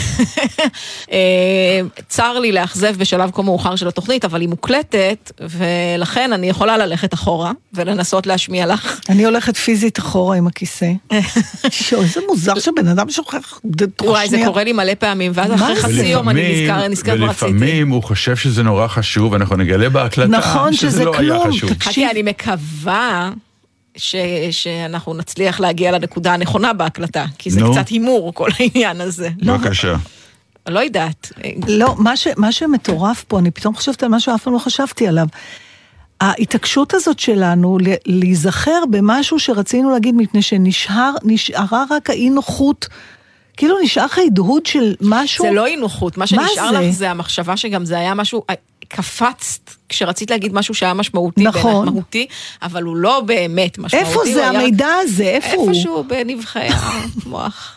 אה, 1.11 1.79
צר 2.07 2.39
לי 2.39 2.51
לאכזב 2.51 2.95
בשלב 2.97 3.31
כה 3.33 3.41
מאוחר 3.41 3.75
של 3.75 3.87
התוכנית, 3.87 4.25
אבל 4.25 4.41
היא 4.41 4.49
מוקלטת, 4.49 5.31
ולכן 5.41 6.33
אני 6.33 6.49
יכולה 6.49 6.77
ללכת 6.77 7.13
אחורה 7.13 7.51
ולנסות 7.73 8.27
להשמיע 8.27 8.65
לך. 8.65 8.99
אני 9.09 9.25
הולכת 9.25 9.57
פיזית 9.57 9.99
אחורה 9.99 10.37
עם 10.37 10.47
הכיסא. 10.47 10.91
איזה 12.03 12.21
מוזר 12.29 12.59
שבן 12.59 12.87
אדם 12.87 13.09
שוכח 13.09 13.59
וואי, 14.01 14.29
זה. 14.29 14.41
קורה 14.45 14.63
לי 14.63 14.73
מלא 14.73 14.93
פעמים, 14.99 15.31
ואז 15.35 15.49
מה 15.49 15.55
אחרי? 15.55 15.75
חצי 15.75 16.05
יום 16.07 16.29
אני 16.29 16.63
נזכר, 16.63 16.87
נזכר 16.87 17.15
מה 17.15 17.25
רציתי. 17.29 17.45
ולפעמים 17.45 17.89
הוא 17.89 18.03
חושב 18.03 18.35
שזה 18.35 18.63
נורא 18.63 18.87
חשוב, 18.87 19.33
אנחנו 19.33 19.55
נגלה 19.55 19.89
בהקלטה 19.89 20.27
נכון, 20.37 20.73
שזה 20.73 20.89
שזה 20.91 21.05
לא 21.05 21.15
היה 21.17 21.33
כלום. 21.39 21.51
חשוב. 21.53 21.73
תקשיב. 21.73 21.91
חכי, 21.91 22.07
אני 22.11 22.21
מקווה 22.21 23.29
ש, 23.97 24.15
שאנחנו 24.51 25.13
נצליח 25.13 25.59
להגיע 25.59 25.91
לנקודה 25.91 26.33
הנכונה 26.33 26.73
בהקלטה, 26.73 27.25
כי 27.37 27.49
זה 27.51 27.59
נו. 27.59 27.71
קצת 27.71 27.87
הימור, 27.87 28.33
כל 28.33 28.49
העניין 28.59 29.01
הזה. 29.01 29.29
בבקשה. 29.45 29.95
לא 30.69 30.79
יודעת. 30.79 31.31
לא, 31.67 31.95
מה, 31.97 32.17
ש, 32.17 32.27
מה 32.37 32.51
שמטורף 32.51 33.23
פה, 33.23 33.39
אני 33.39 33.51
פתאום 33.51 33.75
חושבת 33.75 34.03
על 34.03 34.09
משהו 34.09 34.31
שאף 34.31 34.43
פעם 34.43 34.53
לא 34.53 34.59
חשבתי 34.59 35.07
עליו. 35.07 35.27
ההתעקשות 36.21 36.93
הזאת 36.93 37.19
שלנו 37.19 37.77
ל- 37.81 37.93
להיזכר 38.05 38.83
במשהו 38.91 39.39
שרצינו 39.39 39.89
להגיד 39.91 40.15
מפני 40.15 40.41
שנשארה 40.41 41.83
רק 41.91 42.09
האי 42.09 42.29
נוחות, 42.29 42.87
כאילו 43.57 43.75
נשאר 43.83 44.05
לך 44.05 44.19
הדהוד 44.27 44.65
של 44.65 44.95
משהו. 45.01 45.45
זה 45.45 45.51
לא 45.51 45.65
אי 45.65 45.75
נוחות, 45.75 46.17
מה 46.17 46.21
מה 46.21 46.27
שנשאר 46.27 46.71
זה? 46.71 46.79
לך 46.81 46.89
זה 46.93 47.11
המחשבה 47.11 47.57
שגם 47.57 47.85
זה 47.85 47.97
היה 47.97 48.13
משהו, 48.13 48.43
קפצת 48.95 49.43
כשרצית 49.89 50.31
להגיד 50.31 50.53
משהו 50.53 50.73
שהיה 50.73 50.93
משמעותי, 50.93 51.43
נכון. 51.43 51.85
מהותי, 51.89 52.27
אבל 52.61 52.83
הוא 52.83 52.95
לא 52.97 53.21
באמת 53.25 53.77
משמעותי. 53.77 54.09
איפה 54.09 54.19
זה 54.33 54.49
היה- 54.49 54.59
המידע 54.61 54.87
הזה? 55.01 55.23
איפה 55.23 55.55
הוא? 55.55 55.69
איפשהו 55.69 56.03
בנבחי 56.03 56.67
המוח. 56.71 57.75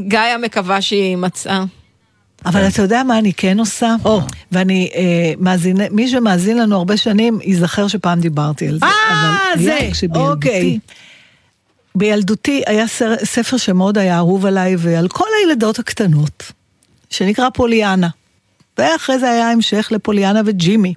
גאיה 0.00 0.38
מקווה 0.38 0.80
שהיא 0.82 1.16
מצאה. 1.16 1.64
אבל 2.46 2.68
אתה 2.68 2.82
יודע 2.82 3.02
מה 3.02 3.18
אני 3.18 3.32
כן 3.32 3.58
עושה? 3.58 3.94
ואני 4.52 4.90
אה, 4.94 5.32
מאזין, 5.38 5.76
מי 5.90 6.08
שמאזין 6.08 6.58
לנו 6.58 6.76
הרבה 6.76 6.96
שנים, 6.96 7.38
ייזכר 7.42 7.88
שפעם 7.88 8.20
דיברתי 8.20 8.68
על 8.68 8.78
זה. 8.78 8.86
אה, 8.86 9.52
אבל 9.54 9.62
זה, 9.62 9.78
אוקיי. 10.14 10.78
בילדותי 11.94 12.62
היה 12.66 12.84
ספר 13.24 13.56
שמאוד 13.56 13.98
היה 13.98 14.16
אהוב 14.16 14.46
עליי 14.46 14.74
ועל 14.78 15.08
כל 15.08 15.24
הילדות 15.40 15.78
הקטנות, 15.78 16.52
שנקרא 17.10 17.48
פוליאנה. 17.54 18.08
ואחרי 18.78 19.18
זה 19.18 19.30
היה 19.30 19.50
המשך 19.50 19.88
לפוליאנה 19.90 20.40
וג'ימי. 20.46 20.94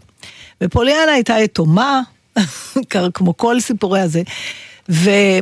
ופוליאנה 0.63 1.11
הייתה 1.11 1.33
יתומה, 1.39 2.01
כמו 3.13 3.37
כל 3.37 3.59
סיפורי 3.59 4.01
הזה, 4.01 4.21
והיא 4.89 5.41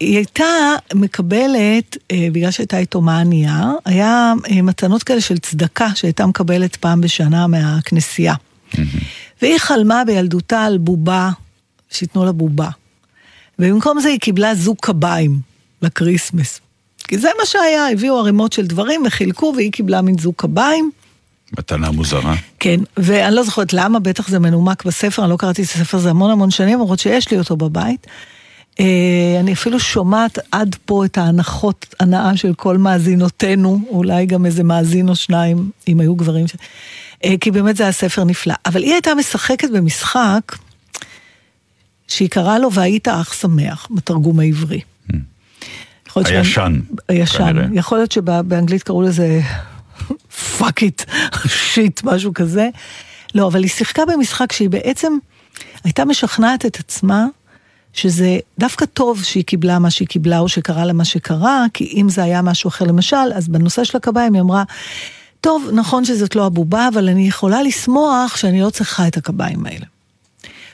הייתה 0.00 0.74
מקבלת, 0.94 1.96
אה, 2.10 2.28
בגלל 2.32 2.50
שהייתה 2.50 2.80
יתומה 2.80 3.18
ענייה, 3.18 3.62
היה 3.84 4.32
אה, 4.50 4.62
מתנות 4.62 5.02
כאלה 5.02 5.20
של 5.20 5.38
צדקה 5.38 5.88
שהייתה 5.94 6.26
מקבלת 6.26 6.76
פעם 6.76 7.00
בשנה 7.00 7.46
מהכנסייה. 7.46 8.34
והיא 9.42 9.58
חלמה 9.58 10.04
בילדותה 10.04 10.64
על 10.64 10.78
בובה, 10.78 11.30
שייתנו 11.90 12.24
לה 12.24 12.32
בובה. 12.32 12.68
ובמקום 13.58 14.00
זה 14.00 14.08
היא 14.08 14.20
קיבלה 14.20 14.54
זוג 14.54 14.76
קביים 14.80 15.40
לקריסמס. 15.82 16.60
כי 17.08 17.18
זה 17.18 17.28
מה 17.38 17.46
שהיה, 17.46 17.90
הביאו 17.90 18.18
ערימות 18.18 18.52
של 18.52 18.66
דברים 18.66 19.02
וחילקו 19.06 19.52
והיא 19.56 19.72
קיבלה 19.72 20.02
מין 20.02 20.18
זוג 20.18 20.34
קביים. 20.36 20.90
מתנה 21.58 21.90
מוזרה. 21.90 22.34
כן, 22.58 22.80
ואני 22.96 23.34
לא 23.34 23.42
זוכרת 23.42 23.72
למה, 23.72 23.98
בטח 23.98 24.28
זה 24.28 24.38
מנומק 24.38 24.84
בספר, 24.84 25.22
אני 25.22 25.30
לא 25.30 25.36
קראתי 25.36 25.62
את 25.62 25.66
הספר 25.66 25.96
הזה 25.96 26.10
המון 26.10 26.30
המון 26.30 26.50
שנים, 26.50 26.78
למרות 26.78 26.98
שיש 26.98 27.30
לי 27.30 27.38
אותו 27.38 27.56
בבית. 27.56 28.06
אה, 28.80 29.36
אני 29.40 29.52
אפילו 29.52 29.80
שומעת 29.80 30.38
עד 30.52 30.76
פה 30.84 31.04
את 31.04 31.18
ההנחות 31.18 31.94
הנאה 32.00 32.36
של 32.36 32.54
כל 32.54 32.78
מאזינותינו, 32.78 33.80
אולי 33.88 34.26
גם 34.26 34.46
איזה 34.46 34.62
מאזין 34.62 35.08
או 35.08 35.16
שניים, 35.16 35.70
אם 35.88 36.00
היו 36.00 36.14
גברים. 36.14 36.48
ש... 36.48 36.56
אה, 37.24 37.34
כי 37.40 37.50
באמת 37.50 37.76
זה 37.76 37.82
היה 37.82 37.92
ספר 37.92 38.24
נפלא. 38.24 38.54
אבל 38.66 38.82
היא 38.82 38.92
הייתה 38.92 39.14
משחקת 39.14 39.70
במשחק 39.70 40.56
שהיא 42.08 42.28
קראה 42.28 42.58
לו 42.58 42.72
והיית 42.72 43.08
אך 43.08 43.32
שמח, 43.32 43.86
בתרגום 43.90 44.40
העברי. 44.40 44.80
להיות 46.16 46.26
הישן, 46.26 46.80
הישן. 47.08 47.38
כנראה. 47.38 47.66
יכול 47.72 47.98
להיות 47.98 48.12
שבאנגלית 48.12 48.82
קראו 48.82 49.02
לזה 49.02 49.40
fuck 50.58 50.82
it, 50.82 51.02
shit, 51.46 52.00
משהו 52.04 52.34
כזה. 52.34 52.68
לא, 53.34 53.46
אבל 53.46 53.62
היא 53.62 53.70
שיחקה 53.70 54.02
במשחק 54.06 54.52
שהיא 54.52 54.70
בעצם 54.70 55.12
הייתה 55.84 56.04
משכנעת 56.04 56.66
את 56.66 56.78
עצמה 56.78 57.26
שזה 57.92 58.38
דווקא 58.58 58.84
טוב 58.84 59.22
שהיא 59.22 59.44
קיבלה 59.44 59.78
מה 59.78 59.90
שהיא 59.90 60.08
קיבלה 60.08 60.38
או 60.38 60.48
שקרה 60.48 60.84
לה 60.84 60.92
מה 60.92 61.04
שקרה, 61.04 61.66
כי 61.74 61.84
אם 61.96 62.08
זה 62.08 62.22
היה 62.22 62.42
משהו 62.42 62.68
אחר 62.68 62.84
למשל, 62.84 63.16
אז 63.34 63.48
בנושא 63.48 63.84
של 63.84 63.96
הקביים 63.96 64.34
היא 64.34 64.42
אמרה, 64.42 64.62
טוב, 65.40 65.68
נכון 65.72 66.04
שזאת 66.04 66.36
לא 66.36 66.46
הבובה, 66.46 66.88
אבל 66.88 67.08
אני 67.08 67.28
יכולה 67.28 67.62
לשמוח 67.62 68.36
שאני 68.36 68.60
לא 68.60 68.70
צריכה 68.70 69.08
את 69.08 69.16
הקביים 69.16 69.66
האלה. 69.66 69.86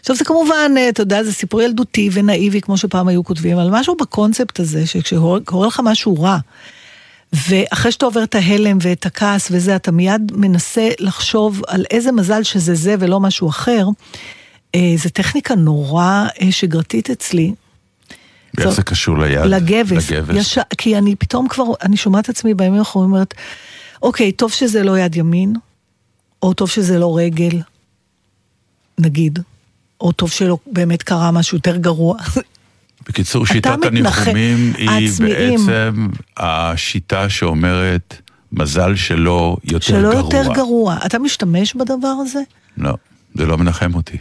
עכשיו 0.01 0.17
זה 0.17 0.25
כמובן, 0.25 0.73
אתה 0.89 1.03
יודע, 1.03 1.23
זה 1.23 1.33
סיפור 1.33 1.63
ילדותי 1.63 2.11
ונאיבי, 2.13 2.61
כמו 2.61 2.77
שפעם 2.77 3.09
היו 3.09 3.25
כותבים, 3.25 3.59
אבל 3.59 3.81
משהו 3.81 3.97
בקונספט 4.01 4.61
הזה, 4.61 4.87
שכשקורה 4.87 5.67
לך 5.67 5.81
משהו 5.85 6.23
רע, 6.23 6.39
ואחרי 7.33 7.93
שאתה 7.93 8.07
עובר 8.07 8.23
את 8.23 8.35
ההלם 8.35 8.79
ואת 8.81 9.07
הכעס 9.07 9.49
וזה, 9.51 9.77
אתה 9.77 9.93
מיד 9.93 10.33
מנסה 10.35 10.89
לחשוב 10.99 11.63
על 11.69 11.85
איזה 11.91 12.13
מזל 12.13 12.43
שזה 12.43 12.75
זה 12.75 12.95
ולא 13.01 13.21
משהו 13.21 13.49
אחר. 13.49 13.87
אה, 14.75 14.95
זו 14.97 15.09
טכניקה 15.11 15.55
נורא 15.55 16.05
אה, 16.43 16.53
שגרתית 16.53 17.11
אצלי. 17.11 17.55
זאת- 18.61 18.75
זה 18.75 18.83
קשור 18.83 19.19
ליד? 19.19 19.41
לגבס. 19.45 20.11
לגבס. 20.11 20.37
יש, 20.37 20.59
כי 20.79 20.99
אני 20.99 21.17
פתאום 21.17 21.49
כבר, 21.49 21.65
אני 21.83 21.97
שומעת 21.97 22.29
עצמי 22.29 22.55
בימים 22.55 22.79
האחרונים, 22.79 23.13
אומרת, 23.13 23.35
אוקיי, 24.03 24.33
טוב 24.33 24.53
שזה 24.53 24.83
לא 24.83 24.99
יד 24.99 25.17
ימין, 25.17 25.55
או 26.43 26.55
טוב 26.55 26.69
שזה 26.71 26.99
לא 26.99 27.17
רגל, 27.17 27.61
נגיד, 28.99 29.39
או 30.01 30.13
טוב 30.13 30.31
שלא 30.31 30.59
באמת 30.67 31.03
קרה 31.03 31.31
משהו 31.31 31.57
יותר 31.57 31.77
גרוע. 31.77 32.17
בקיצור, 33.09 33.47
שיטת 33.47 33.85
הניחומים 33.85 34.73
היא 34.77 34.91
העצמיים. 34.91 35.67
בעצם 35.67 36.07
השיטה 36.37 37.29
שאומרת, 37.29 38.21
מזל 38.53 38.97
שלא 38.97 39.57
יותר 39.65 39.87
שלא 39.87 40.11
גרוע. 40.13 40.15
יותר 40.15 40.53
גרוע. 40.55 40.97
אתה 41.07 41.19
משתמש 41.19 41.75
בדבר 41.75 42.15
הזה? 42.21 42.41
לא, 42.77 42.95
זה 43.35 43.47
לא 43.47 43.59
מנחם 43.59 43.95
אותי. 43.95 44.19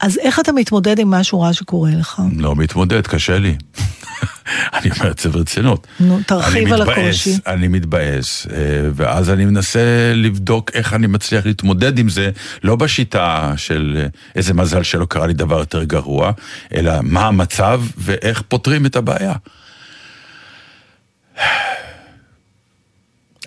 אז 0.00 0.18
איך 0.18 0.40
אתה 0.40 0.52
מתמודד 0.52 0.98
עם 0.98 1.10
משהו 1.10 1.40
רע 1.40 1.52
שקורה 1.52 1.90
לך? 1.90 2.22
לא 2.36 2.56
מתמודד, 2.56 3.06
קשה 3.06 3.38
לי. 3.38 3.56
אני 4.74 4.90
אומר 4.98 5.10
את 5.10 5.18
זה 5.18 5.28
ברצינות. 5.28 5.86
נו, 6.00 6.20
תרחיב 6.26 6.62
אני 6.62 6.72
על 6.72 6.80
מתבאס, 6.80 6.98
הקושי. 6.98 7.38
אני 7.46 7.68
מתבאס, 7.68 8.46
אה, 8.52 8.56
ואז 8.94 9.30
אני 9.30 9.44
מנסה 9.44 10.12
לבדוק 10.14 10.70
איך 10.74 10.94
אני 10.94 11.06
מצליח 11.06 11.46
להתמודד 11.46 11.98
עם 11.98 12.08
זה, 12.08 12.30
לא 12.62 12.76
בשיטה 12.76 13.52
של 13.56 13.98
אה, 14.00 14.06
איזה 14.36 14.54
מזל 14.54 14.82
שלא 14.82 15.04
קרה 15.04 15.26
לי 15.26 15.32
דבר 15.34 15.58
יותר 15.58 15.84
גרוע, 15.84 16.32
אלא 16.74 16.92
מה 17.02 17.26
המצב 17.26 17.82
ואיך 17.96 18.42
פותרים 18.48 18.86
את 18.86 18.96
הבעיה. 18.96 19.32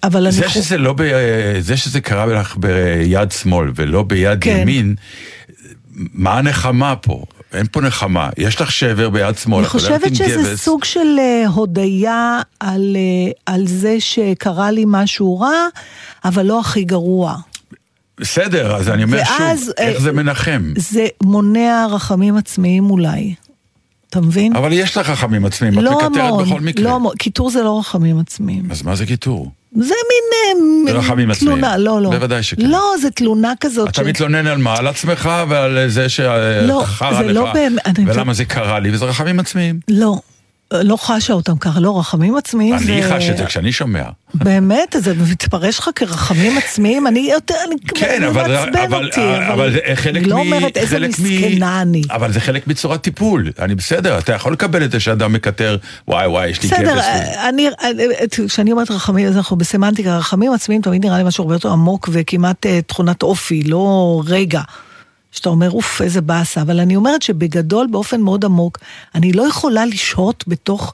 אבל 0.03 0.21
אני... 0.23 0.31
זה 0.31 0.47
חו- 0.47 0.53
שזה 0.53 0.77
לא 0.77 0.93
ב... 0.97 1.01
זה 1.59 1.77
שזה 1.77 2.01
קרה 2.01 2.25
לך 2.25 2.57
ביד 2.57 3.31
שמאל 3.31 3.71
ולא 3.75 4.03
ביד 4.03 4.41
כן. 4.41 4.57
ימין, 4.61 4.95
מה 5.95 6.37
הנחמה 6.37 6.95
פה? 6.95 7.23
אין 7.53 7.65
פה 7.71 7.81
נחמה. 7.81 8.29
יש 8.37 8.61
לך 8.61 8.71
שבר 8.71 9.09
ביד 9.09 9.37
שמאל, 9.37 9.57
אני 9.57 9.65
את 9.65 9.71
חושבת 9.71 10.15
שזה 10.15 10.49
גבס. 10.49 10.63
סוג 10.63 10.83
של 10.83 11.19
אה, 11.19 11.47
הודיה 11.47 12.41
על, 12.59 12.95
אה, 12.95 13.53
על 13.53 13.67
זה 13.67 13.95
שקרה 13.99 14.71
לי 14.71 14.83
משהו 14.87 15.39
רע, 15.39 15.67
אבל 16.25 16.45
לא 16.45 16.59
הכי 16.59 16.83
גרוע. 16.83 17.35
בסדר, 18.19 18.75
אז 18.75 18.89
אני 18.89 19.03
אומר 19.03 19.17
ואז, 19.17 19.59
שוב, 19.59 19.69
איך 19.77 19.95
אה, 19.95 20.01
זה 20.01 20.11
מנחם? 20.11 20.73
זה 20.77 21.07
מונע 21.23 21.87
רחמים 21.91 22.37
עצמיים 22.37 22.89
אולי. 22.89 23.35
אתה 24.09 24.21
מבין? 24.21 24.55
אבל 24.55 24.73
יש 24.73 24.97
לך 24.97 25.09
רחמים 25.09 25.45
עצמיים, 25.45 25.79
את 25.79 25.83
לא 25.83 25.91
מקטרת 25.91 26.11
המון, 26.15 26.45
בכל 26.45 26.59
מקרה. 26.59 26.85
לא 26.85 26.95
המון. 26.95 27.15
קיטור 27.15 27.49
זה 27.49 27.63
לא 27.63 27.79
רחמים 27.79 28.19
עצמיים. 28.19 28.71
אז 28.71 28.81
מה 28.81 28.95
זה 28.95 29.05
קיטור? 29.05 29.51
זה 29.75 29.93
מין... 30.09 30.85
אה, 30.87 30.93
רחמים 30.93 31.31
עצמיים. 31.31 31.57
תלונה, 31.57 31.77
לא, 31.77 32.01
לא. 32.01 32.09
בוודאי 32.09 32.43
שכן. 32.43 32.65
לא, 32.65 32.93
זה 33.01 33.11
תלונה 33.11 33.53
כזאת 33.59 33.89
אתה 33.89 34.03
מתלונן 34.03 34.47
על 34.47 34.57
מה? 34.57 34.77
על 34.77 34.87
עצמך 34.87 35.29
ועל 35.49 35.79
זה 35.87 36.01
לא, 36.61 36.83
שחרא 36.85 37.13
זה 37.17 37.23
לך, 37.23 37.35
לא 37.35 37.53
באמת, 37.53 37.99
ולמה 38.07 38.33
זה 38.33 38.45
קרה 38.45 38.79
לי, 38.79 38.91
וזה 38.91 39.05
רחמים 39.05 39.39
עצמיים. 39.39 39.79
לא, 39.87 40.15
לא 40.83 40.97
חשה 40.97 41.33
אותם 41.33 41.57
ככה, 41.57 41.79
לא, 41.79 41.99
רחמים 41.99 42.37
עצמיים 42.37 42.77
זה... 42.77 42.93
אני 42.93 43.03
חש 43.03 43.29
את 43.29 43.37
זה 43.37 43.45
כשאני 43.45 43.71
שומע. 43.71 44.03
באמת, 44.33 44.95
זה 44.99 45.13
מתפרש 45.31 45.79
לך 45.79 45.89
כרחמים 45.95 46.57
עצמיים, 46.57 47.07
אני 47.07 47.29
יותר, 47.31 47.55
אני 47.67 47.75
כן, 47.95 48.17
זה 48.21 48.27
אבל, 48.27 48.51
מעצבן 48.51 48.79
אבל, 48.79 49.05
אותי, 49.05 49.21
אבל 49.53 49.71
זה 49.71 49.79
חלק 49.95 50.21
אני 50.21 50.25
לא 50.25 50.35
מ... 50.35 50.39
אומרת 50.39 50.77
איזה 50.77 50.95
חלק 50.95 51.19
מ- 51.19 51.23
מסכנה 51.23 51.81
אני. 51.81 52.01
אבל 52.09 52.31
זה 52.31 52.39
חלק 52.39 52.67
מצורת 52.67 53.01
טיפול. 53.01 53.51
אני 53.59 53.75
בסדר, 53.75 54.17
אתה 54.17 54.33
יכול 54.33 54.53
לקבל 54.53 54.83
את 54.83 54.91
זה 54.91 54.99
שאדם 54.99 55.33
מקטר, 55.33 55.77
וואי 56.07 56.27
וואי, 56.27 56.49
יש 56.49 56.63
לי 56.63 56.69
בסדר, 56.69 56.93
גבס. 56.95 57.05
אני, 57.49 57.69
כשאני 58.47 58.71
אומרת 58.71 58.91
רחמים, 58.91 59.27
אז 59.27 59.37
אנחנו 59.37 59.55
בסמנטיקה, 59.55 60.17
רחמים 60.17 60.53
עצמיים 60.53 60.81
תמיד 60.81 61.05
נראה 61.05 61.17
לי 61.17 61.23
משהו 61.23 61.43
הרבה 61.43 61.55
יותר 61.55 61.71
עמוק 61.71 62.09
וכמעט 62.11 62.65
אה, 62.65 62.79
תכונת 62.81 63.23
אופי, 63.23 63.63
לא 63.63 64.21
רגע 64.27 64.61
שאתה 65.33 65.49
אומר, 65.49 65.71
אוף, 65.71 66.01
איזה 66.01 66.21
באסה, 66.21 66.61
אבל 66.61 66.79
אני 66.79 66.95
אומרת 66.95 67.21
שבגדול, 67.21 67.87
באופן 67.91 68.21
מאוד 68.21 68.45
עמוק, 68.45 68.77
אני 69.15 69.33
לא 69.33 69.43
יכולה 69.43 69.85
לשהות 69.85 70.43
בתוך 70.47 70.93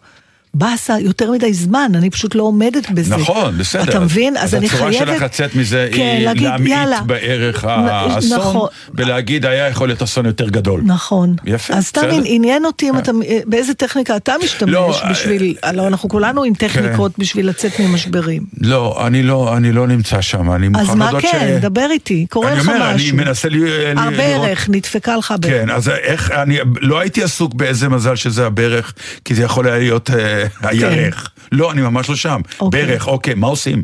באסה 0.53 0.99
יותר 0.99 1.31
מדי 1.31 1.53
זמן, 1.53 1.91
אני 1.95 2.09
פשוט 2.09 2.35
לא 2.35 2.43
עומדת 2.43 2.91
בזה. 2.91 3.15
נכון, 3.17 3.57
בסדר. 3.57 3.83
אתה 3.83 3.99
מבין? 3.99 4.37
אז 4.37 4.55
אני 4.55 4.69
חייבת... 4.69 4.87
אז 4.87 4.95
הצורה 4.95 5.15
שלך 5.15 5.21
לצאת 5.23 5.55
מזה 5.55 5.89
כן, 5.93 6.15
היא 6.17 6.25
להגיד, 6.25 6.43
להמעיט 6.43 6.71
יאללה. 6.71 7.01
בערך 7.01 7.65
האסון, 7.67 8.37
נכון. 8.39 8.67
ולהגיד 8.93 9.45
היה 9.45 9.67
יכול 9.67 9.87
להיות 9.87 10.01
אסון 10.01 10.25
יותר 10.25 10.49
גדול. 10.49 10.81
נכון. 10.85 11.35
יפה, 11.45 11.73
אז 11.73 11.91
בסדר. 11.93 12.21
עניין 12.25 12.65
אותי 12.65 12.89
אם 12.89 12.97
אתה, 12.97 13.11
באיזה 13.45 13.73
טכניקה 13.73 14.15
אתה 14.15 14.33
משתמש 14.43 14.71
לא, 14.71 15.01
בשביל, 15.11 15.55
הלוא 15.63 15.87
אנחנו 15.87 16.09
כולנו 16.09 16.43
עם 16.43 16.53
טכניקות 16.53 17.11
בשביל 17.19 17.49
לצאת 17.49 17.79
ממשברים. 17.79 18.43
לא, 18.61 19.07
אני 19.07 19.23
לא, 19.23 19.57
אני 19.57 19.71
לא 19.71 19.87
נמצא 19.87 20.21
שם, 20.21 20.51
אני 20.51 20.67
מוכן 20.67 20.81
אז 20.83 20.95
מה 20.95 21.05
להודות 21.11 21.21
כן, 21.31 21.57
ש... 21.59 21.63
דבר 21.63 21.87
איתי, 21.91 22.25
קורה 22.29 22.51
אני 22.51 22.59
לך 22.59 22.67
אומר, 22.67 22.89
אני 22.89 22.95
משהו. 22.95 23.17
מנסה 23.17 23.49
לי- 23.49 23.59
לי- 23.59 23.91
הברך, 23.97 24.69
נדפקה 24.69 25.17
לך 25.17 25.31
הברך. 25.31 25.51
כן, 25.51 25.69
אז 25.69 25.89
איך, 25.89 26.31
אני 26.31 26.57
לא 26.81 26.99
הייתי 26.99 27.23
עסוק 27.23 27.53
באיזה 27.53 27.89
מזל 27.89 28.15
שזה 28.15 28.45
הברך, 28.45 28.93
כי 29.25 29.35
זה 29.35 29.43
יכול 29.43 29.67
היה 29.67 29.77
להיות 29.77 30.09
אה, 30.09 30.38
הירך. 30.61 31.31
לא, 31.51 31.71
אני 31.71 31.81
ממש 31.81 32.09
לא 32.09 32.15
שם. 32.15 32.41
אוקיי. 32.59 32.85
ברך, 32.85 33.07
אוקיי, 33.07 33.33
מה 33.33 33.47
עושים? 33.47 33.83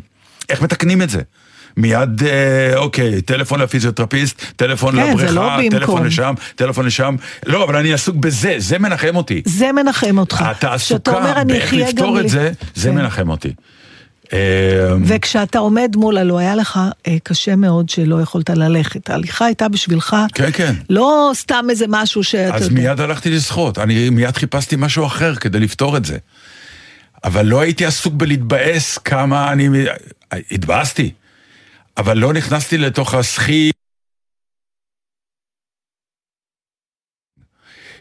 איך 0.50 0.62
מתקנים 0.62 1.02
את 1.02 1.10
זה? 1.10 1.22
מיד, 1.78 2.24
אה, 2.24 2.78
אוקיי, 2.78 3.22
טלפון 3.22 3.62
לפיזיותרפיסט, 3.62 4.42
טלפון 4.56 4.96
כן, 4.96 5.18
זה 5.18 5.24
לבריכה, 5.24 5.32
לא 5.32 5.58
במקום. 5.58 5.80
טלפון 5.80 6.06
לשם, 6.06 6.34
טלפון 6.56 6.86
לשם. 6.86 7.16
לא, 7.46 7.64
אבל 7.64 7.76
אני 7.76 7.94
עסוק 7.94 8.16
בזה, 8.16 8.56
זה 8.58 8.80
מנחם 8.80 9.16
אותי. 9.16 9.42
זה 9.46 9.72
מנחם 9.72 10.18
אותך. 10.18 10.42
התעסוקה 10.42 11.44
באיך 11.48 11.74
לפתור 11.74 12.20
את 12.20 12.24
לי. 12.24 12.30
זה, 12.30 12.52
זה 12.76 12.90
כן. 12.90 12.96
מנחם 12.96 13.30
אותי. 13.30 13.54
אה, 14.34 14.40
וכשאתה 15.06 15.60
עומד 15.60 15.96
מול 15.96 16.18
הלא, 16.18 16.38
היה 16.38 16.56
לך 16.56 16.80
אה, 17.08 17.18
קשה 17.24 17.56
מאוד 17.56 17.90
שלא 17.90 18.22
יכולת 18.22 18.50
ללכת. 18.50 19.10
ההליכה 19.10 19.46
הייתה 19.46 19.68
בשבילך, 19.68 20.16
כן, 20.34 20.50
כן. 20.54 20.74
לא 20.90 21.32
סתם 21.34 21.66
איזה 21.70 21.86
משהו 21.90 22.24
שאתה 22.24 22.56
אז 22.56 22.62
יודע. 22.64 22.76
מיד 22.76 23.00
הלכתי 23.00 23.30
לשחות, 23.30 23.78
אני 23.78 24.10
מיד 24.10 24.38
חיפשתי 24.38 24.76
משהו 24.80 25.06
אחר 25.06 25.36
כדי 25.36 25.60
לפתור 25.60 25.98
את 25.98 26.06
זה. 26.06 26.18
אבל 27.26 27.46
לא 27.46 27.62
הייתי 27.62 27.86
עסוק 27.86 28.14
בלהתבאס 28.14 28.98
כמה 28.98 29.52
אני... 29.52 29.70
התבאסתי, 30.52 31.12
אבל 31.98 32.18
לא 32.18 32.34
נכנסתי 32.34 32.78
לתוך 32.78 33.14
הסחי... 33.14 33.72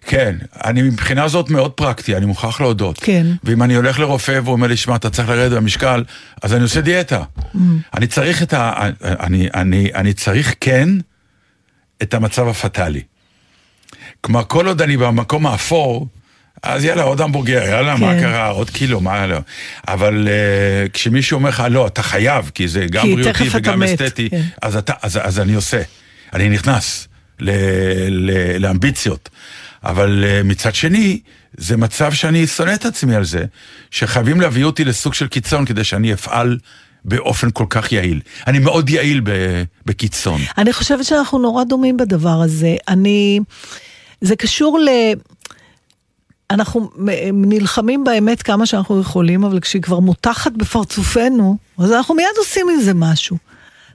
כן, 0.06 0.36
אני 0.64 0.82
מבחינה 0.82 1.28
זאת 1.28 1.50
מאוד 1.50 1.72
פרקטי, 1.72 2.16
אני 2.16 2.26
מוכרח 2.26 2.60
להודות. 2.60 2.98
כן. 2.98 3.26
ואם 3.44 3.62
אני 3.62 3.74
הולך 3.74 3.98
לרופא 3.98 4.40
והוא 4.44 4.52
אומר 4.52 4.66
לי, 4.66 4.76
שמע, 4.76 4.96
אתה 4.96 5.10
צריך 5.10 5.28
לרדת 5.28 5.56
במשקל, 5.56 6.04
אז 6.42 6.54
אני 6.54 6.62
עושה 6.62 6.80
דיאטה. 6.80 7.22
Mm. 7.38 7.58
אני 7.94 8.06
צריך 8.06 8.42
את 8.42 8.52
ה... 8.52 8.88
אני, 9.02 9.48
אני, 9.54 9.90
אני 9.94 10.12
צריך 10.12 10.54
כן 10.60 10.88
את 12.02 12.14
המצב 12.14 12.48
הפטאלי. 12.48 13.02
כלומר, 14.20 14.44
כל 14.44 14.66
עוד 14.66 14.82
אני 14.82 14.96
במקום 14.96 15.46
האפור, 15.46 16.08
אז 16.62 16.84
יאללה, 16.84 17.02
עוד 17.02 17.20
המבורגר, 17.20 17.62
יאללה, 17.68 17.96
מה 17.96 18.14
כן. 18.14 18.20
קרה, 18.20 18.48
עוד 18.48 18.70
קילו, 18.70 19.00
מה 19.00 19.26
לא. 19.26 19.38
אבל 19.88 20.28
uh, 20.28 20.90
כשמישהו 20.92 21.34
אומר 21.34 21.48
לך, 21.48 21.62
לא, 21.70 21.86
אתה 21.86 22.02
חייב, 22.02 22.50
כי 22.54 22.68
זה 22.68 22.86
גם 22.90 23.02
כי 23.02 23.14
בריאותי 23.14 23.48
וגם 23.50 23.80
מת, 23.80 23.88
אסתטי, 23.88 24.30
כן. 24.30 24.42
אז, 24.62 24.76
אתה, 24.76 24.92
אז, 25.02 25.18
אז 25.22 25.40
אני 25.40 25.54
עושה, 25.54 25.82
אני 26.32 26.48
נכנס 26.48 27.08
ל, 27.40 27.50
ל, 28.08 28.56
לאמביציות. 28.58 29.28
אבל 29.84 30.24
uh, 30.24 30.46
מצד 30.46 30.74
שני, 30.74 31.20
זה 31.56 31.76
מצב 31.76 32.12
שאני 32.12 32.46
שונא 32.46 32.74
את 32.74 32.84
עצמי 32.84 33.14
על 33.14 33.24
זה, 33.24 33.44
שחייבים 33.90 34.40
להביא 34.40 34.64
אותי 34.64 34.84
לסוג 34.84 35.14
של 35.14 35.26
קיצון 35.28 35.64
כדי 35.64 35.84
שאני 35.84 36.12
אפעל 36.12 36.58
באופן 37.04 37.50
כל 37.50 37.66
כך 37.70 37.92
יעיל. 37.92 38.20
אני 38.46 38.58
מאוד 38.58 38.90
יעיל 38.90 39.20
ב, 39.24 39.30
בקיצון. 39.86 40.40
אני 40.58 40.72
חושבת 40.72 41.04
שאנחנו 41.04 41.38
נורא 41.38 41.64
דומים 41.64 41.96
בדבר 41.96 42.40
הזה. 42.44 42.76
אני... 42.88 43.40
זה 44.20 44.36
קשור 44.36 44.78
ל... 44.78 44.88
אנחנו 46.54 46.90
נלחמים 47.32 48.04
באמת 48.04 48.42
כמה 48.42 48.66
שאנחנו 48.66 49.00
יכולים, 49.00 49.44
אבל 49.44 49.60
כשהיא 49.60 49.82
כבר 49.82 49.98
מותחת 49.98 50.52
בפרצופנו, 50.52 51.56
אז 51.78 51.92
אנחנו 51.92 52.14
מיד 52.14 52.26
עושים 52.38 52.66
עם 52.70 52.80
זה 52.80 52.94
משהו. 52.94 53.36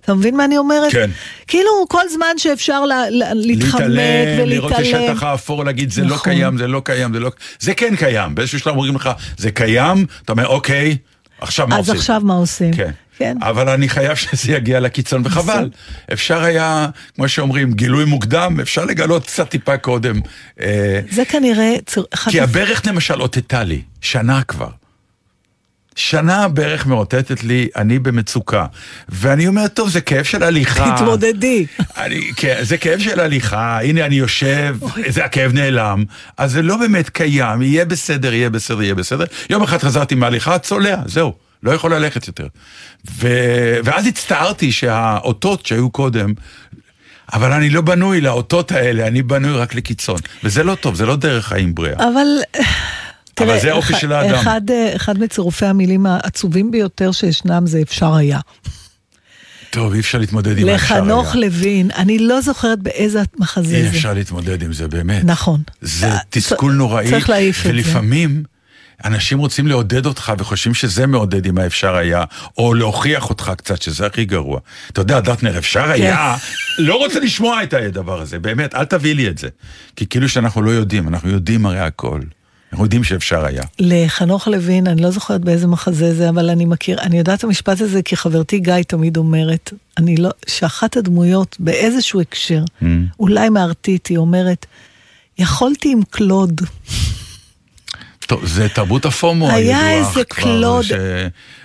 אתה 0.02 0.14
מבין 0.14 0.38
מה 0.38 0.46
אני 0.46 0.58
אומרת? 0.58 0.92
כן. 0.92 1.10
כאילו, 1.48 1.70
כל 1.90 2.10
זמן 2.14 2.38
שאפשר 2.38 2.86
לה, 2.86 3.10
לה, 3.10 3.34
להתחמק 3.34 3.82
להתעלם, 3.82 4.48
לראות 4.50 4.72
את 4.72 4.78
ולהתעלם. 4.78 5.10
השטח 5.10 5.24
האפור, 5.24 5.66
להגיד 5.66 5.92
זה 5.92 6.02
לא 6.02 6.08
נכון. 6.08 6.34
קיים, 6.34 6.58
זה 6.58 6.68
לא 6.68 6.82
קיים, 6.86 7.14
זה 7.14 7.20
לא... 7.20 7.32
זה 7.60 7.74
כן 7.74 7.96
קיים. 7.96 8.36
באיזשהו 8.36 8.60
שלב 8.60 8.74
אומרים 8.74 8.96
לך, 8.96 9.10
זה 9.38 9.52
קיים, 9.52 10.06
אתה 10.24 10.32
אומר, 10.32 10.48
אוקיי, 10.48 10.98
עכשיו 11.42 11.68
מה 11.68 11.76
אז 11.76 11.80
עושים? 11.80 11.96
עכשיו 11.96 12.22
מה 12.24 12.34
עושים? 12.34 12.74
כן. 12.74 12.92
כן. 13.20 13.38
אבל 13.42 13.70
אני 13.70 13.90
חייב 13.90 14.16
שזה 14.16 14.52
יגיע 14.52 14.80
לקיצון, 14.80 15.22
וחבל. 15.26 15.70
אפשר 16.14 16.44
היה, 16.44 16.88
כמו 17.16 17.30
שאומרים, 17.30 17.74
גילוי 17.74 18.06
מוקדם, 18.06 18.60
אפשר 18.62 18.86
לגלות 18.86 19.26
קצת 19.26 19.50
טיפה 19.50 19.78
קודם. 19.78 20.20
אה, 20.62 21.00
זה 21.12 21.26
כנראה... 21.26 21.76
כי 22.30 22.42
הברך 22.42 22.88
למשל 22.88 23.22
אותתה 23.22 23.64
לי, 23.64 23.82
שנה 24.02 24.44
כבר. 24.44 24.79
שנה 26.00 26.44
הברך 26.44 26.86
מאותתת 26.86 27.44
לי, 27.44 27.68
אני 27.76 28.00
במצוקה. 28.00 28.66
ואני 29.10 29.48
אומר, 29.48 29.68
טוב, 29.68 29.90
זה 29.90 30.02
כאב 30.02 30.24
של 30.24 30.44
הליכה. 30.44 30.96
תתמודדי. 30.96 31.66
אני, 31.98 32.32
כן, 32.36 32.58
זה 32.62 32.78
כאב 32.78 33.00
של 33.00 33.20
הליכה, 33.20 33.80
הנה 33.82 34.06
אני 34.06 34.16
יושב, 34.16 34.78
זה 35.08 35.26
הכאב 35.26 35.54
נעלם, 35.54 36.04
אז 36.38 36.52
זה 36.52 36.62
לא 36.62 36.78
באמת 36.78 37.10
קיים, 37.10 37.62
יהיה 37.62 37.86
בסדר, 37.86 38.34
יהיה 38.34 38.50
בסדר, 38.50 38.82
יהיה 38.82 38.96
בסדר. 38.96 39.26
יום 39.50 39.64
אחד 39.64 39.78
חזרתי 39.78 40.16
מההליכה, 40.16 40.60
צולע, 40.60 40.96
זהו, 41.06 41.34
לא 41.64 41.72
יכול 41.72 41.94
ללכת 41.94 42.28
יותר. 42.28 42.48
ו... 43.20 43.28
ואז 43.84 44.08
הצטערתי 44.08 44.72
שהאותות 44.72 45.66
שהיו 45.66 45.90
קודם, 45.90 46.34
אבל 47.34 47.52
אני 47.52 47.70
לא 47.70 47.82
בנוי 47.82 48.22
לאותות 48.22 48.72
האלה, 48.72 49.08
אני 49.08 49.22
בנוי 49.22 49.54
רק 49.54 49.76
לקיצון. 49.76 50.20
וזה 50.44 50.64
לא 50.64 50.76
טוב, 50.76 50.96
זה 50.96 51.06
לא 51.06 51.16
דרך 51.16 51.48
חיים 51.48 51.76
בריאה. 51.76 51.96
אבל... 51.96 52.28
תראה, 53.40 53.60
זה 53.60 53.72
האופי 53.72 53.94
של 53.96 54.12
האדם. 54.12 54.34
אחד, 54.36 54.62
אה, 54.72 54.96
אחד 54.96 55.20
מצירופי 55.20 55.66
המילים 55.66 56.06
העצובים 56.06 56.72
ביותר 56.72 57.12
שישנם 57.12 57.68
זה 57.68 57.82
אפשר 57.82 58.14
היה. 58.14 58.40
טוב, 59.70 59.94
אי 59.94 60.00
אפשר 60.00 60.18
להתמודד 60.18 60.58
עם 60.58 60.68
האפשר 60.68 60.94
היה. 60.94 61.04
לחנוך 61.04 61.36
לוין, 61.36 61.92
אני 61.92 62.20
לא 62.20 62.42
זוכרת 62.42 62.80
באיזה 62.80 63.22
מחזה 63.38 63.76
אי 63.76 63.84
זה. 63.84 63.90
אפשר 63.90 64.14
להתמודד 64.14 64.64
עם 64.64 64.74
זה, 64.74 64.88
באמת. 64.88 65.24
נכון. 65.24 65.62
זה 65.82 66.08
אה, 66.08 66.18
תסכול 66.30 66.72
נוראי, 66.72 67.10
צריך 67.10 67.30
להעיף 67.30 67.60
את 67.60 67.64
זה. 67.64 67.70
ולפעמים 67.70 68.44
אנשים 69.06 69.40
רוצים 69.40 69.68
לעודד 69.68 70.06
אותך 70.06 70.34
וחושבים 70.38 70.74
שזה 70.74 71.08
מעודד 71.08 71.48
אם 71.48 71.58
האפשר 71.58 71.96
היה, 71.96 72.24
או 72.58 72.74
להוכיח 72.74 73.30
אותך 73.30 73.52
קצת, 73.58 73.82
שזה 73.82 74.06
הכי 74.06 74.26
גרוע. 74.26 74.60
אתה 74.92 75.02
יודע, 75.02 75.20
דטנר, 75.20 75.58
אפשר 75.58 75.84
כן. 75.84 75.92
היה, 75.92 76.36
לא 76.78 76.96
רוצה 76.96 77.20
לשמוע 77.20 77.64
את 77.64 77.74
הדבר 77.74 78.22
הזה, 78.22 78.40
באמת, 78.40 78.76
אל 78.76 78.86
תביא 78.86 79.16
לי 79.16 79.28
את 79.28 79.38
זה. 79.38 79.48
כי 79.96 80.06
כאילו 80.06 80.30
שאנחנו 80.30 80.62
לא 80.62 80.72
יודעים, 80.72 81.08
אנחנו 81.08 81.30
יודעים 81.30 81.66
הרי 81.66 81.80
הכל. 81.80 82.20
אנחנו 82.72 82.86
יודעים 82.86 83.04
שאפשר 83.04 83.46
היה. 83.46 83.64
לחנוך 83.80 84.48
לוין, 84.48 84.88
אני 84.88 85.02
לא 85.02 85.12
זוכרת 85.12 85.42
באיזה 85.42 85.68
מחזה 85.68 86.14
זה, 86.16 86.30
אבל 86.30 86.50
אני 86.50 86.66
מכיר, 86.66 87.02
אני 87.02 87.18
יודעת 87.18 87.40
את 87.40 87.44
המשפט 87.44 87.82
הזה 87.82 88.02
כי 88.02 88.16
חברתי 88.16 88.60
גיא 88.60 88.74
תמיד 88.88 89.18
אומרת, 89.18 89.74
אני 89.98 90.18
לא, 90.18 90.30
שאחת 90.48 90.98
הדמויות 90.98 91.56
באיזשהו 91.60 92.22
הקשר, 92.22 92.64
Mm. 92.82 92.86
אולי 93.20 93.50
מהרתית, 93.50 94.08
היא 94.08 94.18
אומרת, 94.18 94.66
יכולתי 95.38 95.92
עם 95.92 96.02
קלוד. 96.10 96.62
טוב, 98.28 98.46
זה 98.46 98.68
תרבות 98.70 99.06
הפומו 99.06 99.50
היה 99.50 99.80
הידועה 99.80 99.92
איזה 100.10 100.24
כבר, 100.24 100.44
קלוד, 100.44 100.86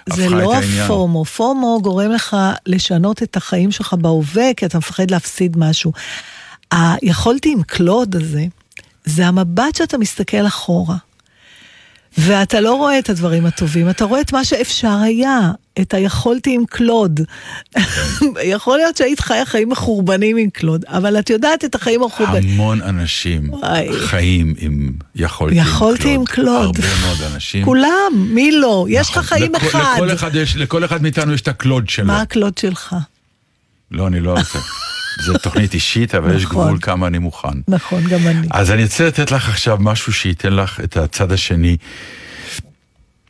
זה 0.08 0.28
לא. 0.28 0.54
הפומו, 0.56 1.24
פומו 1.24 1.78
גורם 1.82 2.10
לך 2.10 2.36
לשנות 2.66 3.22
את 3.22 3.36
החיים 3.36 3.70
שלך 3.72 3.94
בהווה, 3.94 4.54
כי 4.56 4.66
אתה 4.66 4.78
מפחד 4.78 5.10
להפסיד 5.10 5.56
משהו. 5.58 5.92
היכולתי 6.70 7.52
עם 7.52 7.62
קלוד 7.62 8.16
הזה, 8.16 8.44
זה 9.04 9.26
המבט 9.26 9.74
שאתה 9.76 9.98
מסתכל 9.98 10.46
אחורה. 10.46 10.96
ואתה 12.18 12.60
לא 12.60 12.74
רואה 12.74 12.98
את 12.98 13.10
הדברים 13.10 13.46
הטובים, 13.46 13.90
אתה 13.90 14.04
רואה 14.04 14.20
את 14.20 14.32
מה 14.32 14.44
שאפשר 14.44 14.96
היה, 15.02 15.38
את 15.80 15.94
היכולתי 15.94 16.54
עם 16.54 16.64
קלוד. 16.70 17.20
יכול 18.44 18.78
להיות 18.78 18.96
שהיית 18.96 19.20
חיה 19.20 19.46
חיים 19.46 19.68
מחורבנים 19.68 20.36
עם 20.36 20.50
קלוד, 20.50 20.84
אבל 20.88 21.18
את 21.18 21.30
יודעת 21.30 21.64
את 21.64 21.74
החיים 21.74 22.02
המחורבנים. 22.02 22.50
המון 22.60 22.82
אנשים 22.82 23.52
וואי. 23.52 23.88
חיים 24.06 24.54
עם 24.58 24.88
יכולתי, 25.14 25.56
יכולתי 25.56 26.14
עם 26.14 26.24
קלוד. 26.24 26.76
הרבה 26.76 26.88
מאוד 27.06 27.32
אנשים. 27.34 27.64
כולם, 27.64 27.90
מי 28.16 28.52
לא? 28.52 28.86
יש 28.88 29.10
לך 29.10 29.16
נכון. 29.18 29.22
חיים 29.38 29.52
לכל- 29.54 29.66
אחד. 29.66 29.94
לכל 29.96 30.12
אחד, 30.14 30.34
יש, 30.34 30.56
לכל 30.56 30.84
אחד 30.84 31.02
מאיתנו 31.02 31.32
יש 31.34 31.40
את 31.40 31.48
הקלוד 31.48 31.88
שלו. 31.88 32.06
מה 32.06 32.20
הקלוד 32.20 32.58
שלך? 32.58 32.96
לא, 33.90 34.06
אני 34.06 34.20
לא 34.20 34.30
רוצה. 34.38 34.58
זו 35.20 35.38
תוכנית 35.38 35.74
אישית, 35.74 36.14
אבל 36.14 36.36
יש 36.36 36.44
נכון. 36.44 36.66
גבול 36.66 36.78
כמה 36.82 37.06
אני 37.06 37.18
מוכן. 37.18 37.58
נכון, 37.68 38.02
גם 38.08 38.26
אני. 38.26 38.46
אז 38.50 38.70
אני 38.70 38.82
רוצה 38.84 39.06
לתת 39.06 39.30
לך 39.30 39.48
עכשיו 39.48 39.76
משהו 39.80 40.12
שייתן 40.12 40.52
לך 40.52 40.80
את 40.80 40.96
הצד 40.96 41.32
השני. 41.32 41.76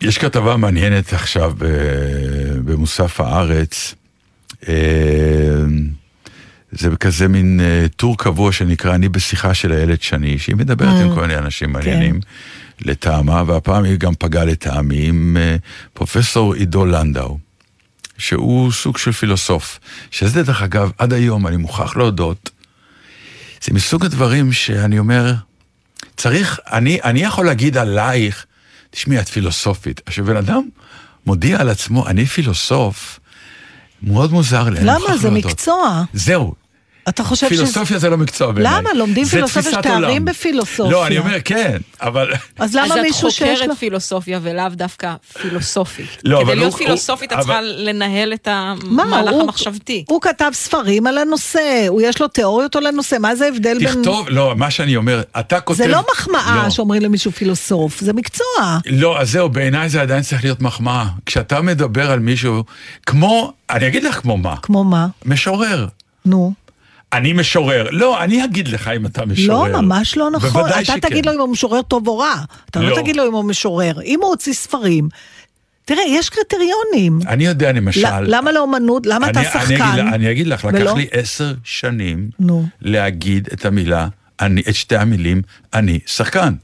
יש 0.01 0.19
כתבה 0.19 0.57
מעניינת 0.57 1.13
עכשיו 1.13 1.53
במוסף 2.65 3.21
הארץ. 3.21 3.95
אה, 4.69 4.75
זה 6.73 6.97
כזה 7.01 7.29
מין 7.29 7.61
אה, 7.61 7.87
טור 7.97 8.19
קבוע 8.19 8.53
שנקרא 8.53 8.95
אני 8.95 9.09
בשיחה 9.09 9.55
של 9.55 9.73
איילת 9.73 10.03
שני, 10.03 10.39
שהיא 10.39 10.57
מדברת 10.57 11.03
עם 11.03 11.15
כל 11.15 11.21
מיני 11.21 11.37
אנשים 11.37 11.73
מעניינים 11.73 12.21
לטעמה, 12.81 13.43
והפעם 13.47 13.85
היא 13.85 13.97
גם 13.99 14.15
פגעה 14.15 14.45
לטעמי 14.45 15.09
עם 15.09 15.37
אה, 15.41 15.57
פרופסור 15.93 16.55
עידו 16.55 16.87
לנדאו. 16.87 17.39
שהוא 18.19 18.73
סוג 18.73 18.99
של 18.99 19.13
פילוסוף, 19.13 19.79
שזה 20.11 20.43
דרך 20.43 20.63
אגב, 20.63 20.91
עד 20.99 21.13
היום, 21.13 21.47
אני 21.47 21.57
מוכרח 21.57 21.97
להודות, 21.97 22.51
זה 23.65 23.75
מסוג 23.75 24.05
הדברים 24.05 24.53
שאני 24.53 24.99
אומר, 24.99 25.35
צריך, 26.17 26.61
אני, 26.73 26.99
אני 27.05 27.21
יכול 27.21 27.47
להגיד 27.47 27.77
עלייך, 27.77 28.47
תשמעי, 28.91 29.21
את 29.21 29.29
פילוסופית. 29.29 30.01
עכשיו, 30.07 30.25
בן 30.25 30.37
אדם 30.37 30.69
מודיע 31.27 31.61
על 31.61 31.69
עצמו, 31.69 32.07
אני 32.07 32.27
פילוסוף, 32.27 33.21
מאוד 34.03 34.33
מוזר 34.33 34.69
לי. 34.69 34.81
למה? 34.83 35.17
זה 35.17 35.29
להודות. 35.29 35.51
מקצוע. 35.51 36.03
זהו. 36.13 36.55
אתה 37.09 37.25
חושב 37.25 37.47
שזה... 37.51 37.57
פילוסופיה 37.57 37.99
זה 37.99 38.11
לא 38.11 38.17
מקצוע 38.17 38.53
בעיניי. 38.53 38.73
למה? 38.81 38.91
לומדים 38.95 39.25
פילוסופיה, 39.25 39.71
יש 39.71 39.77
תארים. 39.83 40.25
בפילוסופיה. 40.25 40.93
לא, 40.93 41.07
אני 41.07 41.19
אומר 41.19 41.37
כן, 41.45 41.77
אבל... 42.01 42.33
אז 42.59 42.75
למה 42.75 42.85
אז 42.85 42.93
את 42.93 42.97
מישהו 43.03 43.31
שיש 43.31 43.51
חוקרת 43.59 43.69
לו... 43.69 43.77
פילוסופיה 43.77 44.39
ולאו 44.43 44.65
דווקא 44.73 45.15
פילוסופית. 45.43 46.07
לא, 46.25 46.37
אבל 46.43 46.47
כדי 46.47 46.57
להיות 46.57 46.73
הוא- 46.73 46.79
פילוסופית 46.79 47.33
את 47.33 47.37
הוא- 47.37 47.43
צריכה 47.45 47.61
לנהל 47.63 48.33
את 48.33 48.49
מה, 48.85 49.03
המהלך 49.03 49.33
הוא- 49.33 49.43
המחשבתי. 49.43 50.05
הוא 50.09 50.21
כתב 50.23 50.51
ספרים 50.53 51.07
על 51.07 51.19
הנושא, 51.19 51.87
הוא 51.89 52.03
יש 52.05 52.21
לו 52.21 52.29
תיאוריות 52.29 52.77
על 52.77 52.87
הנושא, 52.87 53.17
מה 53.21 53.37
זה 53.37 53.45
ההבדל 53.45 53.79
בין... 53.79 53.89
תכתוב, 53.89 54.29
לא, 54.29 54.55
מה 54.57 54.71
שאני 54.71 54.97
אומר, 54.97 55.23
אתה 55.41 55.61
כותב... 55.61 55.79
זה 55.79 55.87
לא 55.89 56.03
מחמאה 56.13 56.63
לא. 56.65 56.71
שאומרים 56.71 57.03
למישהו 57.03 57.33
פילוסוף, 57.33 58.01
זה 58.01 58.13
מקצוע. 58.13 58.79
לא, 58.87 59.21
אז 59.21 59.31
זהו, 59.31 59.49
בעיניי 59.49 59.89
זה 59.89 60.03
עדיין 60.03 60.23
צריך 60.23 60.45
להיות 60.45 60.61
מחמאה. 60.63 61.05
כשאתה 61.27 61.61
מדבר 61.63 62.11
על 62.11 62.19
מישהו, 62.19 62.65
כמו, 63.07 63.53
אני 63.71 63.87
אגיד 63.87 64.05
לך 64.05 64.15
כמו 64.21 64.37
מה, 64.37 64.57
כמו 64.63 64.85
מה? 64.85 65.07
משורר. 65.25 65.87
נו. 66.27 66.53
אני 67.17 67.33
משורר. 67.33 67.87
לא, 67.91 68.25
אני 68.25 68.45
אגיד 68.45 68.69
לך 68.69 68.89
אם 68.89 69.07
אתה 69.07 69.27
משורר. 69.27 69.69
לא, 69.73 69.81
ממש 69.81 70.17
לא 70.17 70.31
נכון. 70.31 70.69
אתה 70.71 70.85
שכן. 70.85 71.01
תגיד 71.01 71.27
לו 71.27 71.33
אם 71.35 71.41
הוא 71.41 71.49
משורר 71.49 71.83
טוב 71.83 72.09
או 72.09 72.19
רע. 72.19 72.35
אתה 72.71 72.81
לא 72.81 72.91
לא. 72.91 72.97
תגיד 72.97 73.17
לו 73.17 73.29
אם 73.29 73.33
הוא 73.33 73.45
משורר. 73.45 74.03
אם 74.03 74.19
הוא 74.23 74.31
הוציא 74.31 74.53
ספרים, 74.53 75.09
תראה, 75.85 76.03
יש 76.09 76.29
קריטריונים. 76.31 77.19
אני 77.29 77.47
יודע, 77.47 77.73
למשל... 77.73 78.21
למה 78.21 78.53
לאומנות? 78.53 79.07
למה 79.07 79.31
אתה 79.31 79.41
אני- 79.41 79.49
אני 79.49 79.65
אגיד 79.65 79.79
שחקן? 79.79 80.09
אני 80.15 80.31
אגיד 80.31 80.47
לך, 80.47 80.65
לקח 80.65 80.75
ולא? 80.81 80.95
לי 80.97 81.07
עשר 81.13 81.55
שנים 81.65 82.31
נו. 82.41 82.67
להגיד 82.81 83.49
את 83.53 83.65
המילה, 83.65 84.09
אני, 84.41 84.63
את 84.69 84.75
שתי 84.75 84.97
המילים, 84.97 85.43
אני 85.75 85.99
שחקן. 86.07 86.55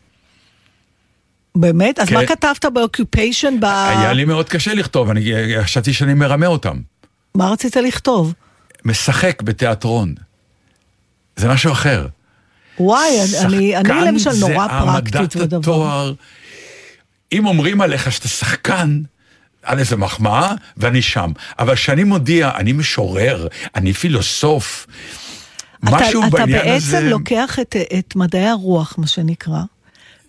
באמת? 1.54 1.98
אז 1.98 2.08
כן. 2.08 2.14
מה 2.14 2.26
כתבת 2.26 2.64
באוקיופיישן? 2.74 3.60
ב... 3.60 3.64
היה 3.64 4.12
לי 4.12 4.24
מאוד 4.24 4.48
קשה 4.48 4.74
לכתוב, 4.74 5.10
אני 5.10 5.32
חשבתי 5.62 5.92
שאני 5.92 6.14
מרמה 6.14 6.46
אותם. 6.46 6.76
מה 7.34 7.50
רצית 7.50 7.76
לכתוב? 7.76 8.34
משחק 8.84 9.42
בתיאטרון. 9.42 10.14
זה 11.40 11.48
משהו 11.48 11.72
אחר. 11.72 12.06
וואי, 12.78 13.20
אני, 13.44 13.76
אני 13.76 13.88
שחקן 13.88 14.06
למשל 14.06 14.30
זה 14.30 14.48
נורא 14.48 14.68
פרקטית 14.68 15.14
העמדת 15.14 15.36
בדבר. 15.36 15.58
התואר. 15.58 16.12
אם 17.32 17.46
אומרים 17.46 17.80
עליך 17.80 18.12
שאתה 18.12 18.28
שחקן, 18.28 19.00
על 19.62 19.78
איזה 19.78 19.96
מחמאה, 19.96 20.54
ואני 20.76 21.02
שם. 21.02 21.32
אבל 21.58 21.74
כשאני 21.74 22.04
מודיע, 22.04 22.50
אני 22.56 22.72
משורר, 22.72 23.46
אני 23.74 23.92
פילוסוף, 23.92 24.86
משהו 25.82 26.22
אתה, 26.22 26.30
בעניין 26.30 26.60
אתה 26.60 26.74
הזה... 26.74 26.96
בעצם 26.96 27.06
לוקח 27.06 27.58
את, 27.58 27.76
את 27.98 28.16
מדעי 28.16 28.46
הרוח, 28.48 28.94
מה 28.98 29.06
שנקרא, 29.06 29.60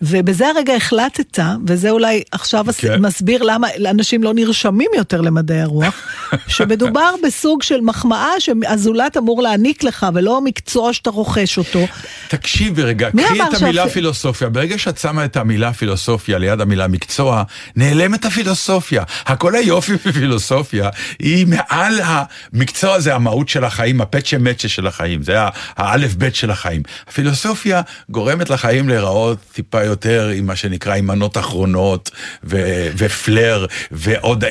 ובזה 0.01 0.47
הרגע 0.47 0.73
החלטת, 0.75 1.39
וזה 1.67 1.89
אולי 1.89 2.21
עכשיו 2.31 2.65
כן. 2.77 3.01
מסביר 3.01 3.43
למה 3.43 3.67
אנשים 3.89 4.23
לא 4.23 4.33
נרשמים 4.33 4.89
יותר 4.97 5.21
למדעי 5.21 5.61
הרוח, 5.61 5.93
שמדובר 6.47 7.09
בסוג 7.23 7.63
של 7.63 7.81
מחמאה 7.81 8.29
שהזולת 8.39 9.17
אמור 9.17 9.41
להעניק 9.41 9.83
לך, 9.83 10.05
ולא 10.13 10.41
מקצוע 10.41 10.93
שאתה 10.93 11.09
רוכש 11.09 11.57
אותו. 11.57 11.79
תקשיבי 12.27 12.83
רגע, 12.83 13.09
קחי 13.11 13.23
את 13.41 13.61
המילה 13.61 13.83
שאפ- 13.83 13.93
פילוסופיה. 13.93 14.49
ברגע 14.49 14.77
שאת 14.77 14.97
שמה 14.97 15.25
את 15.25 15.37
המילה 15.37 15.73
פילוסופיה 15.73 16.37
ליד 16.37 16.61
המילה 16.61 16.87
מקצוע, 16.87 17.43
נעלמת 17.75 18.25
הפילוסופיה. 18.25 19.03
הכל 19.25 19.55
היופי 19.55 19.93
בפילוסופיה 20.05 20.89
היא 21.19 21.47
מעל 21.47 21.99
המקצוע 22.03 22.93
הזה, 22.93 23.15
המהות 23.15 23.49
של 23.49 23.63
החיים, 23.63 24.01
הפצ'ה 24.01 24.37
מצ'ה 24.37 24.67
של 24.67 24.87
החיים, 24.87 25.23
זה 25.23 25.35
האלף 25.77 26.13
בית 26.15 26.35
של 26.35 26.51
החיים. 26.51 26.81
הפילוסופיה 27.07 27.81
גורמת 28.09 28.49
לחיים 28.49 28.89
להיראות 28.89 29.37
טיפה 29.53 29.81
יותר 29.91 30.27
עם 30.27 30.45
מה 30.45 30.55
שנקרא 30.55 30.95
עם 30.95 31.07
מנות 31.07 31.37
אחרונות 31.37 32.11
ו- 32.43 32.87
ופלר 32.97 33.65
ועוד 33.91 34.43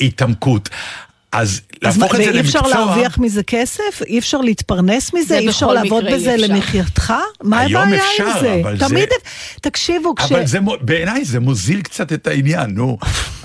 התעמקות. 0.00 0.68
אז 1.36 1.60
להפוך 1.82 2.14
את 2.14 2.20
זה 2.24 2.30
ואי 2.32 2.40
אפשר 2.40 2.60
למקצוע... 2.60 2.84
להרוויח 2.84 3.18
מזה 3.18 3.42
כסף? 3.42 4.02
אי 4.06 4.18
אפשר 4.18 4.38
להתפרנס 4.40 5.14
מזה? 5.14 5.24
זה 5.26 5.38
אי 5.38 5.48
אפשר 5.48 5.66
לעבוד 5.72 6.04
בזה 6.12 6.30
אי 6.30 6.44
אפשר. 6.44 6.54
למחייתך? 6.54 7.12
מה 7.42 7.60
היום 7.60 7.82
הבעיה 7.82 8.02
אפשר, 8.12 8.26
עם 8.26 8.40
זה? 8.40 8.60
אבל 8.62 8.78
זה- 8.78 8.88
תמיד... 8.88 9.08
תקשיבו, 9.60 10.14
כש... 10.14 10.32
אבל 10.32 10.46
זה, 10.46 10.58
בעיניי 10.80 11.24
זה 11.24 11.40
מוזיל 11.40 11.80
קצת 11.82 12.12
את 12.12 12.26
העניין, 12.26 12.70
נו. 12.70 12.98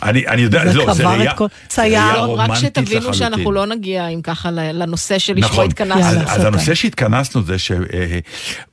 אני, 0.04 0.28
אני 0.28 0.42
יודע, 0.42 0.68
זה 0.72 0.74
לא, 0.78 0.94
זה 0.94 1.04
קבר 1.04 1.14
את 1.14 1.18
ראייה, 1.18 1.34
כל- 1.34 1.48
זה 1.74 1.82
ראייה 1.82 2.02
צייר. 2.12 2.20
רק 2.24 2.28
רומנטית 2.50 2.60
שתבינו. 2.88 3.14
שאנחנו 3.14 3.52
לא 3.52 3.66
נגיע 3.66 4.06
עם 4.08 4.22
ככה 4.22 4.52
לנושא 4.52 5.20
שלשמו 5.20 5.46
נכון, 5.48 5.66
התכנסנו. 5.66 6.22
אז. 6.28 6.46
הנושא 6.46 6.76
שהתכנסנו 6.76 7.44
זה 7.44 7.58
שהוא 7.60 7.86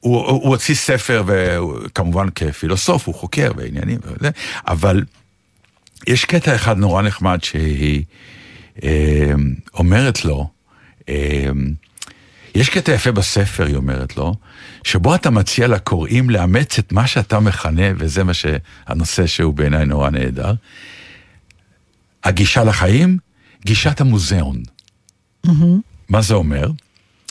הוא, 0.00 0.26
הוא 0.26 0.48
הוציא 0.48 0.74
ספר, 0.74 1.22
וכמובן 1.26 2.26
כפילוסוף, 2.34 3.06
הוא 3.06 3.14
חוקר 3.14 3.52
בעניינים 3.52 3.98
וזה, 4.04 4.30
אבל 4.68 5.02
יש 6.06 6.24
קטע 6.24 6.54
אחד 6.54 6.78
נורא 6.78 7.02
נחמד 7.02 7.38
שהיא 7.44 7.96
אה, 7.98 8.02
אומרת 9.74 10.24
לו, 10.24 10.48
אה, 11.08 11.50
יש 12.54 12.68
קטע 12.68 12.92
יפה 12.92 13.12
בספר, 13.12 13.66
היא 13.66 13.76
אומרת 13.76 14.16
לו, 14.16 14.34
שבו 14.84 15.14
אתה 15.14 15.30
מציע 15.30 15.68
לקוראים 15.68 16.30
לאמץ 16.30 16.78
את 16.78 16.92
מה 16.92 17.06
שאתה 17.06 17.40
מכנה, 17.40 17.82
וזה 17.96 18.24
מה 18.24 18.32
שהנושא 18.34 19.26
שהוא 19.26 19.54
בעיניי 19.54 19.86
נורא 19.86 20.10
נהדר, 20.10 20.52
הגישה 22.24 22.64
לחיים, 22.64 23.18
גישת 23.64 24.00
המוזיאון. 24.00 24.62
מה 26.08 26.22
זה 26.22 26.34
אומר? 26.34 26.70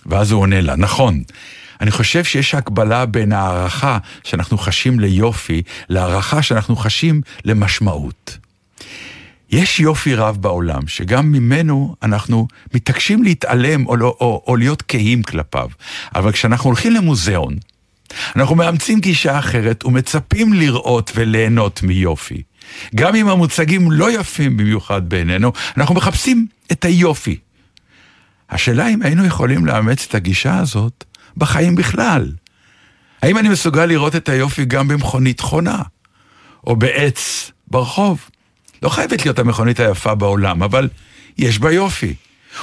ואז 0.05 0.31
הוא 0.31 0.41
עונה 0.41 0.61
לה, 0.61 0.75
נכון, 0.75 1.23
אני 1.81 1.91
חושב 1.91 2.23
שיש 2.23 2.55
הקבלה 2.55 3.05
בין 3.05 3.31
הערכה 3.31 3.97
שאנחנו 4.23 4.57
חשים 4.57 4.99
ליופי, 4.99 5.61
להערכה 5.89 6.41
שאנחנו 6.41 6.75
חשים 6.75 7.21
למשמעות. 7.45 8.37
יש 9.51 9.79
יופי 9.79 10.15
רב 10.15 10.37
בעולם, 10.41 10.87
שגם 10.87 11.31
ממנו 11.31 11.95
אנחנו 12.03 12.47
מתעקשים 12.73 13.23
להתעלם 13.23 13.87
או, 13.87 13.95
לא, 13.95 14.17
או, 14.19 14.43
או 14.47 14.55
להיות 14.55 14.83
כהים 14.87 15.23
כלפיו. 15.23 15.69
אבל 16.15 16.31
כשאנחנו 16.31 16.69
הולכים 16.69 16.93
למוזיאון, 16.93 17.55
אנחנו 18.35 18.55
מאמצים 18.55 18.99
גישה 18.99 19.39
אחרת 19.39 19.85
ומצפים 19.85 20.53
לראות 20.53 21.11
וליהנות 21.15 21.83
מיופי. 21.83 22.41
גם 22.95 23.15
אם 23.15 23.27
המוצגים 23.27 23.91
לא 23.91 24.19
יפים 24.19 24.57
במיוחד 24.57 25.09
בעינינו, 25.09 25.51
אנחנו 25.77 25.95
מחפשים 25.95 26.47
את 26.71 26.85
היופי. 26.85 27.37
השאלה 28.49 28.87
אם 28.87 29.01
היינו 29.01 29.25
יכולים 29.25 29.65
לאמץ 29.65 30.05
את 30.09 30.15
הגישה 30.15 30.57
הזאת 30.57 31.03
בחיים 31.37 31.75
בכלל. 31.75 32.31
האם 33.21 33.37
אני 33.37 33.49
מסוגל 33.49 33.85
לראות 33.85 34.15
את 34.15 34.29
היופי 34.29 34.65
גם 34.65 34.87
במכונית 34.87 35.39
חונה, 35.39 35.81
או 36.67 36.75
בעץ 36.75 37.51
ברחוב? 37.67 38.29
לא 38.83 38.89
חייבת 38.89 39.25
להיות 39.25 39.39
המכונית 39.39 39.79
היפה 39.79 40.15
בעולם, 40.15 40.63
אבל 40.63 40.89
יש 41.37 41.59
בה 41.59 41.71
יופי. 41.71 42.13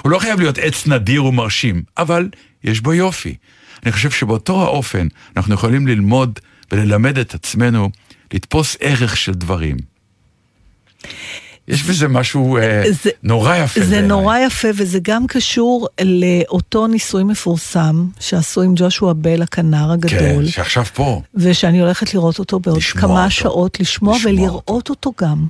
הוא 0.03 0.11
לא 0.11 0.19
חייב 0.19 0.41
להיות 0.41 0.59
עץ 0.59 0.87
נדיר 0.87 1.25
ומרשים, 1.25 1.83
אבל 1.99 2.29
יש 2.65 2.81
בו 2.81 2.95
יופי. 2.95 3.35
אני 3.83 3.93
חושב 3.93 4.11
שבאותו 4.11 4.63
האופן 4.63 5.07
אנחנו 5.37 5.55
יכולים 5.55 5.87
ללמוד 5.87 6.39
וללמד 6.73 7.19
את 7.19 7.35
עצמנו 7.35 7.91
לתפוס 8.35 8.77
ערך 8.81 9.17
של 9.17 9.33
דברים. 9.35 9.77
יש 11.69 11.83
בזה 11.83 12.09
משהו 12.09 12.57
אה, 12.57 12.83
זה- 13.03 13.11
נורא 13.23 13.57
יפה. 13.57 13.81
זה 13.81 13.87
בעיניי. 13.91 14.09
נורא 14.09 14.39
יפה, 14.39 14.69
וזה 14.77 14.99
גם 15.03 15.27
קשור 15.27 15.89
לאותו 16.03 16.87
ניסוי 16.87 17.25
מפורסם 17.25 18.07
שעשו 18.21 18.63
עם 18.63 18.73
ג'ושוע 18.77 19.13
בל 19.17 19.43
הכנר 19.43 19.93
הגדול. 19.93 20.19
כן, 20.45 20.47
שעכשיו 20.47 20.85
פה. 20.85 21.23
ושאני 21.35 21.81
הולכת 21.81 22.15
לראות 22.15 22.39
אותו 22.39 22.61
בעוד 22.61 22.83
כמה 22.83 23.19
אותו. 23.25 23.31
שעות, 23.31 23.81
לשמוע 23.81 24.17
לשמוע 24.17 24.33
ולראות 24.33 24.91
אותו 24.91 25.13
גם. 25.21 25.47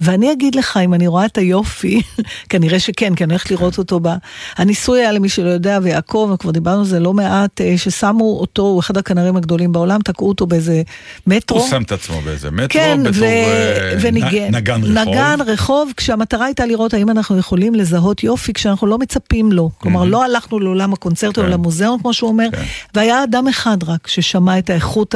ואני 0.00 0.32
אגיד 0.32 0.54
לך, 0.54 0.76
אם 0.84 0.94
אני 0.94 1.06
רואה 1.06 1.26
את 1.26 1.38
היופי, 1.38 2.02
כנראה 2.50 2.80
שכן, 2.80 3.14
כי 3.14 3.24
אני 3.24 3.32
הולכת 3.32 3.50
לראות 3.50 3.78
אותו 3.78 4.00
ב... 4.02 4.08
הניסוי 4.56 5.00
היה 5.00 5.12
למי 5.12 5.28
שלא 5.28 5.48
יודע, 5.48 5.78
ויעקב, 5.82 6.30
וכבר 6.34 6.50
דיברנו 6.50 6.80
על 6.80 6.86
זה 6.86 7.00
לא 7.00 7.14
מעט, 7.14 7.60
אה, 7.60 7.78
ששמו 7.78 8.38
אותו, 8.40 8.62
הוא 8.62 8.80
אחד 8.80 8.96
הכנרים 8.96 9.36
הגדולים 9.36 9.72
בעולם, 9.72 10.00
תקעו 10.00 10.28
אותו 10.28 10.46
באיזה 10.46 10.82
מטרו. 11.26 11.58
הוא 11.58 11.68
שם 11.68 11.82
את 11.82 11.92
עצמו 11.92 12.20
באיזה 12.20 12.50
מטרו, 12.50 12.68
כן, 12.68 13.00
בתור 13.04 13.12
ו... 13.14 13.24
אה, 13.24 13.96
וניגן. 14.00 14.54
נגן 14.54 14.80
רחוב. 14.82 15.08
נגן 15.08 15.38
רחוב, 15.46 15.92
כשהמטרה 15.96 16.46
הייתה 16.46 16.66
לראות 16.66 16.94
האם 16.94 17.10
אנחנו 17.10 17.38
יכולים 17.38 17.74
לזהות 17.74 18.24
יופי 18.24 18.52
כשאנחנו 18.52 18.86
לא 18.86 18.98
מצפים 18.98 19.52
לו. 19.52 19.70
כלומר, 19.78 20.04
לא 20.04 20.24
הלכנו 20.24 20.60
לעולם 20.60 20.92
הקונצרט 20.92 21.38
או 21.38 21.42
כן. 21.42 21.50
למוזיאון, 21.50 22.00
כמו 22.00 22.12
שהוא 22.12 22.30
אומר, 22.30 22.48
כן. 22.52 22.62
והיה 22.94 23.24
אדם 23.24 23.48
אחד 23.48 23.76
רק 23.86 24.08
ששמע 24.08 24.58
את 24.58 24.70
האיכות 24.70 25.14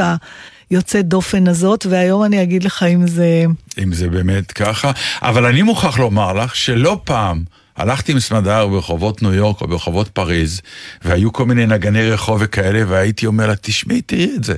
היוצאת 0.70 1.08
דופן 1.08 1.48
הזאת, 1.48 1.86
והיום 1.86 2.24
אני 2.24 2.42
אגיד 2.42 2.64
לך 2.64 2.82
אם 2.82 3.06
זה... 3.06 3.44
אם 3.82 3.92
זה 3.92 4.08
באמת 4.08 4.52
ככה. 4.52 4.90
אבל 5.22 5.46
אני 5.46 5.62
מוכרח 5.62 5.98
לומר 5.98 6.32
לך 6.32 6.56
שלא 6.56 7.00
פעם 7.04 7.42
הלכתי 7.76 8.12
עם 8.12 8.20
סמדר 8.20 8.66
ברחובות 8.66 9.22
ניו 9.22 9.34
יורק 9.34 9.60
או 9.60 9.68
ברחובות 9.68 10.08
פריז, 10.08 10.60
והיו 11.04 11.32
כל 11.32 11.46
מיני 11.46 11.66
נגני 11.66 12.10
רחוב 12.10 12.38
וכאלה, 12.44 12.82
והייתי 12.88 13.26
אומר 13.26 13.46
לה, 13.46 13.54
תשמעי, 13.56 14.02
תראי 14.02 14.30
את 14.36 14.44
זה. 14.44 14.54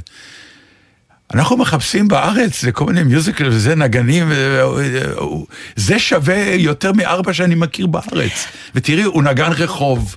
אנחנו 1.34 1.56
מחפשים 1.56 2.08
בארץ 2.08 2.62
לכל 2.62 2.84
מיני 2.84 3.02
מיוזיקל 3.02 3.48
וזה 3.48 3.74
נגנים, 3.74 4.32
זה 5.76 5.98
שווה 5.98 6.54
יותר 6.54 6.92
מארבע 6.92 7.32
שאני 7.32 7.54
מכיר 7.54 7.86
בארץ. 7.86 8.46
ותראי, 8.74 9.02
הוא 9.02 9.22
נגן 9.22 9.52
רחוב. 9.52 10.16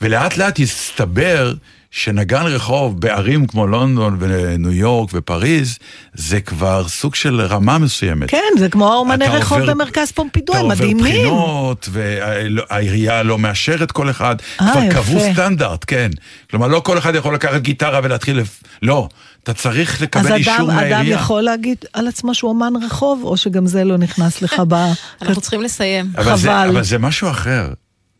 ולאט 0.00 0.36
לאט 0.36 0.60
הסתבר 0.60 1.54
שנגן 2.00 2.42
רחוב 2.46 3.00
בערים 3.00 3.46
כמו 3.46 3.66
לונדון 3.66 4.16
וניו 4.20 4.72
יורק 4.72 5.10
ופריז, 5.14 5.78
זה 6.14 6.40
כבר 6.40 6.88
סוג 6.88 7.14
של 7.14 7.40
רמה 7.40 7.78
מסוימת. 7.78 8.30
כן, 8.30 8.38
זה 8.58 8.68
כמו 8.68 8.92
האומני 8.92 9.24
אתה 9.26 9.32
רחוב 9.34 9.58
עובר- 9.60 9.72
במרכז 9.74 10.10
פומפידו, 10.12 10.52
אתה 10.52 10.60
הם 10.60 10.64
עובר 10.70 10.74
מדהימים. 10.74 11.04
בחינות, 11.04 11.88
והעירייה 11.92 13.22
לא 13.22 13.38
מאשרת 13.38 13.92
כל 13.92 14.10
אחד. 14.10 14.36
אה, 14.60 14.72
כבר 14.72 14.82
יפה. 14.82 14.94
קבעו 15.02 15.20
סטנדרט, 15.32 15.84
כן. 15.86 16.10
כלומר, 16.50 16.66
לא 16.68 16.80
כל 16.80 16.98
אחד 16.98 17.14
יכול 17.14 17.34
לקחת 17.34 17.60
גיטרה 17.60 18.00
ולהתחיל... 18.04 18.36
לפ- 18.40 18.62
לא, 18.82 19.08
אתה 19.42 19.52
צריך 19.54 19.94
אז 19.96 20.02
לקבל 20.02 20.34
אישור 20.34 20.54
אדם, 20.54 20.70
אדם 20.70 20.76
מהעירייה. 20.90 21.14
יכול 21.16 21.42
להגיד 21.42 21.76
על 21.92 22.08
עצמו 22.08 22.34
שהוא 22.34 22.48
אומן 22.50 22.72
רחוב, 22.86 23.20
או 23.24 23.36
שגם 23.36 23.66
זה 23.66 23.84
לא 23.84 23.96
נכנס 23.98 24.42
לך 24.42 24.62
ב... 24.68 24.74
אנחנו 25.22 25.40
צריכים 25.40 25.62
לסיים. 25.62 26.06
אבל 26.18 26.36
זה- 26.36 26.48
חבל. 26.48 26.68
אבל 26.68 26.82
זה 26.84 26.98
משהו 26.98 27.30
אחר. 27.30 27.68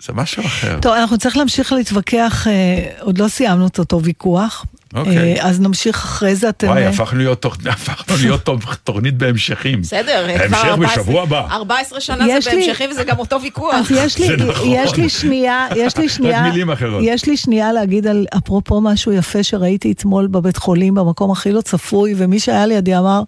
זה 0.03 0.13
משהו 0.13 0.45
אחר. 0.47 0.79
טוב, 0.83 0.93
אנחנו 0.93 1.19
צריכים 1.19 1.41
להמשיך 1.41 1.73
להתווכח, 1.73 2.47
אה, 2.47 2.53
עוד 3.01 3.19
לא 3.19 3.29
סיימנו 3.29 3.67
את 3.67 3.79
אותו 3.79 4.03
ויכוח. 4.03 4.65
אוקיי. 4.95 5.41
אה, 5.41 5.49
אז 5.49 5.61
נמשיך 5.61 5.97
אחרי 5.97 6.35
זה, 6.37 6.49
אתם... 6.49 6.67
וואי, 6.69 6.83
אה, 6.85 6.89
הפכנו 6.89 7.19
להיות 7.19 7.47
תוכ- 7.47 7.69
הפכנו 7.71 8.17
להיות 8.23 8.49
תוכנית 8.85 9.15
בהמשכים. 9.19 9.81
בסדר, 9.81 10.27
כבר 10.47 10.57
המשך 10.59 10.65
14 10.65 11.03
בשבוע 11.03 11.23
הבא. 11.23 11.47
14 11.51 12.01
שנה 12.01 12.27
זה 12.27 12.51
לי- 12.51 12.57
בהמשכי 12.67 12.85
וזה 12.91 13.05
גם 13.05 13.19
אותו 13.19 13.43
ויכוח. 13.43 13.75
אז 13.75 13.91
יש 13.91 14.19
לי, 14.19 14.37
נכון. 14.51 14.69
יש 14.71 14.95
לי 14.97 15.09
שנייה, 15.09 15.67
יש 15.77 15.97
לי 15.97 16.09
שנייה, 16.09 16.43
מילים 16.43 16.71
אחרות. 16.71 17.03
יש 17.07 17.27
לי 17.27 17.37
שנייה 17.37 17.73
להגיד 17.73 18.07
על, 18.07 18.27
אפרופו 18.39 18.81
משהו 18.81 19.13
יפה 19.13 19.43
שראיתי 19.43 19.93
אתמול 19.93 20.27
בבית 20.27 20.57
חולים, 20.57 20.95
במקום 20.95 21.31
הכי 21.31 21.53
לא 21.53 21.61
צפוי, 21.61 22.15
ומי 22.17 22.41
שהיה 22.41 22.67
לידי 22.67 22.97
אמר, 22.99 23.23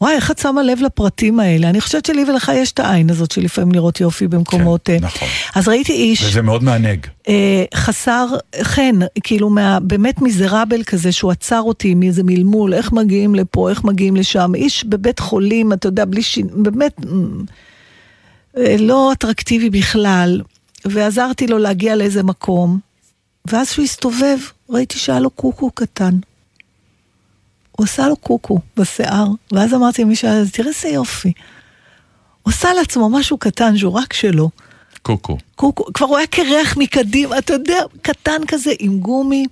וואי, 0.00 0.14
איך 0.14 0.30
את 0.30 0.38
שמה 0.38 0.62
לב 0.62 0.78
לפרטים 0.82 1.40
האלה? 1.40 1.70
אני 1.70 1.80
חושבת 1.80 2.06
שלי 2.06 2.24
ולך 2.24 2.52
יש 2.54 2.72
את 2.72 2.80
העין 2.80 3.10
הזאת 3.10 3.30
של 3.30 3.40
לפעמים 3.40 3.72
לראות 3.72 4.00
יופי 4.00 4.28
במקומות... 4.28 4.80
כן, 4.84 4.92
אה, 4.92 4.98
נכון. 4.98 5.28
אז 5.54 5.68
ראיתי 5.68 5.92
איש... 5.92 6.24
וזה 6.24 6.42
מאוד 6.42 6.62
מענג. 6.62 7.06
אה, 7.28 7.64
חסר 7.74 8.26
חן, 8.62 8.98
כאילו 9.24 9.50
מה, 9.50 9.80
באמת 9.80 10.22
מיזרבל 10.22 10.82
כזה 10.82 11.12
שהוא 11.12 11.30
עצר 11.30 11.60
אותי 11.60 11.94
מאיזה 11.94 12.22
מלמול, 12.24 12.74
איך 12.74 12.92
מגיעים 12.92 13.34
לפה, 13.34 13.70
איך 13.70 13.84
מגיעים 13.84 14.16
לשם, 14.16 14.54
איש 14.54 14.84
בבית 14.84 15.18
חולים, 15.18 15.72
אתה 15.72 15.88
יודע, 15.88 16.04
בלי 16.04 16.22
שין, 16.22 16.48
באמת 16.52 16.96
אה, 18.56 18.76
לא 18.78 19.12
אטרקטיבי 19.12 19.70
בכלל, 19.70 20.40
ועזרתי 20.84 21.46
לו 21.46 21.58
להגיע 21.58 21.96
לאיזה 21.96 22.22
מקום, 22.22 22.78
ואז 23.50 23.70
שהוא 23.70 23.84
הסתובב, 23.84 24.38
ראיתי 24.70 24.98
שהיה 24.98 25.20
לו 25.20 25.30
קוקו 25.30 25.70
קטן. 25.70 26.18
הוא 27.76 27.84
עשה 27.84 28.08
לו 28.08 28.16
קוקו 28.16 28.58
בשיער, 28.76 29.26
ואז 29.52 29.74
אמרתי 29.74 30.02
למי 30.02 30.16
שהיה, 30.16 30.42
תראה 30.52 30.68
איזה 30.68 30.88
יופי. 30.88 31.32
הוא 32.42 32.52
עשה 32.52 32.74
לעצמו 32.74 33.08
משהו 33.10 33.38
קטן 33.38 33.76
שהוא 33.76 33.92
רק 33.92 34.12
שלו. 34.12 34.50
קוקו. 35.02 35.38
קוקו, 35.56 35.84
כבר 35.94 36.06
הוא 36.06 36.16
היה 36.16 36.26
קרח 36.26 36.76
מקדימה, 36.76 37.38
אתה 37.38 37.52
יודע, 37.52 37.80
קטן 38.02 38.46
כזה 38.48 38.72
עם 38.78 38.98
גומי. 38.98 39.46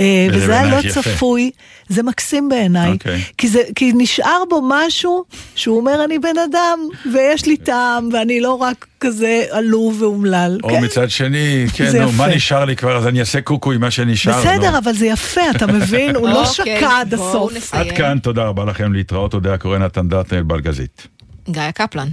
אה, 0.00 0.26
וזה 0.32 0.60
היה 0.60 0.70
לא 0.70 0.88
יפה. 0.88 1.02
צפוי, 1.02 1.50
זה 1.88 2.02
מקסים 2.02 2.48
בעיניי, 2.48 2.92
אוקיי. 2.92 3.20
כי, 3.38 3.48
זה, 3.48 3.62
כי 3.74 3.92
נשאר 3.94 4.42
בו 4.50 4.60
משהו 4.68 5.24
שהוא 5.54 5.76
אומר 5.76 6.04
אני 6.04 6.18
בן 6.18 6.38
אדם 6.50 6.78
ויש 7.12 7.46
לי 7.46 7.56
טעם 7.56 8.08
ואני 8.12 8.40
לא 8.40 8.54
רק 8.54 8.86
כזה 9.00 9.44
עלוב 9.50 10.02
ואומלל, 10.02 10.58
או 10.62 10.68
כן? 10.68 10.84
מצד 10.84 11.10
שני, 11.10 11.66
כן, 11.74 11.96
נו, 12.00 12.12
מה 12.12 12.26
יפה. 12.26 12.36
נשאר 12.36 12.64
לי 12.64 12.76
כבר, 12.76 12.96
אז 12.96 13.06
אני 13.06 13.20
אעשה 13.20 13.40
קוקו 13.40 13.72
עם 13.72 13.80
מה 13.80 13.90
שנשאר. 13.90 14.40
בסדר, 14.40 14.70
נו. 14.70 14.78
אבל 14.78 14.92
זה 14.92 15.06
יפה, 15.06 15.50
אתה 15.56 15.66
מבין? 15.66 16.16
הוא 16.16 16.28
לא 16.28 16.44
אוקיי, 16.46 16.76
שקע 16.76 17.00
עד 17.00 17.14
הסוף. 17.14 17.74
עד 17.74 17.86
כאן, 17.96 18.18
תודה 18.18 18.44
רבה 18.44 18.64
לכם, 18.64 18.92
להתראות, 18.92 19.34
אודה 19.34 19.54
הקורא 19.54 19.78
נתן 19.78 20.08
דטנר 20.08 20.42
בלגזית. 20.42 21.06
גיא 21.50 21.70
קפלן, 21.70 22.08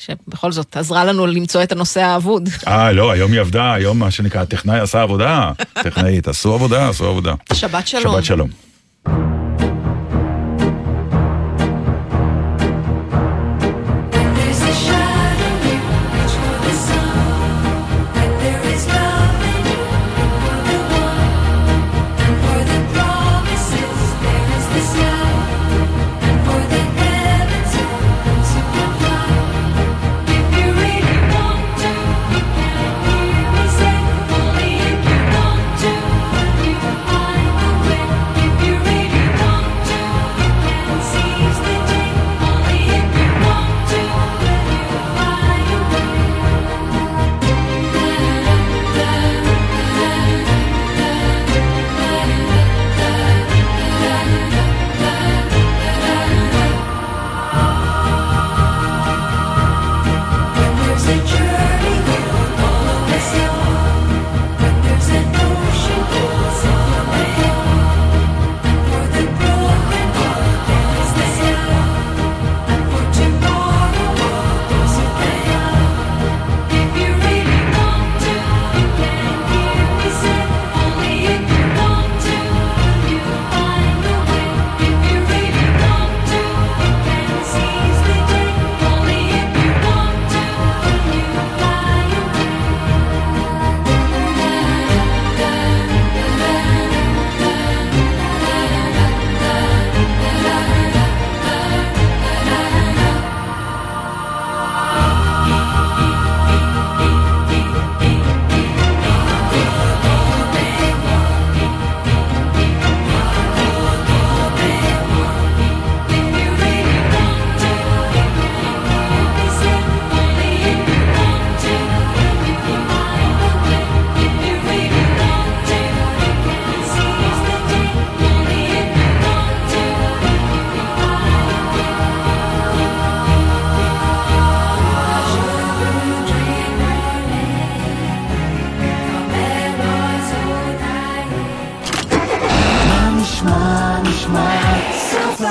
שבכל 0.00 0.52
זאת 0.52 0.76
עזרה 0.76 1.04
לנו 1.04 1.26
למצוא 1.26 1.62
את 1.62 1.72
הנושא 1.72 2.00
האבוד. 2.00 2.48
אה, 2.68 2.92
לא, 2.92 3.10
היום 3.10 3.32
היא 3.32 3.40
עבדה, 3.40 3.72
היום 3.72 3.98
מה 3.98 4.10
שנקרא, 4.10 4.40
הטכנאי 4.40 4.80
עשה 4.80 5.02
עבודה. 5.02 5.52
טכנאית, 5.84 6.28
עשו 6.28 6.54
עבודה, 6.54 6.88
עשו 6.88 7.06
עבודה. 7.06 7.34
שבת 7.52 7.86
שלום. 7.86 8.14
שבת 8.14 8.24
שלום. 8.24 8.50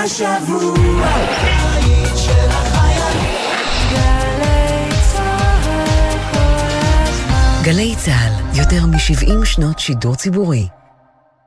השבוע 0.03 1.07
גלי 7.63 7.95
צה"ל, 7.97 8.59
יותר 8.59 8.85
מ-70 8.85 9.45
שנות 9.45 9.79
שידור 9.79 10.15
ציבורי. 10.15 10.67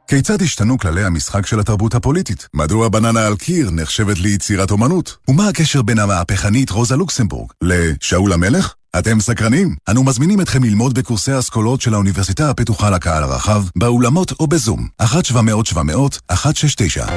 כיצד 0.09 0.43
השתנו 0.43 0.79
כללי 0.79 1.05
המשחק 1.05 1.47
של 1.47 1.61
התרבות 1.61 1.95
הפוליטית? 1.95 2.49
מדוע 2.55 2.89
בננה 2.89 3.27
על 3.27 3.37
קיר 3.37 3.71
נחשבת 3.71 4.19
ליצירת 4.19 4.71
אומנות? 4.71 5.17
ומה 5.29 5.49
הקשר 5.49 5.83
בין 5.83 5.99
המהפכנית 5.99 6.71
רוזה 6.71 6.97
לוקסמבורג 6.97 7.51
לשאול 7.63 8.33
המלך? 8.33 8.75
אתם 8.99 9.21
סקרנים? 9.21 9.75
אנו 9.89 10.05
מזמינים 10.05 10.41
אתכם 10.41 10.65
ללמוד 10.65 10.99
בקורסי 10.99 11.33
האסכולות 11.33 11.81
של 11.81 11.95
האוניברסיטה 11.95 12.51
הפתוחה 12.51 12.91
לקהל 12.91 13.23
הרחב, 13.23 13.65
באולמות 13.77 14.33
או 14.41 14.47
בזום, 14.47 14.89
1-700-700-169. 15.03 17.13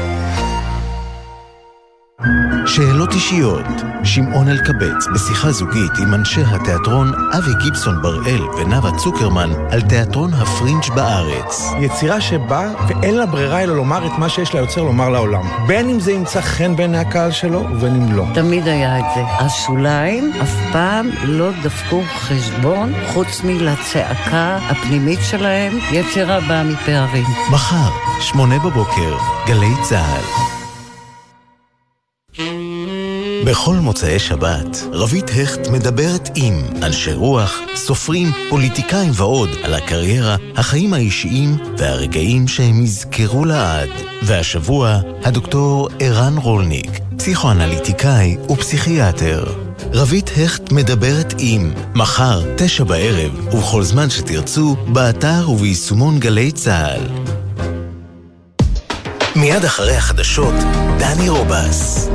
שאלות 2.66 3.14
אישיות, 3.14 3.66
שמעון 4.04 4.48
אלקבץ 4.48 5.08
בשיחה 5.14 5.52
זוגית 5.52 5.92
עם 6.02 6.14
אנשי 6.14 6.42
התיאטרון 6.42 7.12
אבי 7.38 7.52
גיבסון 7.64 8.02
בראל 8.02 8.42
ונאוה 8.42 8.98
צוקרמן 8.98 9.50
על 9.72 9.82
תיאטרון 9.82 10.34
הפרינג' 10.34 10.84
בארץ. 10.96 11.66
יצירה 11.80 12.22
שבאה 12.22 12.88
ואין 12.88 13.16
לה 13.16 13.26
ברירה 13.26 13.64
אלא 13.64 13.76
לומר 13.76 14.08
את 14.08 14.12
מה 14.20 14.30
שיש 14.30 14.54
ליוצר 14.54 14.84
לומר 14.84 15.10
לעולם. 15.10 15.42
בין 15.68 15.90
אם 15.90 16.00
זה 16.00 16.12
ימצא 16.12 16.42
חן 16.42 16.76
בעיני 16.76 16.98
הקהל 16.98 17.32
שלו 17.32 17.60
ובין 17.60 17.96
אם 17.96 18.12
לא. 18.12 18.26
תמיד 18.34 18.68
היה 18.68 19.00
את 19.00 19.06
זה. 19.16 19.22
השוליים 19.22 20.32
אף 20.42 20.56
פעם 20.72 21.10
לא 21.24 21.50
דפקו 21.64 22.02
חשבון 22.20 22.94
חוץ 23.08 23.42
מלצעקה 23.44 24.58
הפנימית 24.70 25.20
שלהם. 25.22 25.78
יצירה 25.92 26.40
באה 26.40 26.64
מפערים. 26.64 27.26
מחר, 27.52 27.92
שמונה 28.20 28.60
בבוקר, 28.60 29.18
גלי 29.48 29.74
צה"ל. 29.82 30.55
בכל 33.46 33.76
מוצאי 33.76 34.20
שבת, 34.20 34.84
רבית 34.92 35.30
הכט 35.30 35.68
מדברת 35.68 36.30
עם 36.36 36.64
אנשי 36.84 37.14
רוח, 37.14 37.60
סופרים, 37.76 38.32
פוליטיקאים 38.50 39.12
ועוד 39.14 39.50
על 39.64 39.74
הקריירה, 39.74 40.36
החיים 40.56 40.94
האישיים 40.94 41.58
והרגעים 41.78 42.48
שהם 42.48 42.84
יזכרו 42.84 43.46
לעד. 43.46 43.90
והשבוע, 44.24 45.00
הדוקטור 45.24 45.90
ערן 46.00 46.38
רולניק, 46.38 47.00
פסיכואנליטיקאי 47.18 48.38
ופסיכיאטר. 48.50 49.46
רבית 49.94 50.32
הכט 50.38 50.72
מדברת 50.72 51.34
עם, 51.38 51.74
מחר, 51.96 52.42
תשע 52.58 52.84
בערב, 52.84 53.54
ובכל 53.54 53.84
זמן 53.84 54.10
שתרצו, 54.10 54.76
באתר 54.88 55.50
וביישומון 55.50 56.20
גלי 56.20 56.52
צה"ל. 56.52 57.02
מיד 59.36 59.66
אחרי 59.66 59.96
החדשות, 59.96 60.54
דני 61.00 61.30
רובס. 61.30 62.10